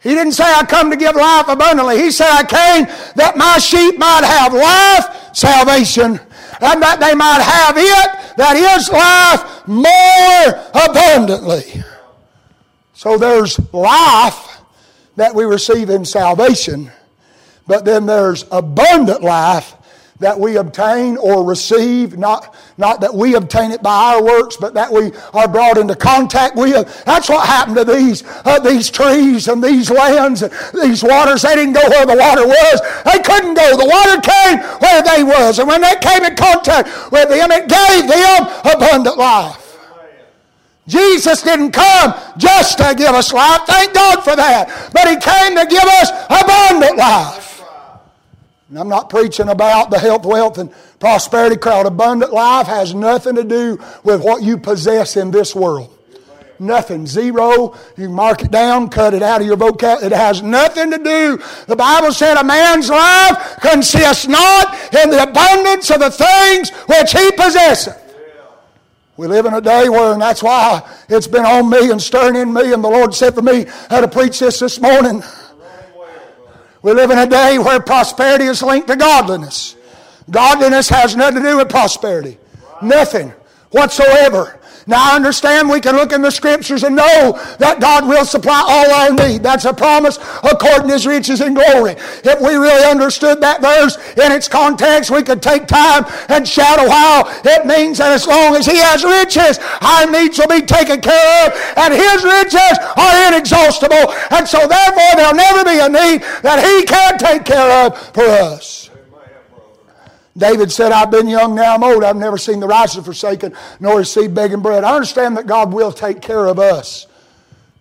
He 0.04 0.10
didn't 0.10 0.32
say, 0.32 0.44
I 0.44 0.66
come 0.66 0.90
to 0.90 0.96
give 0.98 1.16
life 1.16 1.48
abundantly. 1.48 1.96
He 1.96 2.10
said, 2.10 2.28
I 2.30 2.42
came 2.42 2.84
that 3.16 3.38
my 3.38 3.56
sheep 3.56 3.96
might 3.96 4.22
have 4.22 4.52
life, 4.52 5.34
salvation, 5.34 6.20
and 6.60 6.82
that 6.82 7.00
they 7.00 7.14
might 7.14 7.40
have 7.40 7.76
it, 7.78 8.36
that 8.36 8.54
is 8.54 8.90
life, 8.90 9.66
more 9.66 10.60
abundantly. 10.74 11.82
So 12.92 13.16
there's 13.16 13.58
life 13.72 14.60
that 15.16 15.34
we 15.34 15.44
receive 15.44 15.88
in 15.88 16.04
salvation, 16.04 16.92
but 17.66 17.86
then 17.86 18.04
there's 18.04 18.44
abundant 18.52 19.22
life 19.22 19.74
that 20.20 20.38
we 20.38 20.56
obtain 20.56 21.16
or 21.16 21.44
receive, 21.44 22.16
not, 22.16 22.54
not 22.78 23.00
that 23.00 23.12
we 23.12 23.34
obtain 23.34 23.72
it 23.72 23.82
by 23.82 24.14
our 24.14 24.22
works, 24.22 24.56
but 24.56 24.74
that 24.74 24.90
we 24.90 25.12
are 25.32 25.48
brought 25.48 25.76
into 25.76 25.96
contact 25.96 26.56
with. 26.56 27.04
That's 27.04 27.28
what 27.28 27.46
happened 27.46 27.76
to 27.78 27.84
these, 27.84 28.22
uh, 28.44 28.60
these 28.60 28.90
trees 28.90 29.48
and 29.48 29.62
these 29.62 29.90
lands 29.90 30.42
and 30.42 30.52
these 30.72 31.02
waters. 31.02 31.42
They 31.42 31.56
didn't 31.56 31.74
go 31.74 31.88
where 31.88 32.06
the 32.06 32.16
water 32.16 32.46
was. 32.46 32.80
They 33.04 33.20
couldn't 33.22 33.54
go. 33.54 33.76
The 33.76 33.86
water 33.86 34.20
came 34.20 34.58
where 34.80 35.02
they 35.02 35.24
was. 35.24 35.58
And 35.58 35.66
when 35.66 35.80
they 35.80 35.96
came 36.00 36.24
in 36.24 36.36
contact 36.36 36.88
with 37.10 37.28
them, 37.28 37.50
it 37.50 37.68
gave 37.68 38.08
them 38.08 38.48
abundant 38.64 39.18
life. 39.18 39.60
Jesus 40.86 41.42
didn't 41.42 41.72
come 41.72 42.14
just 42.36 42.78
to 42.78 42.94
give 42.96 43.14
us 43.14 43.32
life. 43.32 43.62
Thank 43.66 43.94
God 43.94 44.22
for 44.22 44.36
that. 44.36 44.68
But 44.92 45.08
He 45.08 45.16
came 45.16 45.56
to 45.56 45.66
give 45.66 45.82
us 45.82 46.10
abundant 46.28 46.98
life. 46.98 47.53
And 48.74 48.80
I'm 48.80 48.88
not 48.88 49.08
preaching 49.08 49.48
about 49.48 49.90
the 49.90 50.00
health, 50.00 50.26
wealth, 50.26 50.58
and 50.58 50.68
prosperity 50.98 51.54
crowd. 51.54 51.86
Abundant 51.86 52.32
life 52.32 52.66
has 52.66 52.92
nothing 52.92 53.36
to 53.36 53.44
do 53.44 53.78
with 54.02 54.20
what 54.20 54.42
you 54.42 54.58
possess 54.58 55.16
in 55.16 55.30
this 55.30 55.54
world. 55.54 55.96
Nothing. 56.58 57.06
Zero. 57.06 57.76
You 57.96 58.08
mark 58.08 58.42
it 58.42 58.50
down, 58.50 58.88
cut 58.88 59.14
it 59.14 59.22
out 59.22 59.40
of 59.40 59.46
your 59.46 59.56
vocabulary. 59.56 60.06
It 60.06 60.16
has 60.16 60.42
nothing 60.42 60.90
to 60.90 60.98
do. 60.98 61.40
The 61.68 61.76
Bible 61.76 62.10
said 62.10 62.36
a 62.36 62.42
man's 62.42 62.90
life 62.90 63.58
consists 63.60 64.26
not 64.26 64.74
in 64.92 65.08
the 65.08 65.22
abundance 65.22 65.88
of 65.92 66.00
the 66.00 66.10
things 66.10 66.70
which 66.70 67.12
he 67.12 67.30
possesseth. 67.30 68.00
We 69.16 69.28
live 69.28 69.46
in 69.46 69.54
a 69.54 69.60
day 69.60 69.88
where, 69.88 70.14
and 70.14 70.20
that's 70.20 70.42
why 70.42 70.82
it's 71.08 71.28
been 71.28 71.46
on 71.46 71.70
me 71.70 71.92
and 71.92 72.02
stirring 72.02 72.34
in 72.34 72.52
me, 72.52 72.72
and 72.72 72.82
the 72.82 72.90
Lord 72.90 73.14
said 73.14 73.36
to 73.36 73.42
me 73.42 73.66
how 73.88 74.00
to 74.00 74.08
preach 74.08 74.40
this 74.40 74.58
this 74.58 74.80
morning. 74.80 75.22
We 76.84 76.92
live 76.92 77.10
in 77.10 77.16
a 77.16 77.26
day 77.26 77.58
where 77.58 77.80
prosperity 77.80 78.44
is 78.44 78.62
linked 78.62 78.88
to 78.88 78.96
godliness. 78.96 79.74
Godliness 80.30 80.90
has 80.90 81.16
nothing 81.16 81.42
to 81.42 81.48
do 81.48 81.56
with 81.56 81.70
prosperity. 81.70 82.36
Nothing 82.82 83.30
whatsoever. 83.70 84.60
Now 84.86 85.12
I 85.12 85.16
understand 85.16 85.68
we 85.68 85.80
can 85.80 85.96
look 85.96 86.12
in 86.12 86.20
the 86.22 86.30
scriptures 86.30 86.84
and 86.84 86.96
know 86.96 87.40
that 87.58 87.80
God 87.80 88.06
will 88.06 88.24
supply 88.24 88.62
all 88.66 88.90
our 88.92 89.12
need. 89.12 89.42
That's 89.42 89.64
a 89.64 89.72
promise 89.72 90.18
according 90.42 90.88
to 90.88 90.94
his 90.94 91.06
riches 91.06 91.40
and 91.40 91.56
glory. 91.56 91.96
If 92.24 92.40
we 92.40 92.54
really 92.56 92.84
understood 92.84 93.40
that 93.40 93.62
verse 93.62 93.96
in 94.16 94.32
its 94.32 94.48
context, 94.48 95.10
we 95.10 95.22
could 95.22 95.42
take 95.42 95.66
time 95.66 96.04
and 96.28 96.46
shout 96.46 96.78
a 96.78 96.88
while. 96.88 97.28
It 97.44 97.66
means 97.66 97.98
that 97.98 98.12
as 98.12 98.26
long 98.26 98.56
as 98.56 98.66
he 98.66 98.76
has 98.76 99.04
riches, 99.04 99.58
our 99.80 100.10
needs 100.10 100.38
will 100.38 100.48
be 100.48 100.60
taken 100.60 101.00
care 101.00 101.46
of, 101.46 101.52
and 101.76 101.94
his 101.94 102.24
riches 102.24 102.76
are 102.96 103.28
inexhaustible. 103.28 104.12
And 104.30 104.46
so 104.46 104.66
therefore 104.66 105.12
there'll 105.16 105.34
never 105.34 105.64
be 105.64 105.78
a 105.80 105.88
need 105.88 106.22
that 106.42 106.60
he 106.60 106.84
can't 106.84 107.18
take 107.18 107.44
care 107.44 107.86
of 107.86 107.98
for 108.12 108.24
us. 108.24 108.83
David 110.36 110.72
said, 110.72 110.90
I've 110.90 111.10
been 111.10 111.28
young, 111.28 111.54
now 111.54 111.74
I'm 111.74 111.84
old. 111.84 112.02
I've 112.02 112.16
never 112.16 112.38
seen 112.38 112.58
the 112.58 112.66
righteous 112.66 113.04
forsaken, 113.04 113.54
nor 113.78 114.00
his 114.00 114.10
seed 114.10 114.34
begging 114.34 114.62
bread. 114.62 114.82
I 114.82 114.94
understand 114.94 115.36
that 115.36 115.46
God 115.46 115.72
will 115.72 115.92
take 115.92 116.20
care 116.20 116.46
of 116.46 116.58
us. 116.58 117.06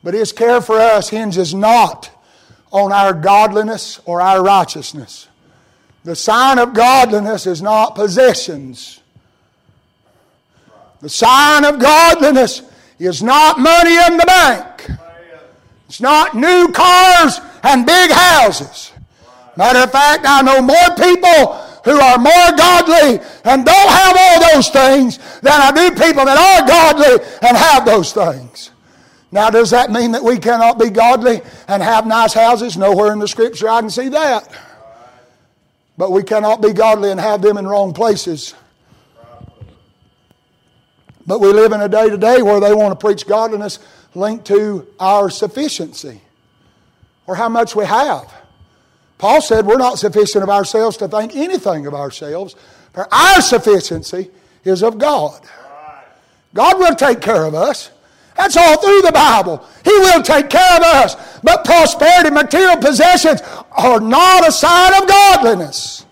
But 0.03 0.13
his 0.13 0.31
care 0.31 0.61
for 0.61 0.77
us 0.77 1.09
hinges 1.09 1.53
not 1.53 2.11
on 2.71 2.91
our 2.91 3.13
godliness 3.13 3.99
or 4.05 4.21
our 4.21 4.43
righteousness. 4.43 5.27
The 6.03 6.15
sign 6.15 6.59
of 6.59 6.73
godliness 6.73 7.47
is 7.47 7.61
not 7.61 7.95
possessions. 7.95 8.99
The 11.01 11.09
sign 11.09 11.65
of 11.65 11.79
godliness 11.79 12.61
is 12.99 13.23
not 13.23 13.59
money 13.59 13.95
in 14.07 14.17
the 14.17 14.25
bank. 14.25 14.89
It's 15.87 16.01
not 16.01 16.35
new 16.35 16.69
cars 16.73 17.39
and 17.63 17.85
big 17.85 18.11
houses. 18.11 18.91
Matter 19.55 19.79
of 19.79 19.91
fact, 19.91 20.25
I 20.27 20.41
know 20.41 20.61
more 20.61 20.95
people 20.97 21.59
who 21.83 21.99
are 21.99 22.17
more 22.17 22.51
godly 22.57 23.19
and 23.43 23.65
don't 23.65 23.89
have 23.89 24.15
all 24.17 24.53
those 24.53 24.69
things 24.69 25.17
than 25.41 25.53
I 25.53 25.71
do 25.71 25.89
people 25.91 26.25
that 26.25 26.37
are 26.37 26.67
godly 26.67 27.25
and 27.41 27.57
have 27.57 27.85
those 27.85 28.13
things. 28.13 28.71
Now, 29.31 29.49
does 29.49 29.71
that 29.71 29.91
mean 29.91 30.11
that 30.11 30.23
we 30.23 30.37
cannot 30.37 30.79
be 30.79 30.89
godly 30.89 31.41
and 31.67 31.81
have 31.81 32.05
nice 32.05 32.33
houses? 32.33 32.77
Nowhere 32.77 33.11
in 33.11 33.19
the 33.19 33.27
scripture 33.27 33.67
I 33.67 33.81
can 33.81 33.89
see 33.89 34.09
that. 34.09 34.47
But 35.97 36.11
we 36.11 36.23
cannot 36.23 36.61
be 36.61 36.71
godly 36.71 37.11
and 37.11 37.19
have 37.19 37.41
them 37.41 37.57
in 37.57 37.67
wrong 37.67 37.93
places. 37.93 38.53
But 41.25 41.39
we 41.39 41.47
live 41.51 41.71
in 41.71 41.81
a 41.81 41.89
day 41.89 42.09
today 42.09 42.41
where 42.41 42.59
they 42.59 42.73
want 42.73 42.97
to 42.97 43.07
preach 43.07 43.25
godliness 43.25 43.79
linked 44.13 44.45
to 44.47 44.87
our 44.99 45.29
sufficiency 45.29 46.21
or 47.25 47.35
how 47.35 47.49
much 47.49 47.75
we 47.75 47.85
have. 47.85 48.31
Paul 49.23 49.39
said 49.39 49.65
we're 49.65 49.77
not 49.77 49.99
sufficient 49.99 50.43
of 50.43 50.49
ourselves 50.49 50.97
to 50.97 51.07
think 51.07 51.33
anything 51.33 51.87
of 51.87 51.93
ourselves, 51.93 52.57
for 52.91 53.07
our 53.09 53.39
sufficiency 53.41 54.29
is 54.65 54.83
of 54.83 54.97
God. 54.97 55.39
God 56.53 56.77
will 56.77 56.93
take 56.93 57.21
care 57.21 57.45
of 57.45 57.55
us. 57.55 57.89
That's 58.35 58.57
all 58.57 58.81
through 58.81 59.01
the 59.01 59.13
Bible. 59.13 59.65
He 59.85 59.91
will 59.91 60.21
take 60.23 60.49
care 60.49 60.75
of 60.75 60.83
us. 60.83 61.39
But 61.41 61.63
prosperity, 61.63 62.31
material 62.31 62.75
possessions 62.75 63.39
are 63.71 64.01
not 64.01 64.45
a 64.45 64.51
sign 64.51 65.01
of 65.01 65.07
godliness. 65.07 66.05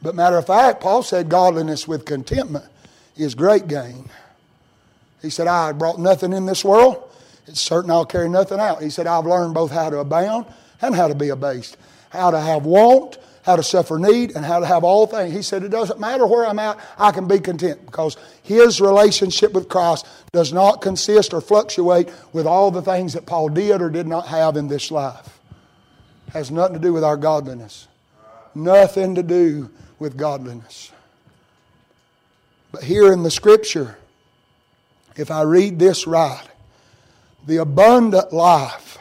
But 0.00 0.14
matter 0.14 0.38
of 0.38 0.46
fact, 0.46 0.80
Paul 0.80 1.02
said 1.02 1.28
godliness 1.28 1.86
with 1.86 2.06
contentment 2.06 2.64
is 3.14 3.34
great 3.34 3.68
gain. 3.68 4.08
He 5.20 5.28
said, 5.28 5.48
I 5.48 5.72
brought 5.72 6.00
nothing 6.00 6.32
in 6.32 6.46
this 6.46 6.64
world. 6.64 7.10
It's 7.46 7.60
certain 7.60 7.90
I'll 7.90 8.06
carry 8.06 8.30
nothing 8.30 8.58
out. 8.58 8.82
He 8.82 8.88
said, 8.88 9.06
I've 9.06 9.26
learned 9.26 9.52
both 9.52 9.70
how 9.70 9.90
to 9.90 9.98
abound 9.98 10.46
and 10.80 10.94
how 10.94 11.08
to 11.08 11.14
be 11.14 11.28
abased, 11.28 11.76
how 12.10 12.30
to 12.30 12.40
have 12.40 12.64
want, 12.64 13.18
how 13.42 13.56
to 13.56 13.62
suffer 13.62 13.98
need, 13.98 14.34
and 14.34 14.44
how 14.44 14.58
to 14.58 14.66
have 14.66 14.84
all 14.84 15.06
things. 15.06 15.34
He 15.34 15.42
said, 15.42 15.62
It 15.62 15.68
doesn't 15.68 16.00
matter 16.00 16.26
where 16.26 16.46
I'm 16.46 16.58
at, 16.58 16.78
I 16.98 17.10
can 17.10 17.28
be 17.28 17.38
content 17.38 17.84
because 17.84 18.16
his 18.42 18.80
relationship 18.80 19.52
with 19.52 19.68
Christ 19.68 20.06
does 20.32 20.52
not 20.52 20.80
consist 20.80 21.34
or 21.34 21.40
fluctuate 21.40 22.10
with 22.32 22.46
all 22.46 22.70
the 22.70 22.82
things 22.82 23.12
that 23.12 23.26
Paul 23.26 23.50
did 23.50 23.82
or 23.82 23.90
did 23.90 24.06
not 24.06 24.26
have 24.28 24.56
in 24.56 24.68
this 24.68 24.90
life. 24.90 25.38
Has 26.32 26.50
nothing 26.50 26.74
to 26.74 26.80
do 26.80 26.92
with 26.92 27.04
our 27.04 27.16
godliness. 27.16 27.86
Nothing 28.54 29.14
to 29.16 29.22
do 29.22 29.70
with 29.98 30.16
godliness. 30.16 30.90
But 32.72 32.82
here 32.82 33.12
in 33.12 33.22
the 33.22 33.30
scripture, 33.30 33.98
if 35.16 35.30
I 35.30 35.42
read 35.42 35.78
this 35.78 36.06
right, 36.06 36.44
the 37.46 37.58
abundant 37.58 38.32
life 38.32 38.98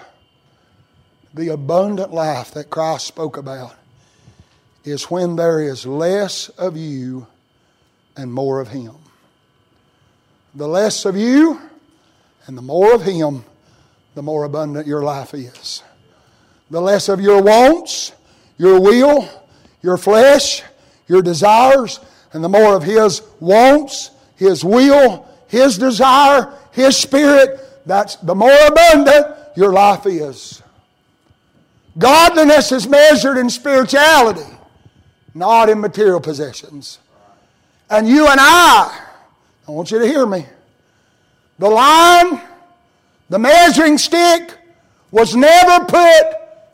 the 1.34 1.50
abundant 1.50 2.14
life 2.14 2.52
that 2.52 2.70
Christ 2.70 3.08
spoke 3.08 3.38
about 3.38 3.76
is 4.84 5.06
when 5.06 5.36
there 5.36 5.62
is 5.62 5.86
less 5.86 6.50
of 6.50 6.78
you 6.78 7.28
and 8.16 8.32
more 8.32 8.60
of 8.60 8.68
Him. 8.68 8.96
The 10.54 10.68
less 10.68 11.06
of 11.06 11.16
you 11.16 11.60
and 12.46 12.58
the 12.58 12.62
more 12.62 12.94
of 12.94 13.04
Him, 13.04 13.44
the 14.14 14.22
more 14.22 14.44
abundant 14.44 14.86
your 14.86 15.02
life 15.02 15.34
is. 15.34 15.82
The 16.70 16.82
less 16.82 17.10
of 17.10 17.20
your 17.20 17.42
wants, 17.42 18.14
your 18.58 18.80
will, 18.80 19.28
your 19.82 19.98
flesh, 19.98 20.62
your 21.08 21.22
desires, 21.22 22.00
and 22.34 22.44
the 22.44 22.50
more 22.50 22.76
of 22.76 22.84
His 22.84 23.22
wants, 23.40 24.12
His 24.36 24.64
will, 24.64 25.28
His 25.48 25.78
desire, 25.78 26.54
His 26.72 26.98
Spirit, 26.98 27.60
that's 27.86 28.16
the 28.18 28.36
more 28.36 28.58
abundant 28.68 29.28
your 29.56 29.74
life 29.74 30.06
is. 30.06 30.62
Godliness 31.98 32.72
is 32.72 32.88
measured 32.88 33.38
in 33.38 33.50
spirituality, 33.50 34.50
not 35.34 35.70
in 35.70 35.80
material 35.80 36.20
possessions. 36.20 37.00
And 37.90 38.08
you 38.08 38.28
and 38.28 38.40
I, 38.40 39.00
I 39.68 39.72
want 39.72 39.92
you 39.92 40.00
to 40.00 40.08
hear 40.08 40.26
me. 40.26 40.46
The 41.60 41.70
line, 41.70 42.42
the 43.30 43.38
measuring 43.38 43.98
stick, 43.98 44.58
was 45.12 45.36
never 45.36 45.86
put 45.86 46.24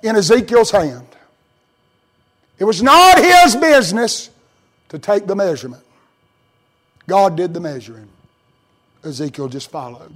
in 0.02 0.16
Ezekiel's 0.16 0.72
hand. 0.72 1.06
It 2.58 2.64
was 2.64 2.82
not 2.82 3.18
his 3.18 3.56
business 3.56 4.30
to 4.90 5.00
take 5.00 5.28
the 5.28 5.36
measurement. 5.36 5.84
God 7.08 7.36
did 7.36 7.54
the 7.54 7.60
measuring. 7.60 8.08
Ezekiel 9.04 9.50
just 9.50 9.72
followed. 9.72 10.14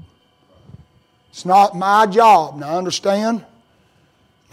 It's 1.30 1.46
not 1.46 1.76
my 1.76 2.06
job. 2.06 2.58
Now, 2.58 2.78
understand? 2.78 3.46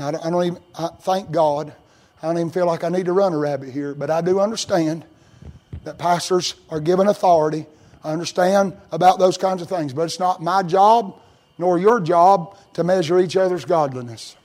I 0.01 0.11
don't, 0.12 0.26
I 0.26 0.30
don't 0.30 0.44
even, 0.44 0.62
I, 0.76 0.88
thank 1.01 1.30
God, 1.30 1.72
I 2.22 2.26
don't 2.26 2.38
even 2.38 2.51
feel 2.51 2.66
like 2.66 2.84
I 2.84 2.88
need 2.88 3.07
to 3.07 3.12
run 3.12 3.32
a 3.32 3.38
rabbit 3.38 3.70
here, 3.70 3.94
but 3.94 4.11
I 4.11 4.20
do 4.20 4.40
understand 4.40 5.05
that 5.84 5.98
pastors 5.98 6.55
are 6.68 6.80
given 6.80 7.07
authority. 7.07 7.66
I 8.03 8.12
understand 8.12 8.76
about 8.92 9.18
those 9.18 9.36
kinds 9.36 9.62
of 9.62 9.68
things, 9.68 9.92
but 9.92 10.03
it's 10.03 10.20
not 10.20 10.42
my 10.42 10.62
job 10.62 11.20
nor 11.59 11.78
your 11.78 12.01
job 12.01 12.57
to 12.74 12.82
measure 12.82 13.20
each 13.20 13.36
other's 13.36 13.64
godliness. 13.64 14.36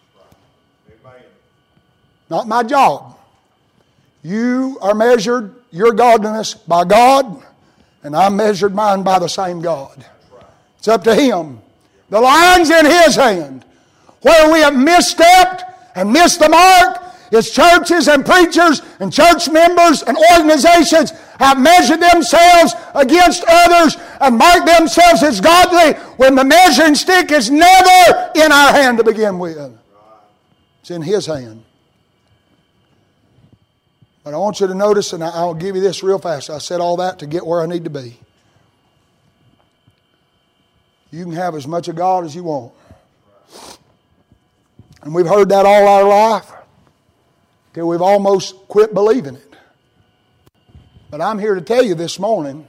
Not 2.29 2.47
my 2.47 2.63
job. 2.63 3.17
You 4.23 4.77
are 4.81 4.95
measured 4.95 5.55
your 5.71 5.93
godliness 5.93 6.55
by 6.55 6.83
God, 6.83 7.43
and 8.03 8.15
I'm 8.15 8.35
measured 8.35 8.73
mine 8.73 9.03
by 9.03 9.19
the 9.19 9.27
same 9.27 9.61
God. 9.61 10.03
It's 10.79 10.87
up 10.87 11.03
to 11.03 11.15
Him. 11.15 11.61
The 12.09 12.19
line's 12.19 12.69
in 12.69 12.85
His 12.85 13.15
hand. 13.15 13.63
Where 14.21 14.51
we 14.51 14.59
have 14.59 14.73
misstepped 14.73 15.61
and 15.95 16.11
missed 16.11 16.39
the 16.39 16.49
mark 16.49 17.03
is 17.31 17.51
churches 17.51 18.07
and 18.07 18.25
preachers 18.25 18.81
and 18.99 19.11
church 19.11 19.49
members 19.49 20.03
and 20.03 20.17
organizations 20.33 21.11
have 21.39 21.59
measured 21.59 22.01
themselves 22.01 22.73
against 22.93 23.43
others 23.47 23.97
and 24.21 24.37
marked 24.37 24.65
themselves 24.65 25.23
as 25.23 25.41
godly 25.41 25.93
when 26.17 26.35
the 26.35 26.43
measuring 26.43 26.95
stick 26.95 27.31
is 27.31 27.49
never 27.49 28.31
in 28.35 28.51
our 28.51 28.71
hand 28.71 28.97
to 28.97 29.03
begin 29.03 29.37
with. 29.39 29.57
It's 30.81 30.91
in 30.91 31.01
His 31.01 31.25
hand. 31.25 31.63
But 34.23 34.33
I 34.33 34.37
want 34.37 34.59
you 34.59 34.65
to 34.65 34.73
notice, 34.73 35.13
and 35.13 35.23
I'll 35.23 35.53
give 35.53 35.75
you 35.75 35.81
this 35.81 36.01
real 36.01 36.17
fast. 36.17 36.49
I 36.49 36.57
said 36.57 36.81
all 36.81 36.97
that 36.97 37.19
to 37.19 37.27
get 37.27 37.45
where 37.45 37.61
I 37.61 37.67
need 37.67 37.83
to 37.83 37.91
be. 37.91 38.19
You 41.11 41.23
can 41.23 41.33
have 41.33 41.53
as 41.55 41.67
much 41.67 41.87
of 41.87 41.95
God 41.95 42.25
as 42.25 42.35
you 42.35 42.43
want. 42.43 42.73
And 45.05 45.13
we've 45.13 45.27
heard 45.27 45.49
that 45.49 45.65
all 45.67 45.87
our 45.87 46.03
life 46.03 46.51
till 47.73 47.87
we've 47.87 48.01
almost 48.01 48.55
quit 48.67 48.93
believing 48.93 49.35
it. 49.35 49.55
But 51.11 51.21
I'm 51.21 51.37
here 51.37 51.53
to 51.53 51.61
tell 51.61 51.83
you 51.83 51.93
this 51.93 52.19
morning 52.19 52.67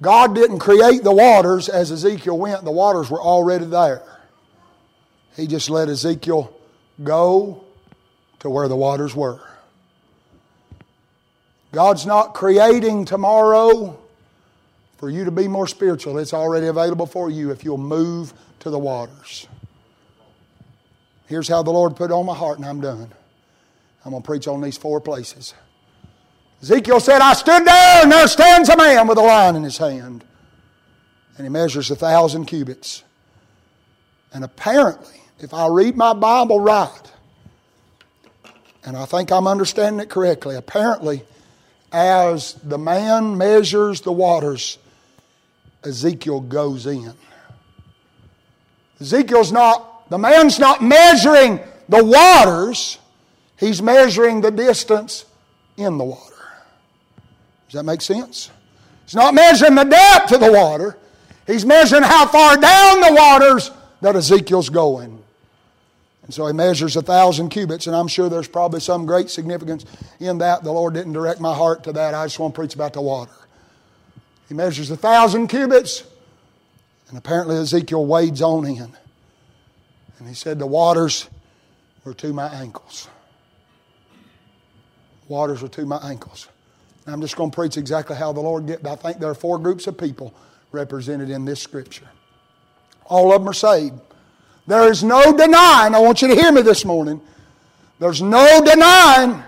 God 0.00 0.34
didn't 0.34 0.60
create 0.60 1.02
the 1.02 1.12
waters 1.12 1.68
as 1.68 1.90
Ezekiel 1.90 2.38
went, 2.38 2.64
the 2.64 2.70
waters 2.70 3.10
were 3.10 3.20
already 3.20 3.64
there. 3.64 4.02
He 5.34 5.46
just 5.46 5.68
let 5.68 5.88
Ezekiel 5.88 6.54
go 7.02 7.64
to 8.38 8.48
where 8.48 8.68
the 8.68 8.76
waters 8.76 9.14
were. 9.14 9.40
God's 11.72 12.06
not 12.06 12.34
creating 12.34 13.04
tomorrow 13.04 13.98
for 14.98 15.10
you 15.10 15.24
to 15.24 15.30
be 15.30 15.48
more 15.48 15.66
spiritual. 15.66 16.18
It's 16.18 16.32
already 16.32 16.68
available 16.68 17.06
for 17.06 17.30
you 17.30 17.50
if 17.50 17.64
you'll 17.64 17.76
move 17.78 18.32
to 18.60 18.70
the 18.70 18.78
waters. 18.78 19.48
Here's 21.26 21.48
how 21.48 21.62
the 21.62 21.70
Lord 21.70 21.96
put 21.96 22.10
it 22.10 22.14
on 22.14 22.26
my 22.26 22.34
heart, 22.34 22.58
and 22.58 22.66
I'm 22.66 22.80
done. 22.80 23.10
I'm 24.04 24.10
going 24.12 24.22
to 24.22 24.26
preach 24.26 24.46
on 24.46 24.60
these 24.60 24.76
four 24.76 25.00
places. 25.00 25.54
Ezekiel 26.62 27.00
said, 27.00 27.20
I 27.20 27.32
stood 27.34 27.66
there, 27.66 28.02
and 28.02 28.10
there 28.10 28.28
stands 28.28 28.68
a 28.68 28.76
man 28.76 29.06
with 29.06 29.18
a 29.18 29.22
line 29.22 29.56
in 29.56 29.62
his 29.62 29.78
hand. 29.78 30.24
and 31.36 31.44
he 31.44 31.50
measures 31.50 31.90
a 31.90 31.96
thousand 31.96 32.46
cubits. 32.46 33.02
And 34.32 34.44
apparently, 34.44 35.20
if 35.38 35.52
I 35.52 35.66
read 35.68 35.96
my 35.96 36.14
Bible 36.14 36.60
right, 36.60 37.12
and 38.84 38.96
I 38.96 39.04
think 39.04 39.32
I'm 39.32 39.46
understanding 39.46 40.00
it 40.00 40.08
correctly, 40.08 40.54
apparently, 40.56 41.24
as 41.92 42.54
the 42.62 42.78
man 42.78 43.36
measures 43.36 44.00
the 44.00 44.12
waters, 44.12 44.78
Ezekiel 45.84 46.40
goes 46.40 46.86
in. 46.86 47.12
Ezekiel's 49.00 49.52
not, 49.52 49.95
the 50.08 50.18
man's 50.18 50.58
not 50.58 50.82
measuring 50.82 51.60
the 51.88 52.04
waters, 52.04 52.98
he's 53.58 53.82
measuring 53.82 54.40
the 54.40 54.50
distance 54.50 55.24
in 55.76 55.98
the 55.98 56.04
water. 56.04 56.34
Does 57.68 57.74
that 57.74 57.84
make 57.84 58.00
sense? 58.00 58.50
He's 59.04 59.14
not 59.14 59.34
measuring 59.34 59.74
the 59.74 59.84
depth 59.84 60.32
of 60.32 60.40
the 60.40 60.52
water, 60.52 60.98
he's 61.46 61.64
measuring 61.64 62.02
how 62.02 62.26
far 62.26 62.56
down 62.56 63.00
the 63.00 63.14
waters 63.14 63.70
that 64.00 64.16
Ezekiel's 64.16 64.68
going. 64.68 65.22
And 66.26 66.34
so 66.34 66.44
he 66.48 66.52
measures 66.52 66.96
a 66.96 67.02
thousand 67.02 67.50
cubits, 67.50 67.86
and 67.86 67.94
I'm 67.94 68.08
sure 68.08 68.28
there's 68.28 68.48
probably 68.48 68.80
some 68.80 69.06
great 69.06 69.30
significance 69.30 69.84
in 70.18 70.38
that. 70.38 70.64
The 70.64 70.72
Lord 70.72 70.94
didn't 70.94 71.12
direct 71.12 71.40
my 71.40 71.54
heart 71.54 71.84
to 71.84 71.92
that. 71.92 72.14
I 72.14 72.24
just 72.26 72.40
want 72.40 72.52
to 72.52 72.58
preach 72.58 72.74
about 72.74 72.94
the 72.94 73.00
water. 73.00 73.30
He 74.48 74.54
measures 74.54 74.90
a 74.90 74.96
thousand 74.96 75.46
cubits, 75.46 76.02
and 77.08 77.16
apparently 77.16 77.56
Ezekiel 77.56 78.04
wades 78.04 78.42
on 78.42 78.66
in. 78.66 78.92
And 80.18 80.28
he 80.28 80.34
said, 80.34 80.58
The 80.58 80.66
waters 80.66 81.28
were 82.04 82.14
to 82.14 82.32
my 82.32 82.48
ankles. 82.48 83.08
Waters 85.28 85.62
were 85.62 85.68
to 85.68 85.84
my 85.84 85.98
ankles. 85.98 86.48
And 87.04 87.14
I'm 87.14 87.20
just 87.20 87.36
going 87.36 87.50
to 87.50 87.54
preach 87.54 87.76
exactly 87.76 88.16
how 88.16 88.32
the 88.32 88.40
Lord 88.40 88.66
did. 88.66 88.86
I 88.86 88.96
think 88.96 89.18
there 89.18 89.30
are 89.30 89.34
four 89.34 89.58
groups 89.58 89.86
of 89.86 89.98
people 89.98 90.34
represented 90.72 91.30
in 91.30 91.44
this 91.44 91.60
scripture. 91.60 92.08
All 93.06 93.32
of 93.32 93.40
them 93.40 93.48
are 93.48 93.54
saved. 93.54 93.94
There 94.66 94.90
is 94.90 95.04
no 95.04 95.36
denying, 95.36 95.94
I 95.94 96.00
want 96.00 96.22
you 96.22 96.28
to 96.28 96.34
hear 96.34 96.50
me 96.50 96.62
this 96.62 96.84
morning. 96.84 97.20
There's 98.00 98.20
no 98.20 98.60
denying 98.64 99.42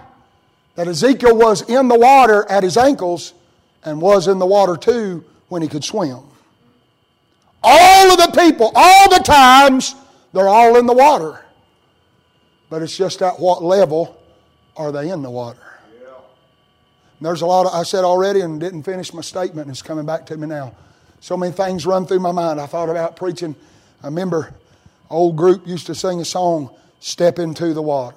that 0.76 0.86
Ezekiel 0.86 1.36
was 1.36 1.68
in 1.68 1.88
the 1.88 1.98
water 1.98 2.46
at 2.48 2.62
his 2.62 2.76
ankles 2.76 3.34
and 3.84 4.00
was 4.00 4.28
in 4.28 4.38
the 4.38 4.46
water 4.46 4.76
too 4.76 5.24
when 5.48 5.60
he 5.60 5.68
could 5.68 5.82
swim. 5.82 6.20
All 7.62 8.12
of 8.12 8.18
the 8.18 8.40
people, 8.40 8.70
all 8.74 9.10
the 9.10 9.22
times, 9.24 9.96
they're 10.32 10.48
all 10.48 10.76
in 10.76 10.86
the 10.86 10.94
water. 10.94 11.44
But 12.70 12.82
it's 12.82 12.96
just 12.96 13.22
at 13.22 13.40
what 13.40 13.62
level 13.62 14.20
are 14.76 14.92
they 14.92 15.10
in 15.10 15.22
the 15.22 15.30
water? 15.30 15.60
There's 17.20 17.42
a 17.42 17.46
lot 17.46 17.66
of, 17.66 17.74
I 17.74 17.82
said 17.82 18.04
already 18.04 18.40
and 18.40 18.60
didn't 18.60 18.84
finish 18.84 19.12
my 19.12 19.22
statement, 19.22 19.66
and 19.66 19.70
it's 19.70 19.82
coming 19.82 20.06
back 20.06 20.26
to 20.26 20.36
me 20.36 20.46
now. 20.46 20.74
So 21.20 21.36
many 21.36 21.52
things 21.52 21.84
run 21.84 22.06
through 22.06 22.20
my 22.20 22.30
mind. 22.30 22.60
I 22.60 22.66
thought 22.66 22.88
about 22.88 23.16
preaching. 23.16 23.56
I 24.02 24.06
remember 24.06 24.54
old 25.10 25.36
group 25.36 25.66
used 25.66 25.86
to 25.86 25.94
sing 25.94 26.20
a 26.20 26.24
song, 26.24 26.70
Step 27.00 27.38
into 27.38 27.74
the 27.74 27.82
Water. 27.82 28.16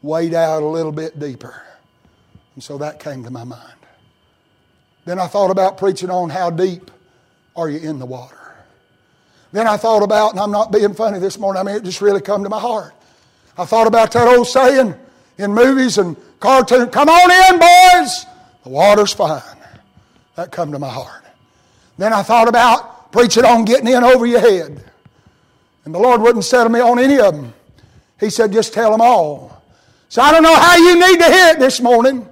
Wade 0.00 0.32
out 0.32 0.62
a 0.62 0.66
little 0.66 0.92
bit 0.92 1.18
deeper. 1.18 1.62
And 2.54 2.62
so 2.62 2.78
that 2.78 3.00
came 3.00 3.24
to 3.24 3.30
my 3.30 3.44
mind. 3.44 3.74
Then 5.04 5.18
I 5.18 5.26
thought 5.26 5.50
about 5.50 5.76
preaching 5.76 6.10
on 6.10 6.30
how 6.30 6.50
deep 6.50 6.90
are 7.56 7.68
you 7.68 7.78
in 7.78 7.98
the 7.98 8.06
water. 8.06 8.37
Then 9.52 9.66
I 9.66 9.76
thought 9.76 10.02
about, 10.02 10.32
and 10.32 10.40
I'm 10.40 10.50
not 10.50 10.72
being 10.72 10.94
funny 10.94 11.18
this 11.18 11.38
morning, 11.38 11.60
I 11.60 11.62
mean, 11.62 11.76
it 11.76 11.84
just 11.84 12.00
really 12.00 12.20
come 12.20 12.42
to 12.42 12.48
my 12.50 12.60
heart. 12.60 12.92
I 13.56 13.64
thought 13.64 13.86
about 13.86 14.12
that 14.12 14.28
old 14.28 14.46
saying 14.46 14.94
in 15.38 15.52
movies 15.52 15.98
and 15.98 16.16
cartoons 16.38 16.90
come 16.92 17.08
on 17.08 17.54
in, 17.54 17.58
boys, 17.58 18.26
the 18.62 18.70
water's 18.70 19.12
fine. 19.12 19.42
That 20.36 20.52
come 20.52 20.70
to 20.72 20.78
my 20.78 20.88
heart. 20.88 21.24
Then 21.96 22.12
I 22.12 22.22
thought 22.22 22.46
about 22.46 23.10
preaching 23.10 23.44
on 23.44 23.64
getting 23.64 23.88
in 23.88 24.04
over 24.04 24.26
your 24.26 24.40
head. 24.40 24.84
And 25.84 25.94
the 25.94 25.98
Lord 25.98 26.20
wouldn't 26.20 26.44
settle 26.44 26.70
me 26.70 26.80
on 26.80 26.98
any 26.98 27.18
of 27.18 27.34
them. 27.34 27.54
He 28.20 28.30
said, 28.30 28.52
just 28.52 28.74
tell 28.74 28.92
them 28.92 29.00
all. 29.00 29.62
So 30.08 30.22
I 30.22 30.30
don't 30.30 30.42
know 30.42 30.54
how 30.54 30.76
you 30.76 30.94
need 30.94 31.18
to 31.18 31.32
hear 31.32 31.54
it 31.54 31.58
this 31.58 31.80
morning. 31.80 32.28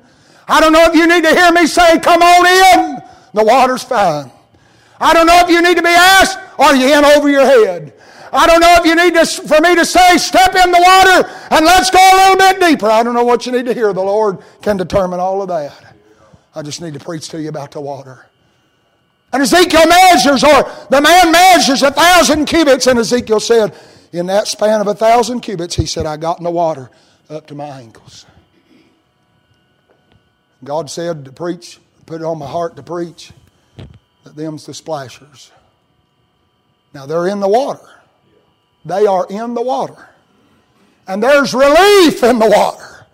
I 0.46 0.60
don't 0.60 0.72
know 0.72 0.84
if 0.84 0.94
you 0.94 1.06
need 1.06 1.24
to 1.24 1.34
hear 1.34 1.50
me 1.52 1.66
say, 1.66 1.98
come 1.98 2.22
on 2.22 2.46
in. 2.46 3.02
The 3.34 3.44
water's 3.44 3.82
fine. 3.82 4.30
I 5.00 5.12
don't 5.12 5.26
know 5.26 5.40
if 5.40 5.50
you 5.50 5.60
need 5.62 5.76
to 5.76 5.82
be 5.82 5.88
asked, 5.88 6.38
are 6.58 6.74
you 6.74 6.96
in 6.96 7.04
over 7.04 7.28
your 7.28 7.44
head? 7.44 7.92
I 8.32 8.46
don't 8.46 8.60
know 8.60 8.74
if 8.78 8.84
you 8.84 8.94
need 8.94 9.14
to, 9.14 9.24
for 9.26 9.60
me 9.60 9.74
to 9.76 9.84
say, 9.84 10.18
step 10.18 10.54
in 10.54 10.70
the 10.70 10.80
water 10.80 11.28
and 11.50 11.64
let's 11.64 11.90
go 11.90 11.98
a 11.98 12.16
little 12.16 12.36
bit 12.36 12.60
deeper. 12.60 12.86
I 12.86 13.02
don't 13.02 13.14
know 13.14 13.24
what 13.24 13.46
you 13.46 13.52
need 13.52 13.66
to 13.66 13.74
hear. 13.74 13.92
The 13.92 14.02
Lord 14.02 14.38
can 14.62 14.76
determine 14.76 15.20
all 15.20 15.42
of 15.42 15.48
that. 15.48 15.94
I 16.54 16.62
just 16.62 16.80
need 16.80 16.94
to 16.94 17.00
preach 17.00 17.28
to 17.30 17.40
you 17.40 17.48
about 17.48 17.70
the 17.70 17.80
water. 17.80 18.26
And 19.32 19.42
Ezekiel 19.42 19.86
measures, 19.86 20.42
or 20.42 20.70
the 20.90 21.00
man 21.00 21.30
measures 21.30 21.82
a 21.82 21.90
thousand 21.90 22.46
cubits, 22.46 22.86
and 22.86 22.98
Ezekiel 22.98 23.40
said, 23.40 23.74
in 24.12 24.26
that 24.26 24.46
span 24.46 24.80
of 24.80 24.86
a 24.86 24.94
thousand 24.94 25.40
cubits, 25.40 25.74
he 25.74 25.84
said, 25.84 26.06
I 26.06 26.16
got 26.16 26.38
in 26.38 26.44
the 26.44 26.50
water 26.50 26.90
up 27.28 27.46
to 27.48 27.54
my 27.54 27.66
ankles. 27.66 28.24
God 30.64 30.88
said 30.88 31.26
to 31.26 31.32
preach, 31.32 31.78
put 32.06 32.22
it 32.22 32.24
on 32.24 32.38
my 32.38 32.46
heart 32.46 32.76
to 32.76 32.82
preach, 32.82 33.32
that 34.26 34.34
them's 34.34 34.66
the 34.66 34.74
splashers. 34.74 35.52
Now 36.92 37.06
they're 37.06 37.28
in 37.28 37.38
the 37.38 37.48
water. 37.48 37.88
They 38.84 39.06
are 39.06 39.24
in 39.30 39.54
the 39.54 39.62
water. 39.62 40.08
And 41.06 41.22
there's 41.22 41.54
relief 41.54 42.24
in 42.24 42.40
the 42.40 42.48
water. 42.48 43.06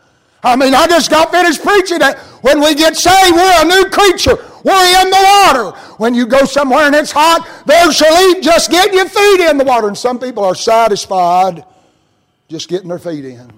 I 0.43 0.57
mean, 0.57 0.75
I 0.75 0.87
just 0.87 1.11
got 1.11 1.31
finished 1.31 1.63
preaching 1.63 1.99
that 1.99 2.19
when 2.41 2.61
we 2.61 2.75
get 2.75 2.97
saved, 2.97 3.37
we're 3.37 3.63
a 3.63 3.65
new 3.65 3.91
creature. 3.91 4.37
We're 4.65 5.03
in 5.03 5.11
the 5.11 5.43
water. 5.45 5.79
When 5.99 6.15
you 6.15 6.27
go 6.27 6.45
somewhere 6.45 6.87
and 6.87 6.95
it's 6.95 7.13
hot, 7.13 7.47
there's 7.67 8.01
relief 8.01 8.43
just 8.43 8.71
getting 8.71 8.95
your 8.95 9.09
feet 9.09 9.41
in 9.41 9.59
the 9.59 9.65
water. 9.65 9.89
And 9.89 9.99
some 9.99 10.19
people 10.19 10.45
are 10.45 10.55
satisfied 10.55 11.65
just 12.49 12.71
getting 12.71 12.89
their 12.89 12.99
feet 12.99 13.27
in. 13.27 13.53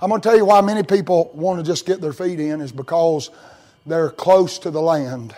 I'm 0.00 0.08
going 0.08 0.20
to 0.20 0.28
tell 0.28 0.36
you 0.36 0.44
why 0.44 0.60
many 0.60 0.82
people 0.82 1.30
want 1.34 1.60
to 1.60 1.64
just 1.64 1.86
get 1.86 2.00
their 2.00 2.12
feet 2.12 2.40
in 2.40 2.60
is 2.60 2.72
because 2.72 3.30
they're 3.86 4.10
close 4.10 4.58
to 4.60 4.70
the 4.70 4.82
land. 4.82 5.34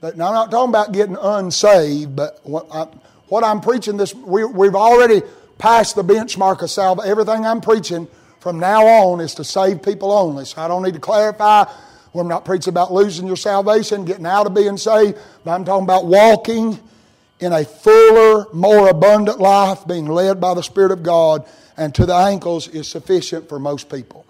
Now, 0.00 0.08
I'm 0.08 0.34
not 0.34 0.50
talking 0.50 0.70
about 0.70 0.92
getting 0.92 1.16
unsaved, 1.20 2.14
but 2.14 2.40
what, 2.44 2.68
I, 2.72 3.50
am 3.50 3.60
preaching 3.60 3.96
this, 3.96 4.14
we, 4.14 4.44
we've 4.44 4.76
already 4.76 5.22
passed 5.58 5.96
the 5.96 6.04
benchmark 6.04 6.62
of 6.62 6.70
salvation. 6.70 7.10
Everything 7.10 7.44
I'm 7.44 7.60
preaching 7.60 8.06
from 8.38 8.60
now 8.60 8.86
on 8.86 9.20
is 9.20 9.34
to 9.34 9.44
save 9.44 9.82
people 9.82 10.12
only. 10.12 10.44
So 10.44 10.62
I 10.62 10.68
don't 10.68 10.84
need 10.84 10.94
to 10.94 11.00
clarify. 11.00 11.64
We're 12.12 12.22
not 12.22 12.44
preaching 12.44 12.70
about 12.70 12.92
losing 12.92 13.26
your 13.26 13.36
salvation, 13.36 14.04
getting 14.04 14.26
out 14.26 14.46
of 14.46 14.54
being 14.54 14.76
saved, 14.76 15.18
but 15.44 15.50
I'm 15.50 15.64
talking 15.64 15.84
about 15.84 16.06
walking 16.06 16.78
in 17.40 17.52
a 17.52 17.64
fuller, 17.64 18.46
more 18.52 18.88
abundant 18.88 19.40
life, 19.40 19.86
being 19.86 20.06
led 20.06 20.40
by 20.40 20.54
the 20.54 20.62
Spirit 20.62 20.92
of 20.92 21.02
God, 21.02 21.46
and 21.76 21.94
to 21.96 22.06
the 22.06 22.14
ankles 22.14 22.68
is 22.68 22.88
sufficient 22.88 23.48
for 23.48 23.58
most 23.58 23.90
people. 23.90 24.24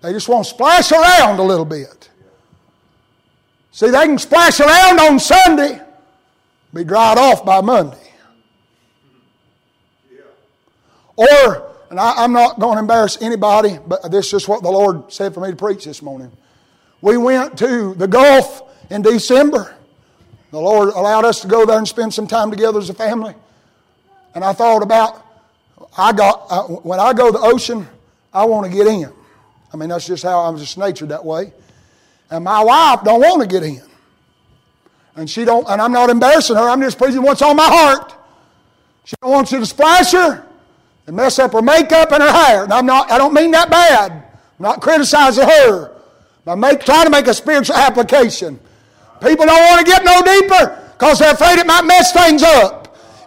They 0.00 0.12
just 0.12 0.28
want 0.28 0.44
to 0.44 0.50
splash 0.50 0.92
around 0.92 1.38
a 1.38 1.42
little 1.42 1.64
bit. 1.64 2.08
See, 3.78 3.90
they 3.90 4.06
can 4.06 4.18
splash 4.18 4.58
around 4.58 4.98
on 4.98 5.20
Sunday, 5.20 5.80
be 6.74 6.82
dried 6.82 7.16
off 7.16 7.44
by 7.44 7.60
Monday. 7.60 8.10
Or, 11.14 11.76
and 11.88 12.00
I, 12.00 12.24
am 12.24 12.32
not 12.32 12.58
going 12.58 12.74
to 12.74 12.80
embarrass 12.80 13.22
anybody, 13.22 13.78
but 13.86 14.10
this 14.10 14.32
is 14.32 14.48
what 14.48 14.64
the 14.64 14.68
Lord 14.68 15.12
said 15.12 15.32
for 15.32 15.38
me 15.38 15.50
to 15.50 15.56
preach 15.56 15.84
this 15.84 16.02
morning. 16.02 16.32
We 17.02 17.18
went 17.18 17.56
to 17.58 17.94
the 17.94 18.08
Gulf 18.08 18.62
in 18.90 19.02
December. 19.02 19.76
The 20.50 20.58
Lord 20.58 20.88
allowed 20.88 21.24
us 21.24 21.40
to 21.42 21.46
go 21.46 21.64
there 21.64 21.78
and 21.78 21.86
spend 21.86 22.12
some 22.12 22.26
time 22.26 22.50
together 22.50 22.80
as 22.80 22.90
a 22.90 22.94
family. 22.94 23.36
And 24.34 24.42
I 24.42 24.54
thought 24.54 24.82
about, 24.82 25.24
I 25.96 26.12
got, 26.12 26.46
I, 26.50 26.58
when 26.62 26.98
I 26.98 27.12
go 27.12 27.30
to 27.30 27.38
the 27.38 27.44
ocean, 27.44 27.86
I 28.34 28.44
want 28.44 28.66
to 28.68 28.76
get 28.76 28.88
in. 28.88 29.12
I 29.72 29.76
mean, 29.76 29.90
that's 29.90 30.08
just 30.08 30.24
how 30.24 30.40
I'm 30.40 30.58
just 30.58 30.76
natured 30.76 31.10
that 31.10 31.24
way. 31.24 31.52
And 32.30 32.44
my 32.44 32.62
wife 32.62 33.04
don't 33.04 33.20
want 33.20 33.42
to 33.42 33.48
get 33.48 33.62
in. 33.62 33.82
And 35.16 35.28
she 35.28 35.44
don't, 35.44 35.68
and 35.68 35.80
I'm 35.80 35.92
not 35.92 36.10
embarrassing 36.10 36.56
her, 36.56 36.68
I'm 36.68 36.80
just 36.80 36.98
preaching 36.98 37.22
what's 37.22 37.42
on 37.42 37.56
my 37.56 37.66
heart. 37.66 38.14
She 39.04 39.16
don't 39.20 39.32
want 39.32 39.50
you 39.50 39.58
to 39.58 39.66
splash 39.66 40.12
her 40.12 40.46
and 41.06 41.16
mess 41.16 41.38
up 41.38 41.52
her 41.52 41.62
makeup 41.62 42.12
and 42.12 42.22
her 42.22 42.30
hair. 42.30 42.64
And 42.64 42.72
I'm 42.72 42.86
not, 42.86 43.10
I 43.10 43.18
don't 43.18 43.32
mean 43.32 43.50
that 43.52 43.70
bad. 43.70 44.12
I'm 44.12 44.22
not 44.60 44.80
criticizing 44.80 45.48
her. 45.48 45.96
But 46.44 46.52
I'm 46.52 46.60
make, 46.60 46.80
trying 46.80 47.06
to 47.06 47.10
make 47.10 47.26
a 47.26 47.34
spiritual 47.34 47.76
application. 47.76 48.60
People 49.22 49.46
don't 49.46 49.64
want 49.70 49.84
to 49.84 49.90
get 49.90 50.04
no 50.04 50.22
deeper 50.22 50.92
because 50.92 51.18
they're 51.18 51.32
afraid 51.32 51.58
it 51.58 51.66
might 51.66 51.84
mess 51.84 52.12
things 52.12 52.42
up. 52.42 52.77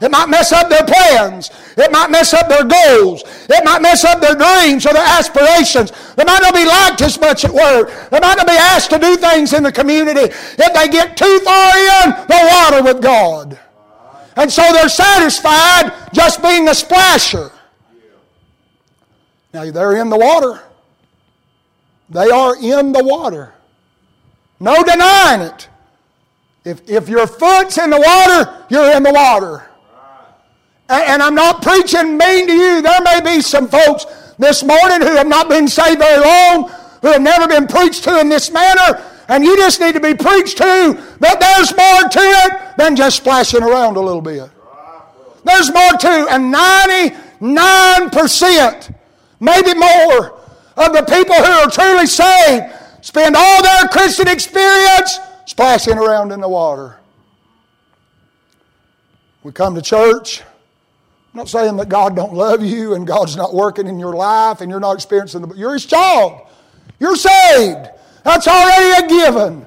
It 0.01 0.09
might 0.09 0.29
mess 0.29 0.51
up 0.51 0.67
their 0.67 0.83
plans. 0.83 1.51
It 1.77 1.91
might 1.91 2.09
mess 2.09 2.33
up 2.33 2.49
their 2.49 2.63
goals. 2.63 3.23
It 3.47 3.63
might 3.63 3.83
mess 3.83 4.03
up 4.03 4.19
their 4.19 4.33
dreams 4.33 4.87
or 4.87 4.93
their 4.93 5.05
aspirations. 5.05 5.91
They 6.15 6.23
might 6.23 6.41
not 6.41 6.55
be 6.55 6.65
liked 6.65 7.01
as 7.01 7.19
much 7.19 7.45
at 7.45 7.53
work. 7.53 8.09
They 8.09 8.19
might 8.19 8.35
not 8.35 8.47
be 8.47 8.53
asked 8.53 8.89
to 8.89 8.97
do 8.97 9.15
things 9.15 9.53
in 9.53 9.61
the 9.61 9.71
community. 9.71 10.21
If 10.21 10.73
they 10.73 10.87
get 10.87 11.15
too 11.15 11.39
far 11.45 11.77
in 11.77 12.09
the 12.27 12.49
water 12.51 12.83
with 12.83 13.01
God. 13.01 13.59
And 14.35 14.51
so 14.51 14.63
they're 14.73 14.89
satisfied 14.89 15.93
just 16.13 16.41
being 16.41 16.67
a 16.67 16.73
splasher. 16.73 17.51
Now 19.53 19.69
they're 19.69 19.97
in 19.97 20.09
the 20.09 20.17
water. 20.17 20.63
They 22.09 22.29
are 22.29 22.55
in 22.55 22.91
the 22.91 23.03
water. 23.03 23.53
No 24.59 24.83
denying 24.83 25.41
it. 25.41 25.69
If, 26.63 26.89
if 26.89 27.07
your 27.07 27.27
foot's 27.27 27.77
in 27.77 27.91
the 27.91 27.99
water, 27.99 28.65
you're 28.69 28.95
in 28.95 29.03
the 29.03 29.11
water. 29.11 29.67
And, 30.91 31.23
I'm 31.23 31.35
not 31.35 31.61
preaching 31.61 32.17
mean 32.17 32.47
to 32.47 32.53
you. 32.53 32.81
There 32.81 33.01
may 33.01 33.21
be 33.21 33.39
some 33.41 33.69
folks 33.69 34.05
this 34.37 34.61
morning 34.61 34.99
who 35.01 35.15
have 35.15 35.27
not 35.27 35.47
been 35.47 35.69
saved 35.69 35.99
very 35.99 36.21
long, 36.21 36.69
who 37.01 37.07
have 37.07 37.21
never 37.21 37.47
been 37.47 37.65
preached 37.65 38.03
to 38.03 38.19
in 38.19 38.27
this 38.27 38.51
manner, 38.51 39.01
and 39.29 39.45
you 39.45 39.55
just 39.55 39.79
need 39.79 39.93
to 39.93 40.01
be 40.01 40.13
preached 40.13 40.57
to 40.57 41.01
that 41.19 41.39
there's 41.39 41.73
more 41.77 42.09
to 42.09 42.19
it 42.19 42.75
than 42.77 42.97
just 42.97 43.15
splashing 43.15 43.63
around 43.63 43.95
a 43.95 44.01
little 44.01 44.21
bit. 44.21 44.49
There's 45.45 45.71
more 45.71 45.91
to, 45.91 46.27
and 46.29 46.53
99%, 46.53 48.93
maybe 49.39 49.73
more, 49.73 50.37
of 50.77 50.93
the 50.93 51.03
people 51.03 51.35
who 51.35 51.51
are 51.51 51.69
truly 51.69 52.05
saved 52.05 52.73
spend 53.01 53.35
all 53.37 53.63
their 53.63 53.87
Christian 53.87 54.27
experience 54.27 55.19
splashing 55.45 55.97
around 55.97 56.33
in 56.33 56.41
the 56.41 56.49
water. 56.49 56.97
We 59.43 59.51
come 59.51 59.75
to 59.75 59.81
church. 59.81 60.43
I'm 61.33 61.37
not 61.37 61.49
saying 61.49 61.77
that 61.77 61.87
God 61.87 62.15
don't 62.15 62.33
love 62.33 62.61
you 62.63 62.93
and 62.93 63.07
God's 63.07 63.37
not 63.37 63.53
working 63.53 63.87
in 63.87 63.99
your 63.99 64.13
life 64.13 64.59
and 64.59 64.69
you're 64.69 64.81
not 64.81 64.95
experiencing 64.95 65.41
the 65.41 65.55
you're 65.55 65.73
his 65.73 65.85
child. 65.85 66.41
You're 66.99 67.15
saved. 67.15 67.89
That's 68.23 68.47
already 68.47 69.05
a 69.05 69.07
given. 69.07 69.65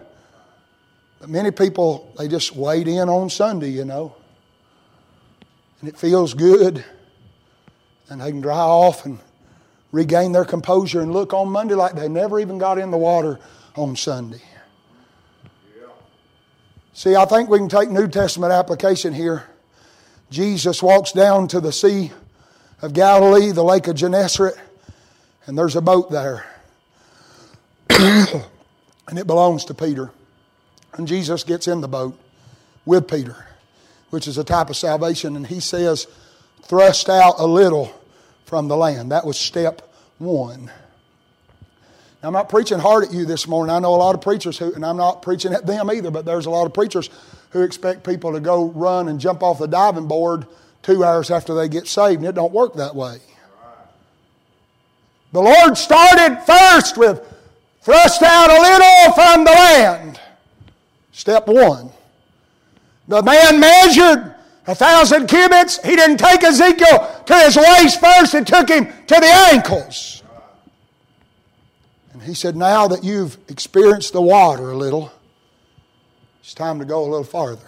But 1.20 1.30
many 1.30 1.50
people 1.50 2.12
they 2.18 2.28
just 2.28 2.54
wade 2.54 2.86
in 2.86 3.08
on 3.08 3.30
Sunday, 3.30 3.70
you 3.70 3.86
know. 3.86 4.14
And 5.80 5.88
it 5.88 5.96
feels 5.96 6.34
good. 6.34 6.84
And 8.10 8.20
they 8.20 8.30
can 8.30 8.42
dry 8.42 8.58
off 8.58 9.06
and 9.06 9.18
regain 9.90 10.32
their 10.32 10.44
composure 10.44 11.00
and 11.00 11.14
look 11.14 11.32
on 11.32 11.48
Monday 11.48 11.74
like 11.74 11.94
they 11.94 12.08
never 12.08 12.38
even 12.40 12.58
got 12.58 12.76
in 12.76 12.90
the 12.90 12.98
water 12.98 13.38
on 13.74 13.96
Sunday. 13.96 14.42
See, 16.92 17.16
I 17.16 17.24
think 17.24 17.48
we 17.48 17.58
can 17.58 17.68
take 17.68 17.90
New 17.90 18.06
Testament 18.06 18.52
application 18.52 19.14
here. 19.14 19.44
Jesus 20.30 20.82
walks 20.82 21.12
down 21.12 21.48
to 21.48 21.60
the 21.60 21.72
Sea 21.72 22.10
of 22.82 22.92
Galilee, 22.92 23.52
the 23.52 23.62
Lake 23.62 23.86
of 23.86 23.96
Gennesaret, 23.96 24.56
and 25.46 25.56
there's 25.56 25.76
a 25.76 25.80
boat 25.80 26.10
there. 26.10 26.44
and 27.90 29.18
it 29.18 29.26
belongs 29.26 29.64
to 29.66 29.74
Peter. 29.74 30.10
And 30.94 31.06
Jesus 31.06 31.44
gets 31.44 31.68
in 31.68 31.80
the 31.80 31.88
boat 31.88 32.18
with 32.84 33.08
Peter, 33.08 33.46
which 34.10 34.26
is 34.28 34.38
a 34.38 34.44
type 34.44 34.70
of 34.70 34.76
salvation, 34.76 35.36
and 35.36 35.46
he 35.46 35.60
says, 35.60 36.06
thrust 36.62 37.08
out 37.08 37.34
a 37.38 37.46
little 37.46 37.92
from 38.44 38.68
the 38.68 38.76
land. 38.76 39.12
That 39.12 39.26
was 39.26 39.38
step 39.38 39.82
one. 40.18 40.70
Now, 42.22 42.28
I'm 42.28 42.32
not 42.32 42.48
preaching 42.48 42.78
hard 42.78 43.04
at 43.04 43.12
you 43.12 43.26
this 43.26 43.46
morning. 43.46 43.74
I 43.74 43.78
know 43.80 43.94
a 43.94 43.96
lot 43.96 44.14
of 44.14 44.22
preachers 44.22 44.56
who, 44.56 44.72
and 44.72 44.84
I'm 44.84 44.96
not 44.96 45.20
preaching 45.20 45.52
at 45.52 45.66
them 45.66 45.90
either, 45.90 46.10
but 46.10 46.24
there's 46.24 46.46
a 46.46 46.50
lot 46.50 46.64
of 46.64 46.72
preachers 46.72 47.10
who 47.54 47.62
expect 47.62 48.04
people 48.04 48.32
to 48.32 48.40
go 48.40 48.68
run 48.70 49.08
and 49.08 49.20
jump 49.20 49.40
off 49.40 49.60
the 49.60 49.68
diving 49.68 50.08
board 50.08 50.44
two 50.82 51.04
hours 51.04 51.30
after 51.30 51.54
they 51.54 51.68
get 51.68 51.86
saved, 51.86 52.18
and 52.18 52.28
it 52.28 52.34
don't 52.34 52.52
work 52.52 52.74
that 52.74 52.96
way. 52.96 53.18
The 55.32 55.40
Lord 55.40 55.78
started 55.78 56.42
first 56.44 56.98
with 56.98 57.22
thrust 57.80 58.22
out 58.22 58.50
a 58.50 58.60
little 58.60 59.12
from 59.14 59.44
the 59.44 59.52
land. 59.52 60.20
Step 61.12 61.46
one. 61.46 61.90
The 63.06 63.22
man 63.22 63.60
measured 63.60 64.34
a 64.66 64.74
thousand 64.74 65.28
cubits. 65.28 65.80
He 65.84 65.94
didn't 65.94 66.16
take 66.16 66.42
Ezekiel 66.42 67.22
to 67.26 67.34
his 67.36 67.56
waist 67.56 68.00
first, 68.00 68.32
he 68.34 68.42
took 68.42 68.68
him 68.68 68.86
to 68.86 69.14
the 69.14 69.50
ankles. 69.52 70.24
And 72.12 72.20
he 72.20 72.34
said, 72.34 72.56
Now 72.56 72.88
that 72.88 73.04
you've 73.04 73.38
experienced 73.48 74.12
the 74.12 74.22
water 74.22 74.72
a 74.72 74.76
little, 74.76 75.12
it's 76.44 76.52
time 76.52 76.78
to 76.78 76.84
go 76.84 77.00
a 77.00 77.08
little 77.08 77.24
farther. 77.24 77.66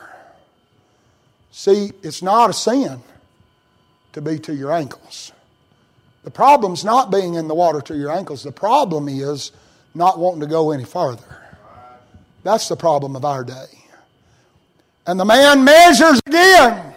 See, 1.50 1.92
it's 2.02 2.20
not 2.20 2.50
a 2.50 2.52
sin 2.52 3.00
to 4.12 4.20
be 4.20 4.38
to 4.40 4.54
your 4.54 4.70
ankles. 4.70 5.32
The 6.24 6.30
problem's 6.30 6.84
not 6.84 7.10
being 7.10 7.36
in 7.36 7.48
the 7.48 7.54
water 7.54 7.80
to 7.80 7.96
your 7.96 8.10
ankles. 8.10 8.42
The 8.42 8.52
problem 8.52 9.08
is 9.08 9.50
not 9.94 10.18
wanting 10.18 10.40
to 10.40 10.46
go 10.46 10.72
any 10.72 10.84
farther. 10.84 11.40
That's 12.42 12.68
the 12.68 12.76
problem 12.76 13.16
of 13.16 13.24
our 13.24 13.44
day. 13.44 13.64
And 15.06 15.18
the 15.18 15.24
man 15.24 15.64
measures 15.64 16.20
again 16.26 16.94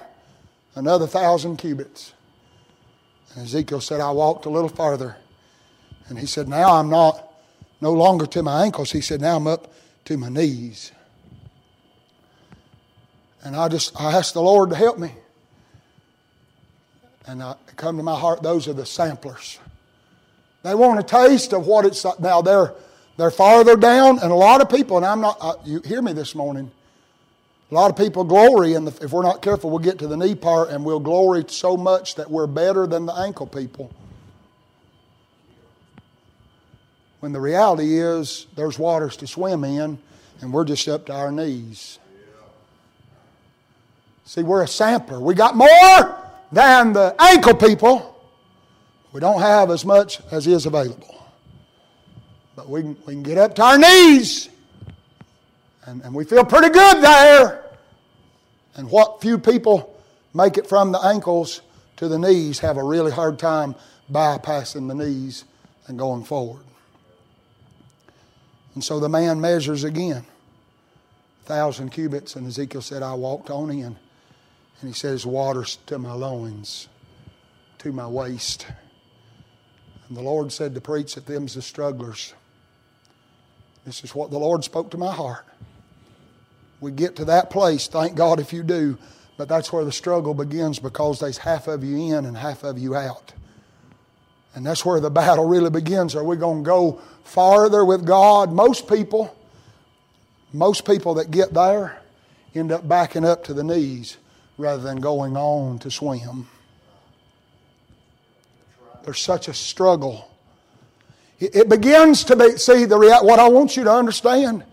another 0.76 1.08
thousand 1.08 1.56
cubits. 1.56 2.12
And 3.36 3.46
Ezekiel 3.46 3.80
said, 3.80 4.02
I 4.02 4.12
walked 4.12 4.46
a 4.46 4.50
little 4.50 4.68
farther. 4.68 5.16
And 6.10 6.20
he 6.20 6.26
said, 6.26 6.50
Now 6.50 6.76
I'm 6.76 6.90
not 6.90 7.26
no 7.80 7.94
longer 7.94 8.26
to 8.26 8.44
my 8.44 8.66
ankles. 8.66 8.92
He 8.92 9.00
said, 9.00 9.22
Now 9.22 9.38
I'm 9.38 9.48
up 9.48 9.74
to 10.04 10.18
my 10.18 10.28
knees. 10.28 10.92
And 13.50 13.58
I 13.58 13.68
just 13.68 14.00
I 14.00 14.16
asked 14.16 14.36
the 14.36 14.44
Lord 14.44 14.70
to 14.70 14.76
help 14.76 15.00
me. 15.00 15.12
And 17.26 17.42
I 17.42 17.56
come 17.78 17.98
to 17.98 18.04
my 18.04 18.14
heart, 18.14 18.44
those 18.44 18.68
are 18.68 18.74
the 18.74 18.86
samplers. 18.86 19.58
They 20.62 20.76
want 20.76 21.00
a 21.00 21.04
taste 21.04 21.52
of 21.52 21.66
what 21.66 21.84
it's 21.84 22.06
like. 22.06 22.20
Now 22.20 22.44
they're 22.44 22.76
they're 23.18 23.32
farther 23.32 23.76
down, 23.76 24.20
and 24.20 24.32
a 24.32 24.36
lot 24.36 24.62
of 24.62 24.70
people, 24.70 24.98
and 24.98 25.06
I'm 25.06 25.20
not, 25.20 25.38
uh, 25.42 25.56
you 25.66 25.82
hear 25.84 26.00
me 26.00 26.14
this 26.14 26.36
morning. 26.36 26.70
A 27.72 27.74
lot 27.74 27.90
of 27.90 27.98
people 27.98 28.24
glory, 28.24 28.76
and 28.76 28.88
if 28.88 29.12
we're 29.12 29.24
not 29.24 29.42
careful, 29.42 29.72
we'll 29.72 29.80
get 29.80 29.98
to 29.98 30.08
the 30.08 30.16
knee 30.16 30.36
part 30.36 30.70
and 30.70 30.86
we'll 30.86 31.00
glory 31.00 31.44
so 31.48 31.76
much 31.76 32.16
that 32.16 32.30
we're 32.30 32.46
better 32.46 32.86
than 32.86 33.08
the 33.08 33.14
ankle 33.14 33.48
people. 33.48 33.92
When 37.20 37.32
the 37.32 37.42
reality 37.42 37.98
is, 37.98 38.46
there's 38.56 38.78
waters 38.78 39.18
to 39.18 39.26
swim 39.26 39.64
in, 39.64 39.98
and 40.40 40.54
we're 40.54 40.66
just 40.66 40.88
up 40.88 41.08
to 41.08 41.14
our 41.14 41.32
knees. 41.32 41.98
See, 44.30 44.44
we're 44.44 44.62
a 44.62 44.68
sampler. 44.68 45.20
We 45.20 45.34
got 45.34 45.56
more 45.56 46.24
than 46.52 46.94
the 46.94 47.16
ankle 47.18 47.56
people. 47.56 48.24
We 49.12 49.20
don't 49.20 49.42
have 49.42 49.72
as 49.72 49.84
much 49.84 50.22
as 50.30 50.46
is 50.46 50.68
available. 50.68 51.26
But 52.56 52.70
we 52.70 52.84
can, 52.84 52.98
we 53.08 53.14
can 53.14 53.24
get 53.24 53.40
up 53.40 53.56
to 53.56 53.64
our 53.64 53.80
knees, 53.80 54.50
and, 55.86 56.04
and 56.04 56.14
we 56.14 56.26
feel 56.26 56.46
pretty 56.46 56.70
good 56.70 57.04
there. 57.04 57.64
And 58.76 58.92
what 58.92 59.20
few 59.20 59.40
people 59.40 60.00
make 60.36 60.60
it 60.60 60.68
from 60.68 60.92
the 60.92 61.00
ankles 61.00 61.62
to 61.98 62.08
the 62.08 62.20
knees 62.20 62.60
have 62.60 62.78
a 62.78 62.84
really 62.84 63.12
hard 63.12 63.40
time 63.40 63.74
bypassing 64.12 64.88
the 64.88 64.94
knees 64.94 65.44
and 65.88 65.98
going 65.98 66.24
forward. 66.24 66.62
And 68.76 68.84
so 68.84 69.00
the 69.00 69.10
man 69.10 69.42
measures 69.42 69.84
again, 69.84 70.24
thousand 71.46 71.90
cubits, 71.90 72.36
and 72.36 72.46
Ezekiel 72.46 72.84
said, 72.84 73.02
I 73.02 73.16
walked 73.16 73.50
on 73.50 73.72
in. 73.72 73.98
And 74.82 74.90
he 74.90 74.94
says, 74.94 75.26
Waters 75.26 75.78
to 75.88 76.00
my 76.00 76.14
loins, 76.14 76.88
to 77.80 77.92
my 77.92 78.08
waist. 78.08 78.66
And 80.08 80.18
the 80.18 80.22
Lord 80.22 80.52
said 80.52 80.74
to 80.76 80.82
preach 80.82 81.16
that 81.16 81.26
them's 81.26 81.56
the 81.56 81.62
strugglers. 81.62 82.34
This 83.86 84.04
is 84.04 84.16
what 84.16 84.32
the 84.32 84.40
Lord 84.40 84.64
spoke 84.64 84.92
to 84.92 84.98
my 84.98 85.14
heart. 85.14 85.46
We 86.80 86.92
get 86.92 87.18
to 87.18 87.26
that 87.26 87.50
place, 87.50 87.88
thank 87.88 88.16
God 88.16 88.40
if 88.40 88.54
you 88.54 88.64
do, 88.64 88.98
but 89.38 89.50
that's 89.50 89.72
where 89.72 89.84
the 89.84 89.92
struggle 89.92 90.34
begins 90.34 90.80
because 90.80 91.20
there's 91.20 91.38
half 91.38 91.68
of 91.68 91.84
you 91.84 92.16
in 92.16 92.26
and 92.26 92.38
half 92.38 92.64
of 92.64 92.78
you 92.78 92.96
out. 92.96 93.34
And 94.56 94.66
that's 94.66 94.86
where 94.86 95.00
the 95.00 95.10
battle 95.10 95.46
really 95.46 95.70
begins. 95.70 96.16
Are 96.16 96.24
we 96.24 96.38
going 96.38 96.64
to 96.64 96.68
go 96.68 97.02
farther 97.24 97.84
with 97.84 98.06
God? 98.06 98.52
Most 98.52 98.88
people, 98.88 99.36
most 100.54 100.86
people 100.86 101.16
that 101.16 101.32
get 101.32 101.54
there 101.54 102.02
end 102.56 102.72
up 102.72 102.88
backing 102.88 103.26
up 103.26 103.44
to 103.46 103.54
the 103.54 103.64
knees 103.64 104.18
rather 104.60 104.84
than 104.84 105.00
going 105.00 105.38
on 105.38 105.80
to 105.80 105.90
swim. 105.90 106.48
There's 109.04 109.22
such 109.22 109.48
a 109.48 109.54
struggle. 109.54 110.30
It 111.40 111.70
begins 111.70 112.26
to 112.26 112.36
be, 112.36 112.58
see, 112.58 112.84
the 112.84 112.98
rea- 112.98 113.22
what 113.22 113.40
I 113.40 113.48
want 113.48 113.78
you 113.78 113.86
to 113.86 113.92
understand. 113.92 114.66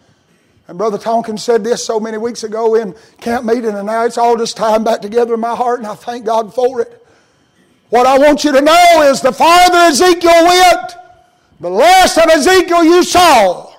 And 0.67 0.77
Brother 0.77 0.99
Tonkin 0.99 1.39
said 1.39 1.63
this 1.63 1.85
so 1.87 2.01
many 2.01 2.19
weeks 2.19 2.43
ago 2.43 2.75
in 2.75 2.97
camp 3.21 3.47
meeting, 3.47 3.77
and 3.77 3.87
now 3.87 4.05
it's 4.05 4.19
all 4.19 4.37
just 4.37 4.57
tying 4.57 4.83
back 4.83 5.01
together 5.01 5.35
in 5.35 5.41
my 5.41 5.55
heart, 5.55 5.79
and 5.79 5.87
I 5.87 5.95
thank 5.95 6.27
God 6.27 6.53
for 6.53 6.81
it. 6.81 7.07
What 7.91 8.05
I 8.07 8.19
want 8.19 8.43
you 8.43 8.51
to 8.51 8.61
know 8.61 9.03
is 9.03 9.21
the 9.21 9.33
farther 9.33 9.77
Ezekiel 9.77 10.45
went, 10.45 10.93
the 11.61 11.71
less 11.71 12.19
of 12.19 12.25
Ezekiel 12.25 12.83
you 12.83 13.05
saw. 13.05 13.73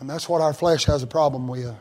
And 0.00 0.08
that's 0.08 0.26
what 0.26 0.40
our 0.40 0.54
flesh 0.54 0.86
has 0.86 1.02
a 1.02 1.06
problem 1.06 1.46
with. 1.46 1.74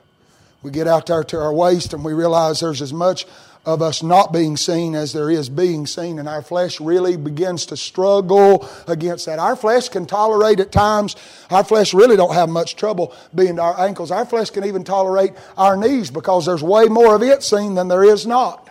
We 0.63 0.71
get 0.71 0.87
out 0.87 1.07
there 1.07 1.23
to 1.23 1.39
our 1.39 1.53
waist 1.53 1.93
and 1.93 2.05
we 2.05 2.13
realize 2.13 2.59
there's 2.59 2.81
as 2.81 2.93
much 2.93 3.25
of 3.65 3.81
us 3.81 4.01
not 4.01 4.33
being 4.33 4.57
seen 4.57 4.95
as 4.95 5.13
there 5.13 5.29
is 5.29 5.47
being 5.47 5.85
seen, 5.85 6.17
and 6.17 6.27
our 6.27 6.41
flesh 6.41 6.79
really 6.81 7.15
begins 7.15 7.67
to 7.67 7.77
struggle 7.77 8.67
against 8.87 9.27
that. 9.27 9.37
Our 9.37 9.55
flesh 9.55 9.89
can 9.89 10.07
tolerate 10.07 10.59
at 10.59 10.71
times, 10.71 11.15
our 11.51 11.63
flesh 11.63 11.93
really 11.93 12.17
don't 12.17 12.33
have 12.33 12.49
much 12.49 12.75
trouble 12.75 13.13
being 13.35 13.57
to 13.57 13.61
our 13.61 13.79
ankles. 13.79 14.09
Our 14.09 14.25
flesh 14.25 14.49
can 14.49 14.65
even 14.65 14.83
tolerate 14.83 15.33
our 15.57 15.77
knees 15.77 16.09
because 16.09 16.47
there's 16.47 16.63
way 16.63 16.85
more 16.85 17.13
of 17.13 17.21
it 17.21 17.43
seen 17.43 17.75
than 17.75 17.87
there 17.87 18.03
is 18.03 18.25
not. 18.25 18.67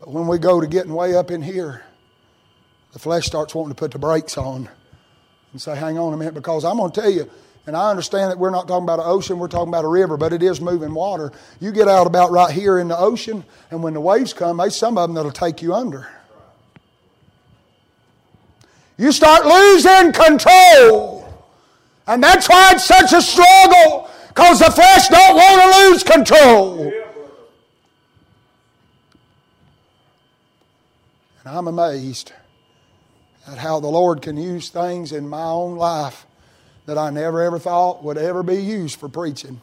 But 0.00 0.10
when 0.10 0.26
we 0.26 0.38
go 0.38 0.58
to 0.58 0.66
getting 0.66 0.94
way 0.94 1.14
up 1.14 1.30
in 1.30 1.42
here, 1.42 1.82
the 2.94 2.98
flesh 2.98 3.26
starts 3.26 3.54
wanting 3.54 3.74
to 3.74 3.78
put 3.78 3.90
the 3.90 3.98
brakes 3.98 4.38
on 4.38 4.70
and 5.52 5.60
say, 5.60 5.76
hang 5.76 5.98
on 5.98 6.14
a 6.14 6.16
minute, 6.16 6.32
because 6.32 6.64
I'm 6.64 6.78
going 6.78 6.92
to 6.92 7.00
tell 7.00 7.10
you, 7.10 7.30
and 7.68 7.76
I 7.76 7.90
understand 7.90 8.30
that 8.30 8.38
we're 8.38 8.48
not 8.48 8.66
talking 8.66 8.84
about 8.84 8.98
an 8.98 9.04
ocean, 9.06 9.38
we're 9.38 9.46
talking 9.46 9.68
about 9.68 9.84
a 9.84 9.88
river, 9.88 10.16
but 10.16 10.32
it 10.32 10.42
is 10.42 10.58
moving 10.58 10.94
water. 10.94 11.32
You 11.60 11.70
get 11.70 11.86
out 11.86 12.06
about 12.06 12.30
right 12.30 12.50
here 12.50 12.78
in 12.78 12.88
the 12.88 12.96
ocean, 12.96 13.44
and 13.70 13.82
when 13.82 13.92
the 13.92 14.00
waves 14.00 14.32
come, 14.32 14.56
there's 14.56 14.74
some 14.74 14.96
of 14.96 15.06
them 15.06 15.14
that'll 15.14 15.30
take 15.30 15.60
you 15.60 15.74
under. 15.74 16.08
You 18.96 19.12
start 19.12 19.44
losing 19.44 20.12
control. 20.12 21.28
And 22.06 22.22
that's 22.22 22.48
why 22.48 22.70
it's 22.72 22.86
such 22.86 23.12
a 23.12 23.20
struggle, 23.20 24.08
because 24.28 24.60
the 24.60 24.70
flesh 24.70 25.08
don't 25.08 25.36
want 25.36 25.74
to 25.74 25.90
lose 25.90 26.02
control. 26.02 26.90
And 31.44 31.58
I'm 31.58 31.68
amazed 31.68 32.32
at 33.46 33.58
how 33.58 33.78
the 33.78 33.88
Lord 33.88 34.22
can 34.22 34.38
use 34.38 34.70
things 34.70 35.12
in 35.12 35.28
my 35.28 35.42
own 35.42 35.76
life 35.76 36.24
that 36.88 36.96
I 36.96 37.10
never 37.10 37.42
ever 37.42 37.58
thought 37.58 38.02
would 38.02 38.16
ever 38.16 38.42
be 38.42 38.56
used 38.56 38.98
for 38.98 39.10
preaching. 39.10 39.60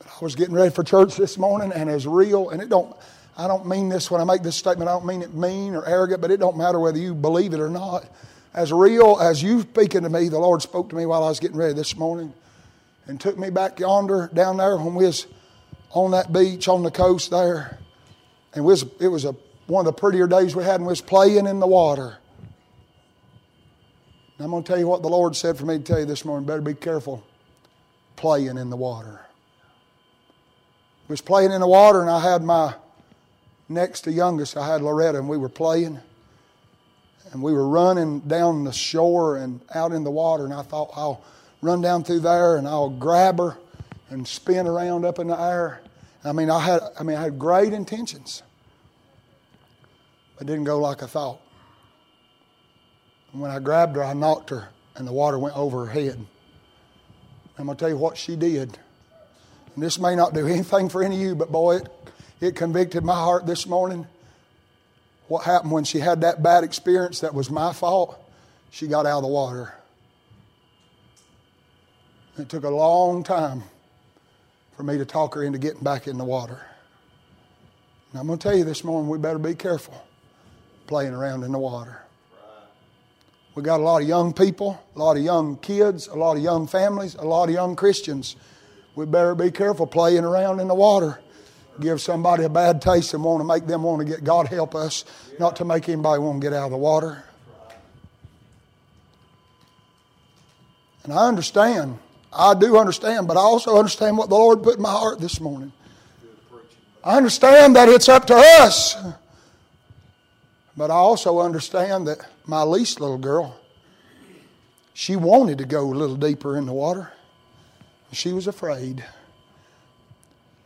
I 0.00 0.22
was 0.22 0.36
getting 0.36 0.54
ready 0.54 0.70
for 0.70 0.84
church 0.84 1.16
this 1.16 1.36
morning, 1.36 1.72
and 1.72 1.90
as 1.90 2.06
real, 2.06 2.50
and 2.50 2.62
it 2.62 2.68
don't. 2.68 2.94
I 3.36 3.48
don't 3.48 3.66
mean 3.66 3.88
this 3.88 4.12
when 4.12 4.20
I 4.20 4.24
make 4.24 4.44
this 4.44 4.54
statement. 4.54 4.88
I 4.88 4.92
don't 4.92 5.06
mean 5.06 5.22
it 5.22 5.34
mean 5.34 5.74
or 5.74 5.84
arrogant, 5.84 6.20
but 6.20 6.30
it 6.30 6.38
don't 6.38 6.56
matter 6.56 6.78
whether 6.78 6.98
you 6.98 7.16
believe 7.16 7.52
it 7.52 7.58
or 7.58 7.68
not. 7.68 8.06
As 8.54 8.72
real 8.72 9.18
as 9.20 9.42
you 9.42 9.62
speaking 9.62 10.02
to 10.02 10.08
me, 10.08 10.28
the 10.28 10.38
Lord 10.38 10.62
spoke 10.62 10.88
to 10.90 10.94
me 10.94 11.04
while 11.04 11.24
I 11.24 11.28
was 11.28 11.40
getting 11.40 11.56
ready 11.56 11.74
this 11.74 11.96
morning, 11.96 12.32
and 13.06 13.20
took 13.20 13.36
me 13.36 13.50
back 13.50 13.80
yonder 13.80 14.30
down 14.32 14.56
there 14.56 14.76
when 14.76 14.94
we 14.94 15.04
was 15.04 15.26
on 15.90 16.12
that 16.12 16.32
beach 16.32 16.68
on 16.68 16.84
the 16.84 16.92
coast 16.92 17.32
there, 17.32 17.80
and 18.54 18.64
was, 18.64 18.84
it 19.00 19.08
was 19.08 19.24
a, 19.24 19.34
one 19.66 19.84
of 19.84 19.92
the 19.92 20.00
prettier 20.00 20.28
days 20.28 20.54
we 20.54 20.62
had, 20.62 20.76
and 20.76 20.84
we 20.84 20.92
was 20.92 21.00
playing 21.00 21.48
in 21.48 21.58
the 21.58 21.66
water. 21.66 22.18
And 24.40 24.46
I'm 24.46 24.52
going 24.52 24.62
to 24.62 24.66
tell 24.66 24.78
you 24.78 24.88
what 24.88 25.02
the 25.02 25.08
Lord 25.10 25.36
said 25.36 25.58
for 25.58 25.66
me 25.66 25.76
to 25.76 25.84
tell 25.84 25.98
you 25.98 26.06
this 26.06 26.24
morning. 26.24 26.46
Better 26.46 26.62
be 26.62 26.72
careful 26.72 27.22
playing 28.16 28.56
in 28.56 28.70
the 28.70 28.76
water. 28.76 29.20
We 31.08 31.12
was 31.12 31.20
playing 31.20 31.52
in 31.52 31.60
the 31.60 31.68
water, 31.68 32.00
and 32.00 32.08
I 32.08 32.20
had 32.20 32.42
my 32.42 32.72
next 33.68 34.00
to 34.04 34.10
youngest, 34.10 34.56
I 34.56 34.66
had 34.66 34.80
Loretta, 34.80 35.18
and 35.18 35.28
we 35.28 35.36
were 35.36 35.50
playing. 35.50 36.00
And 37.32 37.42
we 37.42 37.52
were 37.52 37.68
running 37.68 38.20
down 38.20 38.64
the 38.64 38.72
shore 38.72 39.36
and 39.36 39.60
out 39.74 39.92
in 39.92 40.04
the 40.04 40.10
water, 40.10 40.46
and 40.46 40.54
I 40.54 40.62
thought, 40.62 40.88
I'll 40.96 41.22
run 41.60 41.82
down 41.82 42.02
through 42.02 42.20
there 42.20 42.56
and 42.56 42.66
I'll 42.66 42.88
grab 42.88 43.36
her 43.40 43.58
and 44.08 44.26
spin 44.26 44.66
around 44.66 45.04
up 45.04 45.18
in 45.18 45.26
the 45.26 45.38
air. 45.38 45.82
I 46.24 46.32
mean, 46.32 46.48
I 46.48 46.60
had, 46.60 46.80
I 46.98 47.02
mean, 47.02 47.18
I 47.18 47.20
had 47.24 47.38
great 47.38 47.74
intentions. 47.74 48.42
It 50.40 50.46
didn't 50.46 50.64
go 50.64 50.80
like 50.80 51.02
I 51.02 51.06
thought. 51.06 51.42
And 53.32 53.40
when 53.40 53.50
I 53.50 53.58
grabbed 53.58 53.96
her, 53.96 54.04
I 54.04 54.12
knocked 54.12 54.50
her, 54.50 54.68
and 54.96 55.06
the 55.06 55.12
water 55.12 55.38
went 55.38 55.56
over 55.56 55.86
her 55.86 55.92
head. 55.92 56.24
I'm 57.58 57.66
going 57.66 57.76
to 57.76 57.80
tell 57.80 57.90
you 57.90 57.96
what 57.96 58.16
she 58.16 58.36
did. 58.36 58.78
And 59.74 59.84
this 59.84 59.98
may 59.98 60.16
not 60.16 60.34
do 60.34 60.46
anything 60.46 60.88
for 60.88 61.02
any 61.02 61.16
of 61.16 61.22
you, 61.22 61.34
but 61.34 61.52
boy, 61.52 61.76
it, 61.76 61.88
it 62.40 62.56
convicted 62.56 63.04
my 63.04 63.14
heart 63.14 63.46
this 63.46 63.66
morning. 63.66 64.06
What 65.28 65.44
happened 65.44 65.70
when 65.70 65.84
she 65.84 66.00
had 66.00 66.22
that 66.22 66.42
bad 66.42 66.64
experience 66.64 67.20
that 67.20 67.34
was 67.34 67.50
my 67.50 67.72
fault? 67.72 68.18
She 68.70 68.88
got 68.88 69.06
out 69.06 69.18
of 69.18 69.22
the 69.22 69.28
water. 69.28 69.74
It 72.38 72.48
took 72.48 72.64
a 72.64 72.70
long 72.70 73.22
time 73.22 73.62
for 74.76 74.82
me 74.82 74.98
to 74.98 75.04
talk 75.04 75.34
her 75.34 75.44
into 75.44 75.58
getting 75.58 75.82
back 75.82 76.08
in 76.08 76.16
the 76.16 76.24
water. 76.24 76.60
And 78.10 78.20
I'm 78.20 78.26
going 78.26 78.38
to 78.38 78.42
tell 78.42 78.56
you 78.56 78.64
this 78.64 78.82
morning, 78.82 79.08
we 79.08 79.18
better 79.18 79.38
be 79.38 79.54
careful 79.54 80.02
playing 80.86 81.12
around 81.12 81.44
in 81.44 81.52
the 81.52 81.58
water. 81.58 82.02
We 83.54 83.62
got 83.62 83.80
a 83.80 83.82
lot 83.82 84.02
of 84.02 84.08
young 84.08 84.32
people, 84.32 84.80
a 84.94 84.98
lot 84.98 85.16
of 85.16 85.22
young 85.22 85.56
kids, 85.56 86.06
a 86.06 86.14
lot 86.14 86.36
of 86.36 86.42
young 86.42 86.66
families, 86.66 87.14
a 87.16 87.24
lot 87.24 87.48
of 87.48 87.54
young 87.54 87.74
Christians. 87.74 88.36
We 88.94 89.06
better 89.06 89.34
be 89.34 89.50
careful 89.50 89.86
playing 89.86 90.24
around 90.24 90.60
in 90.60 90.68
the 90.68 90.74
water. 90.74 91.20
Give 91.80 92.00
somebody 92.00 92.44
a 92.44 92.48
bad 92.48 92.80
taste 92.82 93.14
and 93.14 93.24
want 93.24 93.40
to 93.40 93.44
make 93.44 93.66
them 93.66 93.82
want 93.82 94.00
to 94.00 94.04
get 94.04 94.22
God 94.22 94.46
help 94.46 94.74
us, 94.74 95.04
not 95.38 95.56
to 95.56 95.64
make 95.64 95.88
anybody 95.88 96.20
want 96.22 96.40
to 96.40 96.46
get 96.48 96.54
out 96.56 96.66
of 96.66 96.70
the 96.70 96.76
water. 96.76 97.24
And 101.04 101.12
I 101.12 101.26
understand. 101.26 101.98
I 102.32 102.54
do 102.54 102.78
understand, 102.78 103.26
but 103.26 103.36
I 103.36 103.40
also 103.40 103.76
understand 103.76 104.16
what 104.16 104.28
the 104.28 104.36
Lord 104.36 104.62
put 104.62 104.76
in 104.76 104.82
my 104.82 104.92
heart 104.92 105.20
this 105.20 105.40
morning. 105.40 105.72
I 107.02 107.16
understand 107.16 107.74
that 107.76 107.88
it's 107.88 108.08
up 108.08 108.26
to 108.26 108.36
us. 108.36 108.96
But 110.76 110.90
I 110.90 110.94
also 110.94 111.40
understand 111.40 112.06
that 112.06 112.18
my 112.46 112.62
least 112.62 113.00
little 113.00 113.18
girl, 113.18 113.58
she 114.94 115.16
wanted 115.16 115.58
to 115.58 115.64
go 115.64 115.82
a 115.84 115.94
little 115.94 116.16
deeper 116.16 116.56
in 116.56 116.66
the 116.66 116.72
water. 116.72 117.12
She 118.12 118.32
was 118.32 118.46
afraid. 118.46 119.04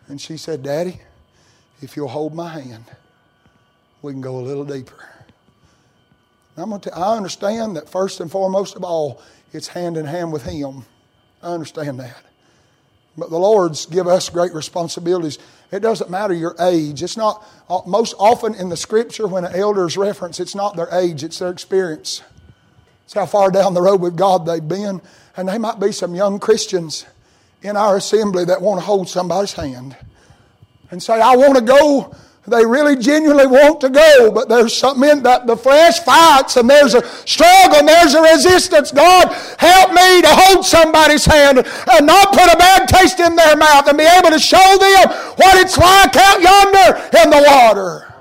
And 0.06 0.20
she 0.20 0.36
said, 0.36 0.62
Daddy, 0.62 1.00
if 1.80 1.96
you'll 1.96 2.08
hold 2.08 2.34
my 2.34 2.48
hand, 2.48 2.84
we 4.02 4.12
can 4.12 4.20
go 4.20 4.36
a 4.36 4.40
little 4.40 4.64
deeper. 4.64 5.08
I'm 6.56 6.70
gonna 6.70 6.80
t- 6.80 6.90
I 6.90 7.16
understand 7.16 7.76
that 7.76 7.88
first 7.88 8.20
and 8.20 8.30
foremost 8.30 8.76
of 8.76 8.84
all, 8.84 9.20
it's 9.52 9.68
hand 9.68 9.96
in 9.96 10.06
hand 10.06 10.32
with 10.32 10.44
Him. 10.44 10.84
I 11.42 11.48
understand 11.48 11.98
that. 12.00 12.22
But 13.16 13.30
the 13.30 13.38
Lord's 13.38 13.86
give 13.86 14.06
us 14.06 14.28
great 14.28 14.52
responsibilities. 14.52 15.38
It 15.70 15.80
doesn't 15.80 16.10
matter 16.10 16.34
your 16.34 16.56
age. 16.60 17.02
It's 17.02 17.16
not, 17.16 17.46
uh, 17.68 17.80
most 17.86 18.14
often 18.18 18.54
in 18.54 18.68
the 18.68 18.76
scripture, 18.76 19.26
when 19.26 19.44
an 19.44 19.54
elder 19.54 19.86
is 19.86 19.96
referenced, 19.96 20.40
it's 20.40 20.54
not 20.54 20.76
their 20.76 20.88
age, 20.92 21.22
it's 21.22 21.38
their 21.38 21.50
experience. 21.50 22.22
It's 23.04 23.14
how 23.14 23.26
far 23.26 23.50
down 23.50 23.74
the 23.74 23.82
road 23.82 24.00
with 24.00 24.16
God 24.16 24.46
they've 24.46 24.66
been. 24.66 25.00
And 25.36 25.48
they 25.48 25.58
might 25.58 25.78
be 25.78 25.92
some 25.92 26.14
young 26.14 26.38
Christians 26.38 27.06
in 27.62 27.76
our 27.76 27.96
assembly 27.96 28.44
that 28.46 28.60
want 28.60 28.80
to 28.80 28.86
hold 28.86 29.08
somebody's 29.08 29.52
hand 29.52 29.96
and 30.90 31.02
say, 31.02 31.20
I 31.20 31.36
want 31.36 31.56
to 31.56 31.62
go 31.62 32.14
they 32.46 32.64
really 32.64 32.96
genuinely 32.96 33.46
want 33.46 33.80
to 33.80 33.88
go, 33.88 34.30
but 34.30 34.48
there's 34.48 34.76
something 34.76 35.08
in 35.08 35.22
that 35.22 35.46
the 35.46 35.56
flesh 35.56 36.00
fights 36.00 36.56
and 36.56 36.68
there's 36.68 36.94
a 36.94 37.04
struggle 37.26 37.78
and 37.78 37.88
there's 37.88 38.14
a 38.14 38.20
resistance. 38.20 38.92
God, 38.92 39.32
help 39.58 39.90
me 39.92 40.20
to 40.22 40.28
hold 40.28 40.64
somebody's 40.64 41.24
hand 41.24 41.58
and 41.58 42.06
not 42.06 42.32
put 42.32 42.52
a 42.52 42.56
bad 42.56 42.86
taste 42.86 43.18
in 43.20 43.34
their 43.34 43.56
mouth 43.56 43.88
and 43.88 43.96
be 43.96 44.04
able 44.04 44.30
to 44.30 44.38
show 44.38 44.76
them 44.78 45.08
what 45.36 45.56
it's 45.56 45.78
like 45.78 46.14
out 46.16 46.42
yonder 46.42 47.18
in 47.22 47.30
the 47.30 47.44
water. 47.48 48.13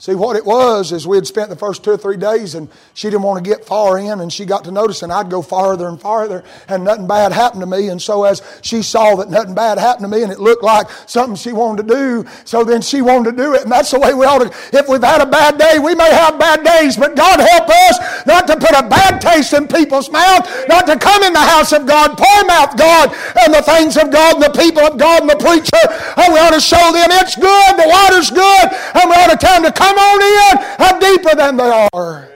See, 0.00 0.14
what 0.14 0.34
it 0.34 0.46
was 0.46 0.92
is 0.92 1.06
we 1.06 1.18
had 1.18 1.26
spent 1.26 1.50
the 1.50 1.56
first 1.56 1.84
two 1.84 1.90
or 1.90 1.98
three 1.98 2.16
days 2.16 2.54
and 2.54 2.70
she 2.94 3.08
didn't 3.10 3.20
want 3.20 3.44
to 3.44 3.48
get 3.48 3.66
far 3.66 3.98
in 3.98 4.20
and 4.20 4.32
she 4.32 4.46
got 4.46 4.64
to 4.64 4.70
notice 4.70 5.02
and 5.02 5.12
I'd 5.12 5.28
go 5.28 5.42
farther 5.42 5.88
and 5.88 6.00
farther 6.00 6.42
and 6.68 6.84
nothing 6.84 7.06
bad 7.06 7.32
happened 7.32 7.60
to 7.60 7.66
me. 7.66 7.90
And 7.90 8.00
so 8.00 8.24
as 8.24 8.40
she 8.62 8.80
saw 8.80 9.16
that 9.16 9.28
nothing 9.28 9.54
bad 9.54 9.76
happened 9.76 10.10
to 10.10 10.16
me 10.16 10.22
and 10.22 10.32
it 10.32 10.40
looked 10.40 10.64
like 10.64 10.88
something 11.06 11.36
she 11.36 11.52
wanted 11.52 11.86
to 11.86 11.94
do, 11.94 12.24
so 12.46 12.64
then 12.64 12.80
she 12.80 13.02
wanted 13.02 13.36
to 13.36 13.36
do 13.36 13.52
it. 13.52 13.60
And 13.64 13.70
that's 13.70 13.90
the 13.90 14.00
way 14.00 14.14
we 14.14 14.24
ought 14.24 14.38
to, 14.38 14.48
if 14.72 14.88
we've 14.88 15.04
had 15.04 15.20
a 15.20 15.26
bad 15.26 15.58
day, 15.58 15.78
we 15.78 15.94
may 15.94 16.10
have 16.10 16.38
bad 16.38 16.64
days, 16.64 16.96
but 16.96 17.14
God 17.14 17.38
help 17.38 17.68
us 17.68 18.24
not 18.24 18.46
to 18.46 18.56
put 18.56 18.72
a 18.72 18.88
bad 18.88 19.20
taste 19.20 19.52
in 19.52 19.68
people's 19.68 20.10
mouth, 20.10 20.48
not 20.66 20.86
to 20.86 20.98
come 20.98 21.22
in 21.24 21.34
the 21.34 21.44
house 21.44 21.72
of 21.72 21.84
God, 21.84 22.16
pour 22.16 22.44
mouth 22.46 22.74
God 22.74 23.12
and 23.44 23.52
the 23.52 23.60
things 23.60 23.98
of 23.98 24.10
God 24.10 24.36
and 24.36 24.44
the 24.44 24.58
people 24.58 24.80
of 24.80 24.96
God 24.96 25.20
and 25.20 25.28
the 25.28 25.36
preacher. 25.36 25.84
And 26.16 26.32
we 26.32 26.40
ought 26.40 26.56
to 26.56 26.60
show 26.60 26.88
them 26.90 27.12
it's 27.20 27.36
good, 27.36 27.76
the 27.76 27.84
water's 27.84 28.30
good, 28.30 28.66
and 28.96 29.04
we 29.04 29.16
ought 29.20 29.28
to 29.28 29.40
them 29.60 29.70
to 29.70 29.72
come 29.90 29.98
on 29.98 30.22
in. 30.22 30.66
I'm 30.78 30.98
deeper 30.98 31.36
than 31.36 31.56
they 31.56 31.88
are. 31.92 32.28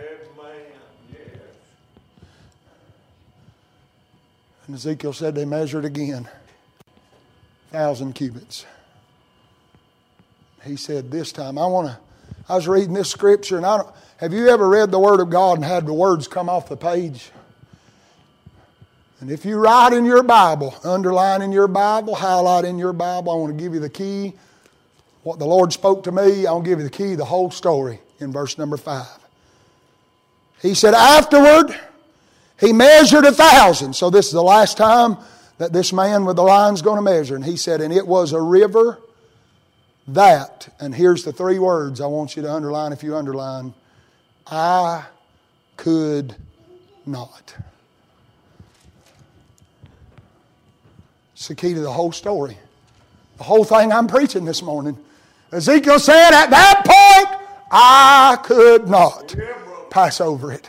And 4.67 4.77
Ezekiel 4.77 5.13
said 5.13 5.35
they 5.35 5.45
measured 5.45 5.85
again, 5.85 6.27
thousand 7.71 8.15
cubits. 8.15 8.65
He 10.65 10.77
said, 10.77 11.11
This 11.11 11.33
time, 11.33 11.59
I 11.59 11.67
want 11.67 11.89
to. 11.89 11.99
I 12.49 12.57
was 12.57 12.67
reading 12.67 12.95
this 12.95 13.11
scripture, 13.11 13.59
and 13.59 13.67
I 13.67 13.77
don't. 13.79 13.95
Have 14.19 14.33
you 14.33 14.49
ever 14.49 14.67
read 14.67 14.91
the 14.91 14.99
Word 14.99 15.21
of 15.21 15.29
God 15.29 15.59
and 15.59 15.65
had 15.65 15.85
the 15.85 15.93
words 15.93 16.27
come 16.27 16.49
off 16.49 16.69
the 16.69 16.79
page? 16.79 17.31
And 19.21 19.31
if 19.31 19.45
you 19.45 19.57
write 19.59 19.93
in 19.93 20.07
your 20.07 20.23
Bible, 20.23 20.75
underline 20.83 21.43
in 21.43 21.53
your 21.53 21.69
Bible, 21.69 22.15
highlight 22.15 22.65
in 22.65 22.79
your 22.79 22.93
Bible, 22.95 23.33
I 23.33 23.35
want 23.37 23.57
to 23.57 23.63
give 23.63 23.75
you 23.75 23.81
the 23.81 23.91
key 23.91 24.33
what 25.25 25.39
the 25.39 25.47
Lord 25.47 25.73
spoke 25.73 26.05
to 26.05 26.13
me, 26.13 26.47
I'll 26.47 26.63
give 26.63 26.79
you 26.79 26.85
the 26.85 26.91
key, 26.91 27.15
the 27.15 27.25
whole 27.25 27.51
story 27.51 27.99
in 28.21 28.31
verse 28.31 28.59
number 28.59 28.77
five. 28.77 29.19
He 30.61 30.75
said, 30.75 30.95
Afterward, 30.95 31.79
he 32.61 32.73
measured 32.73 33.25
a 33.25 33.33
thousand. 33.33 33.95
So 33.95 34.11
this 34.11 34.27
is 34.27 34.33
the 34.33 34.43
last 34.43 34.77
time 34.77 35.17
that 35.59 35.73
this 35.73 35.93
man 35.93 36.25
with 36.25 36.37
the 36.37 36.43
line's 36.43 36.83
going 36.83 36.97
to 36.97 37.03
measure. 37.03 37.37
And 37.37 37.45
he 37.45 37.57
said, 37.57 37.81
And 37.81 37.93
it 37.93 38.07
was 38.07 38.33
a 38.33 38.41
river 38.41 38.99
that, 40.09 40.69
and 40.79 40.95
here's 40.95 41.25
the 41.25 41.33
three 41.33 41.59
words 41.59 42.01
I 42.01 42.07
want 42.07 42.37
you 42.37 42.43
to 42.43 42.53
underline 42.53 42.93
if 42.93 43.03
you 43.03 43.17
underline 43.17 43.75
I 44.47 45.07
could 45.77 46.37
not. 47.07 47.55
It's 51.33 51.49
the 51.49 51.55
key 51.55 51.73
to 51.73 51.81
the 51.81 51.93
whole 51.93 52.13
story. 52.13 52.59
The 53.39 53.45
whole 53.45 53.65
thing 53.65 53.91
I'm 53.91 54.07
preaching 54.07 54.45
this 54.45 54.63
morning. 54.63 54.99
Ezekiel 55.55 56.01
said, 56.01 56.33
At 56.33 56.51
that 56.51 56.83
point, 56.85 57.41
I 57.71 58.37
could 58.43 58.89
not 58.89 59.35
pass 59.89 60.21
over 60.21 60.53
it. 60.53 60.69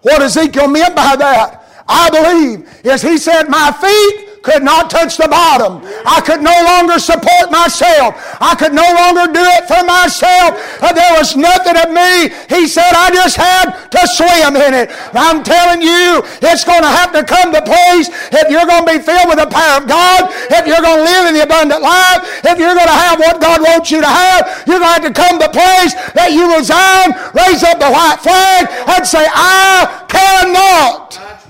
What 0.00 0.22
Ezekiel 0.22 0.68
meant 0.68 0.96
by 0.96 1.16
that, 1.16 1.84
I 1.86 2.08
believe, 2.08 2.80
is 2.82 3.02
he 3.02 3.18
said, 3.18 3.48
My 3.48 3.70
feet 3.72 4.31
could 4.42 4.62
not 4.62 4.90
touch 4.90 5.16
the 5.16 5.30
bottom. 5.30 5.80
I 6.04 6.20
could 6.20 6.42
no 6.42 6.54
longer 6.66 6.98
support 6.98 7.50
myself. 7.50 8.18
I 8.42 8.54
could 8.58 8.74
no 8.74 8.84
longer 8.84 9.30
do 9.30 9.42
it 9.42 9.64
for 9.70 9.82
myself. 9.86 10.58
There 10.82 11.14
was 11.16 11.38
nothing 11.38 11.78
of 11.78 11.94
me. 11.94 12.34
He 12.50 12.66
said, 12.66 12.90
I 12.92 13.14
just 13.14 13.38
had 13.38 13.70
to 13.94 14.02
swim 14.18 14.58
in 14.58 14.74
it. 14.74 14.90
I'm 15.14 15.42
telling 15.46 15.80
you, 15.80 16.26
it's 16.42 16.66
going 16.66 16.82
to 16.82 16.90
have 16.90 17.14
to 17.14 17.22
come 17.22 17.54
to 17.54 17.62
place 17.62 18.10
if 18.34 18.50
you're 18.50 18.66
going 18.66 18.84
to 18.84 18.92
be 18.98 19.00
filled 19.00 19.30
with 19.30 19.38
the 19.38 19.48
power 19.48 19.80
of 19.80 19.88
God, 19.88 20.28
if 20.50 20.66
you're 20.66 20.82
going 20.82 21.00
to 21.00 21.06
live 21.06 21.24
in 21.30 21.34
the 21.38 21.46
abundant 21.46 21.80
life, 21.80 22.20
if 22.44 22.58
you're 22.58 22.74
going 22.74 22.90
to 22.90 23.00
have 23.08 23.18
what 23.18 23.40
God 23.40 23.62
wants 23.62 23.90
you 23.90 24.02
to 24.02 24.10
have, 24.10 24.66
you're 24.66 24.82
going 24.82 24.90
to 24.90 24.98
have 25.00 25.06
to 25.06 25.14
come 25.14 25.38
to 25.38 25.48
place 25.48 25.94
that 26.18 26.34
you 26.34 26.50
resign, 26.50 27.14
raise 27.32 27.62
up 27.62 27.78
the 27.78 27.88
white 27.88 28.18
flag, 28.20 28.66
and 28.90 29.06
say, 29.06 29.24
I 29.30 30.04
cannot. 30.10 31.41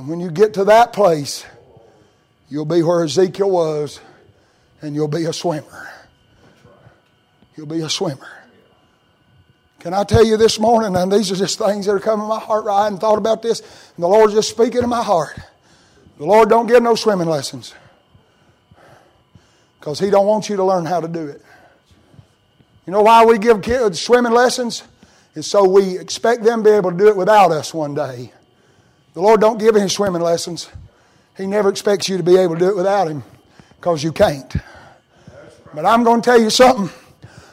And 0.00 0.08
when 0.08 0.18
you 0.18 0.30
get 0.30 0.54
to 0.54 0.64
that 0.64 0.94
place, 0.94 1.44
you'll 2.48 2.64
be 2.64 2.82
where 2.82 3.04
Ezekiel 3.04 3.50
was, 3.50 4.00
and 4.80 4.94
you'll 4.94 5.08
be 5.08 5.26
a 5.26 5.32
swimmer. 5.34 5.90
You'll 7.54 7.66
be 7.66 7.82
a 7.82 7.90
swimmer. 7.90 8.30
Can 9.78 9.92
I 9.92 10.04
tell 10.04 10.24
you 10.24 10.38
this 10.38 10.58
morning, 10.58 10.96
and 10.96 11.12
these 11.12 11.30
are 11.30 11.36
just 11.36 11.58
things 11.58 11.84
that 11.84 11.92
are 11.92 12.00
coming 12.00 12.24
to 12.24 12.28
my 12.28 12.38
heart, 12.38 12.64
right? 12.64 12.84
Hadn't 12.84 13.00
thought 13.00 13.18
about 13.18 13.42
this, 13.42 13.60
and 13.94 14.02
the 14.02 14.08
Lord's 14.08 14.32
just 14.32 14.48
speaking 14.48 14.80
to 14.80 14.86
my 14.86 15.02
heart. 15.02 15.38
The 16.16 16.24
Lord 16.24 16.48
don't 16.48 16.66
give 16.66 16.82
no 16.82 16.94
swimming 16.94 17.28
lessons. 17.28 17.74
Because 19.78 20.00
He 20.00 20.08
don't 20.08 20.26
want 20.26 20.48
you 20.48 20.56
to 20.56 20.64
learn 20.64 20.86
how 20.86 21.02
to 21.02 21.08
do 21.08 21.26
it. 21.26 21.42
You 22.86 22.94
know 22.94 23.02
why 23.02 23.26
we 23.26 23.36
give 23.36 23.60
kids 23.60 24.00
swimming 24.00 24.32
lessons? 24.32 24.82
Is 25.34 25.46
so 25.46 25.68
we 25.68 25.98
expect 25.98 26.42
them 26.42 26.64
to 26.64 26.70
be 26.70 26.74
able 26.74 26.90
to 26.90 26.96
do 26.96 27.08
it 27.08 27.16
without 27.18 27.52
us 27.52 27.74
one 27.74 27.94
day. 27.94 28.32
The 29.14 29.20
Lord 29.20 29.40
don't 29.40 29.58
give 29.58 29.76
any 29.76 29.88
swimming 29.88 30.22
lessons. 30.22 30.68
He 31.36 31.46
never 31.46 31.68
expects 31.68 32.08
you 32.08 32.16
to 32.16 32.22
be 32.22 32.36
able 32.36 32.54
to 32.54 32.60
do 32.60 32.68
it 32.68 32.76
without 32.76 33.08
Him 33.08 33.24
because 33.76 34.04
you 34.04 34.12
can't. 34.12 34.54
But 35.74 35.86
I'm 35.86 36.04
going 36.04 36.20
to 36.20 36.24
tell 36.24 36.40
you 36.40 36.50
something. 36.50 36.90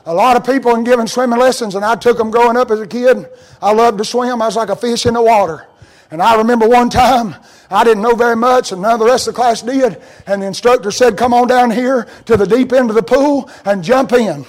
A 0.06 0.14
lot 0.14 0.38
of 0.38 0.46
people 0.46 0.74
in 0.76 0.84
giving 0.84 1.08
swimming 1.08 1.40
lessons, 1.40 1.76
and 1.76 1.84
I 1.84 1.96
took 1.96 2.18
them 2.18 2.32
growing 2.32 2.58
up 2.58 2.72
as 2.72 2.80
a 2.80 2.88
kid. 2.88 3.28
I 3.62 3.74
loved 3.74 3.98
to 3.98 4.06
swim. 4.06 4.42
I 4.42 4.46
was 4.46 4.56
like 4.56 4.70
a 4.70 4.76
fish 4.76 5.06
in 5.06 5.16
the 5.16 5.22
water. 5.22 5.68
And 6.12 6.22
I 6.22 6.38
remember 6.38 6.68
one 6.68 6.90
time, 6.90 7.36
I 7.70 7.84
didn't 7.84 8.04
know 8.04 8.16
very 8.16 8.36
much, 8.36 8.72
and 8.72 8.82
none 8.82 8.94
of 8.94 9.00
the 9.00 9.06
rest 9.06 9.28
of 9.28 9.34
the 9.34 9.42
class 9.42 9.62
did. 9.62 10.02
And 10.26 10.42
the 10.42 10.48
instructor 10.48 10.92
said, 10.92 11.18
Come 11.18 11.34
on 11.34 11.48
down 11.48 11.72
here 11.72 12.08
to 12.26 12.38
the 12.38 12.48
deep 12.48 12.72
end 12.72 12.90
of 12.90 12.96
the 12.96 13.04
pool 13.04 13.50
and 13.66 13.84
jump 13.84 14.14
in. 14.14 14.46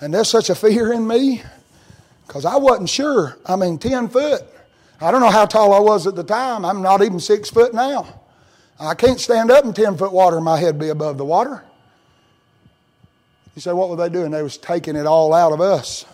And 0.00 0.12
there's 0.12 0.28
such 0.28 0.50
a 0.50 0.56
fear 0.56 0.92
in 0.92 1.06
me 1.06 1.42
because 2.26 2.44
I 2.44 2.56
wasn't 2.56 2.88
sure. 2.88 3.38
I 3.46 3.54
mean, 3.54 3.78
10 3.78 4.08
foot. 4.08 4.42
I 5.02 5.10
don't 5.10 5.20
know 5.20 5.30
how 5.30 5.46
tall 5.46 5.72
I 5.72 5.80
was 5.80 6.06
at 6.06 6.14
the 6.14 6.22
time. 6.22 6.64
I'm 6.64 6.80
not 6.80 7.02
even 7.02 7.18
six 7.18 7.50
foot 7.50 7.74
now. 7.74 8.20
I 8.78 8.94
can't 8.94 9.18
stand 9.18 9.50
up 9.50 9.64
in 9.64 9.72
10 9.72 9.96
foot 9.96 10.12
water 10.12 10.36
and 10.36 10.44
my 10.44 10.60
head 10.60 10.78
be 10.78 10.90
above 10.90 11.18
the 11.18 11.24
water. 11.24 11.64
You 13.56 13.60
say, 13.60 13.72
what 13.72 13.90
were 13.90 13.96
they 13.96 14.08
doing? 14.08 14.30
They 14.30 14.44
was 14.44 14.56
taking 14.56 14.94
it 14.94 15.04
all 15.04 15.34
out 15.34 15.52
of 15.52 15.60
us. 15.60 16.06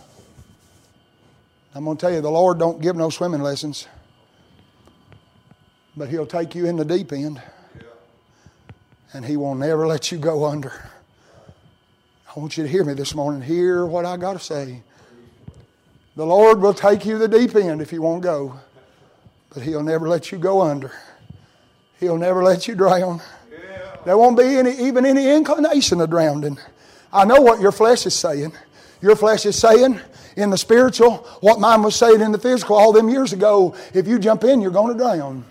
I'm 1.74 1.84
going 1.84 1.99
to 1.99 2.01
tell 2.01 2.12
you, 2.12 2.22
the 2.22 2.30
Lord 2.30 2.59
don't 2.59 2.80
give 2.80 2.97
no 2.97 3.11
swimming 3.11 3.43
lessons. 3.43 3.86
But 5.95 6.09
He'll 6.09 6.26
take 6.26 6.55
you 6.55 6.64
in 6.64 6.76
the 6.76 6.84
deep 6.84 7.12
end. 7.12 7.43
And 9.12 9.24
He 9.24 9.36
will 9.36 9.55
never 9.55 9.86
let 9.86 10.11
you 10.11 10.16
go 10.16 10.47
under. 10.47 10.72
I 12.34 12.41
want 12.41 12.57
you 12.57 12.62
to 12.64 12.68
hear 12.68 12.84
me 12.84 12.95
this 12.95 13.14
morning. 13.14 13.43
Hear 13.43 13.84
what 13.84 14.07
I 14.07 14.16
got 14.16 14.32
to 14.32 14.39
say. 14.39 14.82
The 16.16 16.26
Lord 16.26 16.61
will 16.61 16.74
take 16.74 17.05
you 17.05 17.18
the 17.18 17.28
deep 17.28 17.55
end 17.55 17.82
if 17.82 17.93
you 17.93 18.01
won't 18.01 18.22
go. 18.22 18.59
But 19.51 19.63
He'll 19.63 19.83
never 19.83 20.09
let 20.09 20.31
you 20.31 20.39
go 20.39 20.63
under. 20.63 20.93
He'll 22.01 22.19
never 22.19 22.43
let 22.43 22.69
you 22.69 22.75
drown. 22.75 23.21
There 24.05 24.17
won't 24.17 24.39
be 24.39 24.57
any, 24.57 24.73
even 24.87 25.05
any 25.05 25.29
inclination 25.31 26.01
of 26.01 26.11
drowning. 26.11 26.59
I 27.13 27.25
know 27.25 27.41
what 27.41 27.61
your 27.61 27.73
flesh 27.73 28.07
is 28.07 28.15
saying. 28.15 28.53
Your 29.01 29.17
flesh 29.17 29.47
is 29.47 29.57
saying 29.57 30.01
in 30.37 30.51
the 30.51 30.59
spiritual 30.59 31.19
what 31.41 31.61
mine 31.61 31.83
was 31.83 31.97
saying 31.97 32.21
in 32.21 32.33
the 32.33 32.39
physical 32.39 32.77
all 32.77 32.93
them 32.93 33.09
years 33.09 33.33
ago. 33.33 33.75
If 33.95 34.07
you 34.07 34.19
jump 34.19 34.45
in, 34.45 34.61
you're 34.61 34.71
going 34.71 34.93
to 34.93 34.99
drown. 34.99 35.45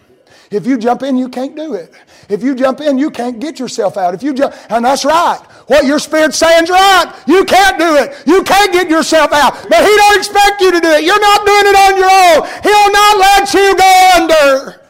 If 0.50 0.66
you 0.66 0.78
jump 0.78 1.04
in, 1.04 1.18
you 1.18 1.28
can't 1.28 1.56
do 1.56 1.74
it. 1.74 1.94
If 2.30 2.42
you 2.42 2.56
jump 2.56 2.80
in, 2.80 2.98
you 2.98 3.10
can't 3.10 3.40
get 3.40 3.60
yourself 3.60 3.98
out. 3.98 4.14
If 4.14 4.24
you 4.24 4.34
jump, 4.34 4.54
and 4.70 4.86
that's 4.86 5.04
right. 5.04 5.40
What 5.68 5.86
your 5.86 6.00
spirit's 6.00 6.38
saying's 6.38 6.70
right. 6.70 7.14
You 7.28 7.44
can't 7.44 7.78
do 7.78 7.96
it. 7.98 8.24
You 8.26 8.44
can't 8.44 8.72
get 8.72 8.90
yourself 8.90 9.34
out. 9.34 9.54
But 9.70 9.84
He 9.84 9.96
don't 9.96 10.18
expect 10.18 10.62
you 10.62 10.72
to 10.72 10.80
do 10.80 10.90
it. 10.90 11.04
You're 11.04 11.20
not 11.20 11.46
doing 11.46 11.68
it 11.68 11.76
on 11.76 11.98
your 11.98 12.10
own. 12.10 12.48
He'll 12.64 12.92
not 12.92 13.18
let 13.18 13.54
you 13.54 13.76
go 13.76 14.10
under. 14.16 14.82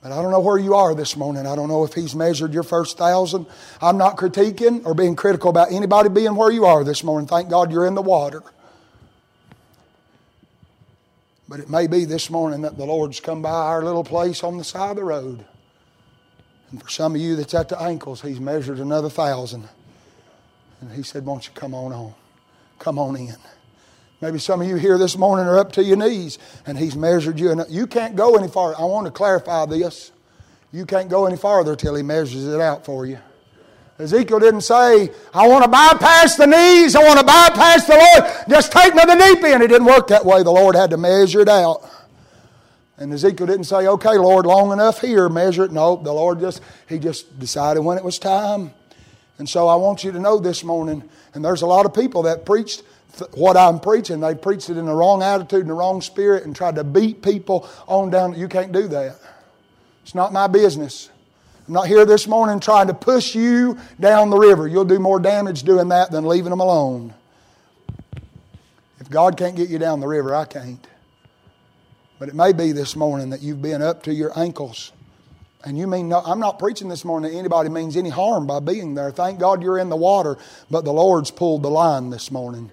But 0.00 0.12
I 0.12 0.22
don't 0.22 0.30
know 0.30 0.40
where 0.40 0.58
you 0.58 0.74
are 0.74 0.94
this 0.94 1.16
morning. 1.16 1.46
I 1.46 1.54
don't 1.54 1.68
know 1.68 1.84
if 1.84 1.92
He's 1.92 2.14
measured 2.14 2.54
your 2.54 2.62
first 2.62 2.96
thousand. 2.96 3.46
I'm 3.82 3.98
not 3.98 4.16
critiquing 4.16 4.86
or 4.86 4.94
being 4.94 5.14
critical 5.14 5.50
about 5.50 5.72
anybody 5.72 6.08
being 6.08 6.34
where 6.34 6.50
you 6.50 6.64
are 6.64 6.84
this 6.84 7.04
morning. 7.04 7.28
Thank 7.28 7.50
God 7.50 7.70
you're 7.70 7.86
in 7.86 7.94
the 7.94 8.02
water. 8.02 8.42
But 11.48 11.60
it 11.60 11.70
may 11.70 11.86
be 11.86 12.04
this 12.04 12.28
morning 12.28 12.60
that 12.62 12.76
the 12.76 12.84
Lord's 12.84 13.20
come 13.20 13.40
by 13.40 13.50
our 13.50 13.82
little 13.82 14.04
place 14.04 14.44
on 14.44 14.58
the 14.58 14.64
side 14.64 14.90
of 14.90 14.96
the 14.96 15.04
road. 15.04 15.46
And 16.70 16.82
for 16.82 16.90
some 16.90 17.14
of 17.14 17.20
you 17.20 17.36
that's 17.36 17.54
at 17.54 17.70
the 17.70 17.80
ankles, 17.80 18.20
He's 18.20 18.38
measured 18.38 18.78
another 18.78 19.08
thousand. 19.08 19.66
And 20.80 20.92
He 20.92 21.02
said, 21.02 21.24
Won't 21.24 21.46
you 21.46 21.54
come 21.54 21.74
on 21.74 21.92
on? 21.92 22.14
Come 22.78 22.98
on 22.98 23.16
in. 23.16 23.36
Maybe 24.20 24.38
some 24.38 24.60
of 24.60 24.68
you 24.68 24.76
here 24.76 24.98
this 24.98 25.16
morning 25.16 25.46
are 25.46 25.58
up 25.58 25.72
to 25.72 25.82
your 25.82 25.96
knees 25.96 26.38
and 26.66 26.76
He's 26.76 26.94
measured 26.94 27.40
you. 27.40 27.50
And 27.50 27.64
you 27.70 27.86
can't 27.86 28.14
go 28.14 28.36
any 28.36 28.48
farther. 28.48 28.78
I 28.78 28.84
want 28.84 29.06
to 29.06 29.10
clarify 29.10 29.64
this. 29.64 30.12
You 30.70 30.84
can't 30.84 31.08
go 31.08 31.24
any 31.24 31.38
farther 31.38 31.74
till 31.76 31.94
He 31.94 32.02
measures 32.02 32.46
it 32.46 32.60
out 32.60 32.84
for 32.84 33.06
you. 33.06 33.18
Ezekiel 33.98 34.38
didn't 34.38 34.60
say, 34.60 35.10
I 35.34 35.48
want 35.48 35.64
to 35.64 35.70
bypass 35.70 36.36
the 36.36 36.46
knees, 36.46 36.94
I 36.94 37.02
want 37.02 37.18
to 37.18 37.26
bypass 37.26 37.84
the 37.84 37.94
Lord, 37.94 38.32
just 38.48 38.70
take 38.70 38.94
me 38.94 39.00
to 39.00 39.06
the 39.06 39.16
deep 39.16 39.42
end. 39.42 39.62
It 39.62 39.68
didn't 39.68 39.86
work 39.86 40.06
that 40.08 40.24
way. 40.24 40.42
The 40.44 40.52
Lord 40.52 40.76
had 40.76 40.90
to 40.90 40.96
measure 40.96 41.40
it 41.40 41.48
out. 41.48 41.88
And 42.96 43.12
Ezekiel 43.12 43.46
didn't 43.46 43.64
say, 43.64 43.86
okay, 43.86 44.16
Lord, 44.16 44.46
long 44.46 44.72
enough 44.72 45.00
here, 45.00 45.28
measure 45.28 45.64
it. 45.64 45.72
No, 45.72 45.96
the 45.96 46.12
Lord 46.12 46.40
just, 46.40 46.62
he 46.88 46.98
just 46.98 47.38
decided 47.38 47.80
when 47.80 47.98
it 47.98 48.04
was 48.04 48.18
time. 48.18 48.72
And 49.38 49.48
so 49.48 49.68
I 49.68 49.76
want 49.76 50.02
you 50.02 50.12
to 50.12 50.18
know 50.18 50.38
this 50.38 50.64
morning, 50.64 51.08
and 51.34 51.44
there's 51.44 51.62
a 51.62 51.66
lot 51.66 51.86
of 51.86 51.94
people 51.94 52.22
that 52.22 52.44
preached 52.44 52.82
what 53.34 53.56
I'm 53.56 53.80
preaching. 53.80 54.20
They 54.20 54.34
preached 54.34 54.70
it 54.70 54.76
in 54.76 54.86
the 54.86 54.94
wrong 54.94 55.22
attitude 55.22 55.60
and 55.60 55.70
the 55.70 55.74
wrong 55.74 56.00
spirit 56.00 56.44
and 56.44 56.54
tried 56.54 56.76
to 56.76 56.84
beat 56.84 57.22
people 57.22 57.68
on 57.86 58.10
down. 58.10 58.38
You 58.38 58.48
can't 58.48 58.72
do 58.72 58.86
that. 58.88 59.16
It's 60.02 60.14
not 60.14 60.32
my 60.32 60.46
business. 60.46 61.10
I'm 61.68 61.74
not 61.74 61.86
here 61.86 62.06
this 62.06 62.26
morning 62.26 62.60
trying 62.60 62.86
to 62.86 62.94
push 62.94 63.34
you 63.34 63.78
down 64.00 64.30
the 64.30 64.38
river. 64.38 64.66
You'll 64.66 64.86
do 64.86 64.98
more 64.98 65.20
damage 65.20 65.64
doing 65.64 65.88
that 65.90 66.10
than 66.10 66.26
leaving 66.26 66.48
them 66.48 66.60
alone. 66.60 67.12
If 68.98 69.10
God 69.10 69.36
can't 69.36 69.54
get 69.54 69.68
you 69.68 69.78
down 69.78 70.00
the 70.00 70.06
river, 70.06 70.34
I 70.34 70.46
can't. 70.46 70.84
But 72.18 72.30
it 72.30 72.34
may 72.34 72.54
be 72.54 72.72
this 72.72 72.96
morning 72.96 73.28
that 73.30 73.42
you've 73.42 73.60
been 73.60 73.82
up 73.82 74.02
to 74.04 74.14
your 74.14 74.36
ankles. 74.38 74.92
And 75.62 75.76
you 75.76 75.86
mean, 75.86 76.08
no, 76.08 76.20
I'm 76.20 76.40
not 76.40 76.58
preaching 76.58 76.88
this 76.88 77.04
morning 77.04 77.32
that 77.32 77.38
anybody 77.38 77.68
means 77.68 77.98
any 77.98 78.08
harm 78.08 78.46
by 78.46 78.60
being 78.60 78.94
there. 78.94 79.10
Thank 79.10 79.38
God 79.38 79.62
you're 79.62 79.78
in 79.78 79.90
the 79.90 79.96
water, 79.96 80.38
but 80.70 80.86
the 80.86 80.92
Lord's 80.92 81.30
pulled 81.30 81.62
the 81.62 81.70
line 81.70 82.08
this 82.08 82.30
morning. 82.30 82.70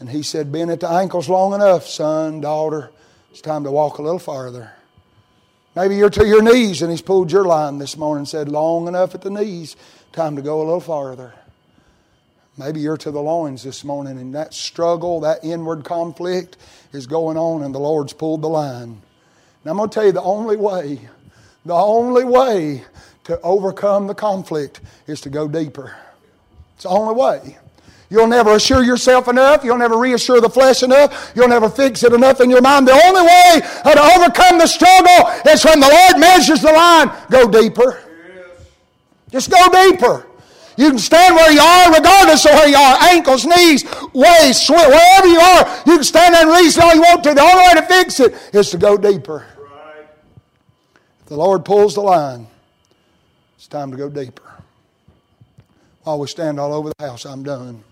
And 0.00 0.08
He 0.08 0.24
said, 0.24 0.50
Been 0.50 0.70
at 0.70 0.80
the 0.80 0.88
ankles 0.88 1.28
long 1.28 1.54
enough, 1.54 1.86
son, 1.86 2.40
daughter. 2.40 2.90
It's 3.30 3.40
time 3.40 3.62
to 3.62 3.70
walk 3.70 3.98
a 3.98 4.02
little 4.02 4.18
farther. 4.18 4.72
Maybe 5.78 5.94
you're 5.94 6.10
to 6.10 6.26
your 6.26 6.42
knees 6.42 6.82
and 6.82 6.90
he's 6.90 7.02
pulled 7.02 7.30
your 7.30 7.44
line 7.44 7.78
this 7.78 7.96
morning 7.96 8.22
and 8.22 8.28
said, 8.28 8.48
Long 8.48 8.88
enough 8.88 9.14
at 9.14 9.22
the 9.22 9.30
knees, 9.30 9.76
time 10.10 10.34
to 10.34 10.42
go 10.42 10.60
a 10.60 10.64
little 10.64 10.80
farther. 10.80 11.32
Maybe 12.56 12.80
you're 12.80 12.96
to 12.96 13.12
the 13.12 13.22
loins 13.22 13.62
this 13.62 13.84
morning 13.84 14.18
and 14.18 14.34
that 14.34 14.54
struggle, 14.54 15.20
that 15.20 15.44
inward 15.44 15.84
conflict 15.84 16.56
is 16.92 17.06
going 17.06 17.36
on 17.36 17.62
and 17.62 17.72
the 17.72 17.78
Lord's 17.78 18.12
pulled 18.12 18.42
the 18.42 18.48
line. 18.48 19.00
Now 19.64 19.70
I'm 19.70 19.76
going 19.76 19.88
to 19.88 19.94
tell 19.94 20.04
you 20.06 20.10
the 20.10 20.20
only 20.20 20.56
way, 20.56 20.98
the 21.64 21.74
only 21.74 22.24
way 22.24 22.82
to 23.22 23.40
overcome 23.42 24.08
the 24.08 24.16
conflict 24.16 24.80
is 25.06 25.20
to 25.20 25.30
go 25.30 25.46
deeper. 25.46 25.94
It's 26.74 26.82
the 26.82 26.88
only 26.88 27.14
way. 27.14 27.56
You'll 28.10 28.26
never 28.26 28.54
assure 28.54 28.82
yourself 28.82 29.28
enough. 29.28 29.64
You'll 29.64 29.78
never 29.78 29.98
reassure 29.98 30.40
the 30.40 30.48
flesh 30.48 30.82
enough. 30.82 31.32
You'll 31.34 31.48
never 31.48 31.68
fix 31.68 32.02
it 32.02 32.12
enough 32.12 32.40
in 32.40 32.48
your 32.48 32.62
mind. 32.62 32.88
The 32.88 33.00
only 33.04 33.22
way 33.22 33.60
to 33.60 34.00
overcome 34.16 34.58
the 34.58 34.66
struggle 34.66 35.28
is 35.50 35.64
when 35.64 35.80
the 35.80 35.88
Lord 35.88 36.18
measures 36.18 36.62
the 36.62 36.72
line. 36.72 37.10
Go 37.30 37.50
deeper. 37.50 38.02
Just 39.30 39.50
go 39.50 39.68
deeper. 39.70 40.26
You 40.78 40.90
can 40.90 40.98
stand 40.98 41.34
where 41.34 41.52
you 41.52 41.60
are 41.60 41.92
regardless 41.92 42.46
of 42.46 42.52
where 42.52 42.68
you 42.68 42.76
are. 42.76 42.96
Ankles, 43.10 43.44
knees, 43.44 43.84
waist, 44.14 44.70
wherever 44.70 45.26
you 45.26 45.40
are. 45.40 45.82
You 45.84 45.96
can 45.96 46.04
stand 46.04 46.34
there 46.34 46.42
and 46.46 46.50
reach 46.50 46.78
all 46.78 46.94
you 46.94 47.02
want 47.02 47.24
to. 47.24 47.34
The 47.34 47.42
only 47.42 47.56
way 47.56 47.74
to 47.74 47.82
fix 47.82 48.20
it 48.20 48.32
is 48.54 48.70
to 48.70 48.78
go 48.78 48.96
deeper. 48.96 49.44
If 51.20 51.26
the 51.26 51.36
Lord 51.36 51.64
pulls 51.64 51.96
the 51.96 52.00
line, 52.00 52.46
it's 53.56 53.66
time 53.66 53.90
to 53.90 53.96
go 53.96 54.08
deeper. 54.08 54.44
While 56.04 56.20
we 56.20 56.28
stand 56.28 56.58
all 56.58 56.72
over 56.72 56.90
the 56.96 57.06
house, 57.06 57.26
I'm 57.26 57.42
done. 57.42 57.82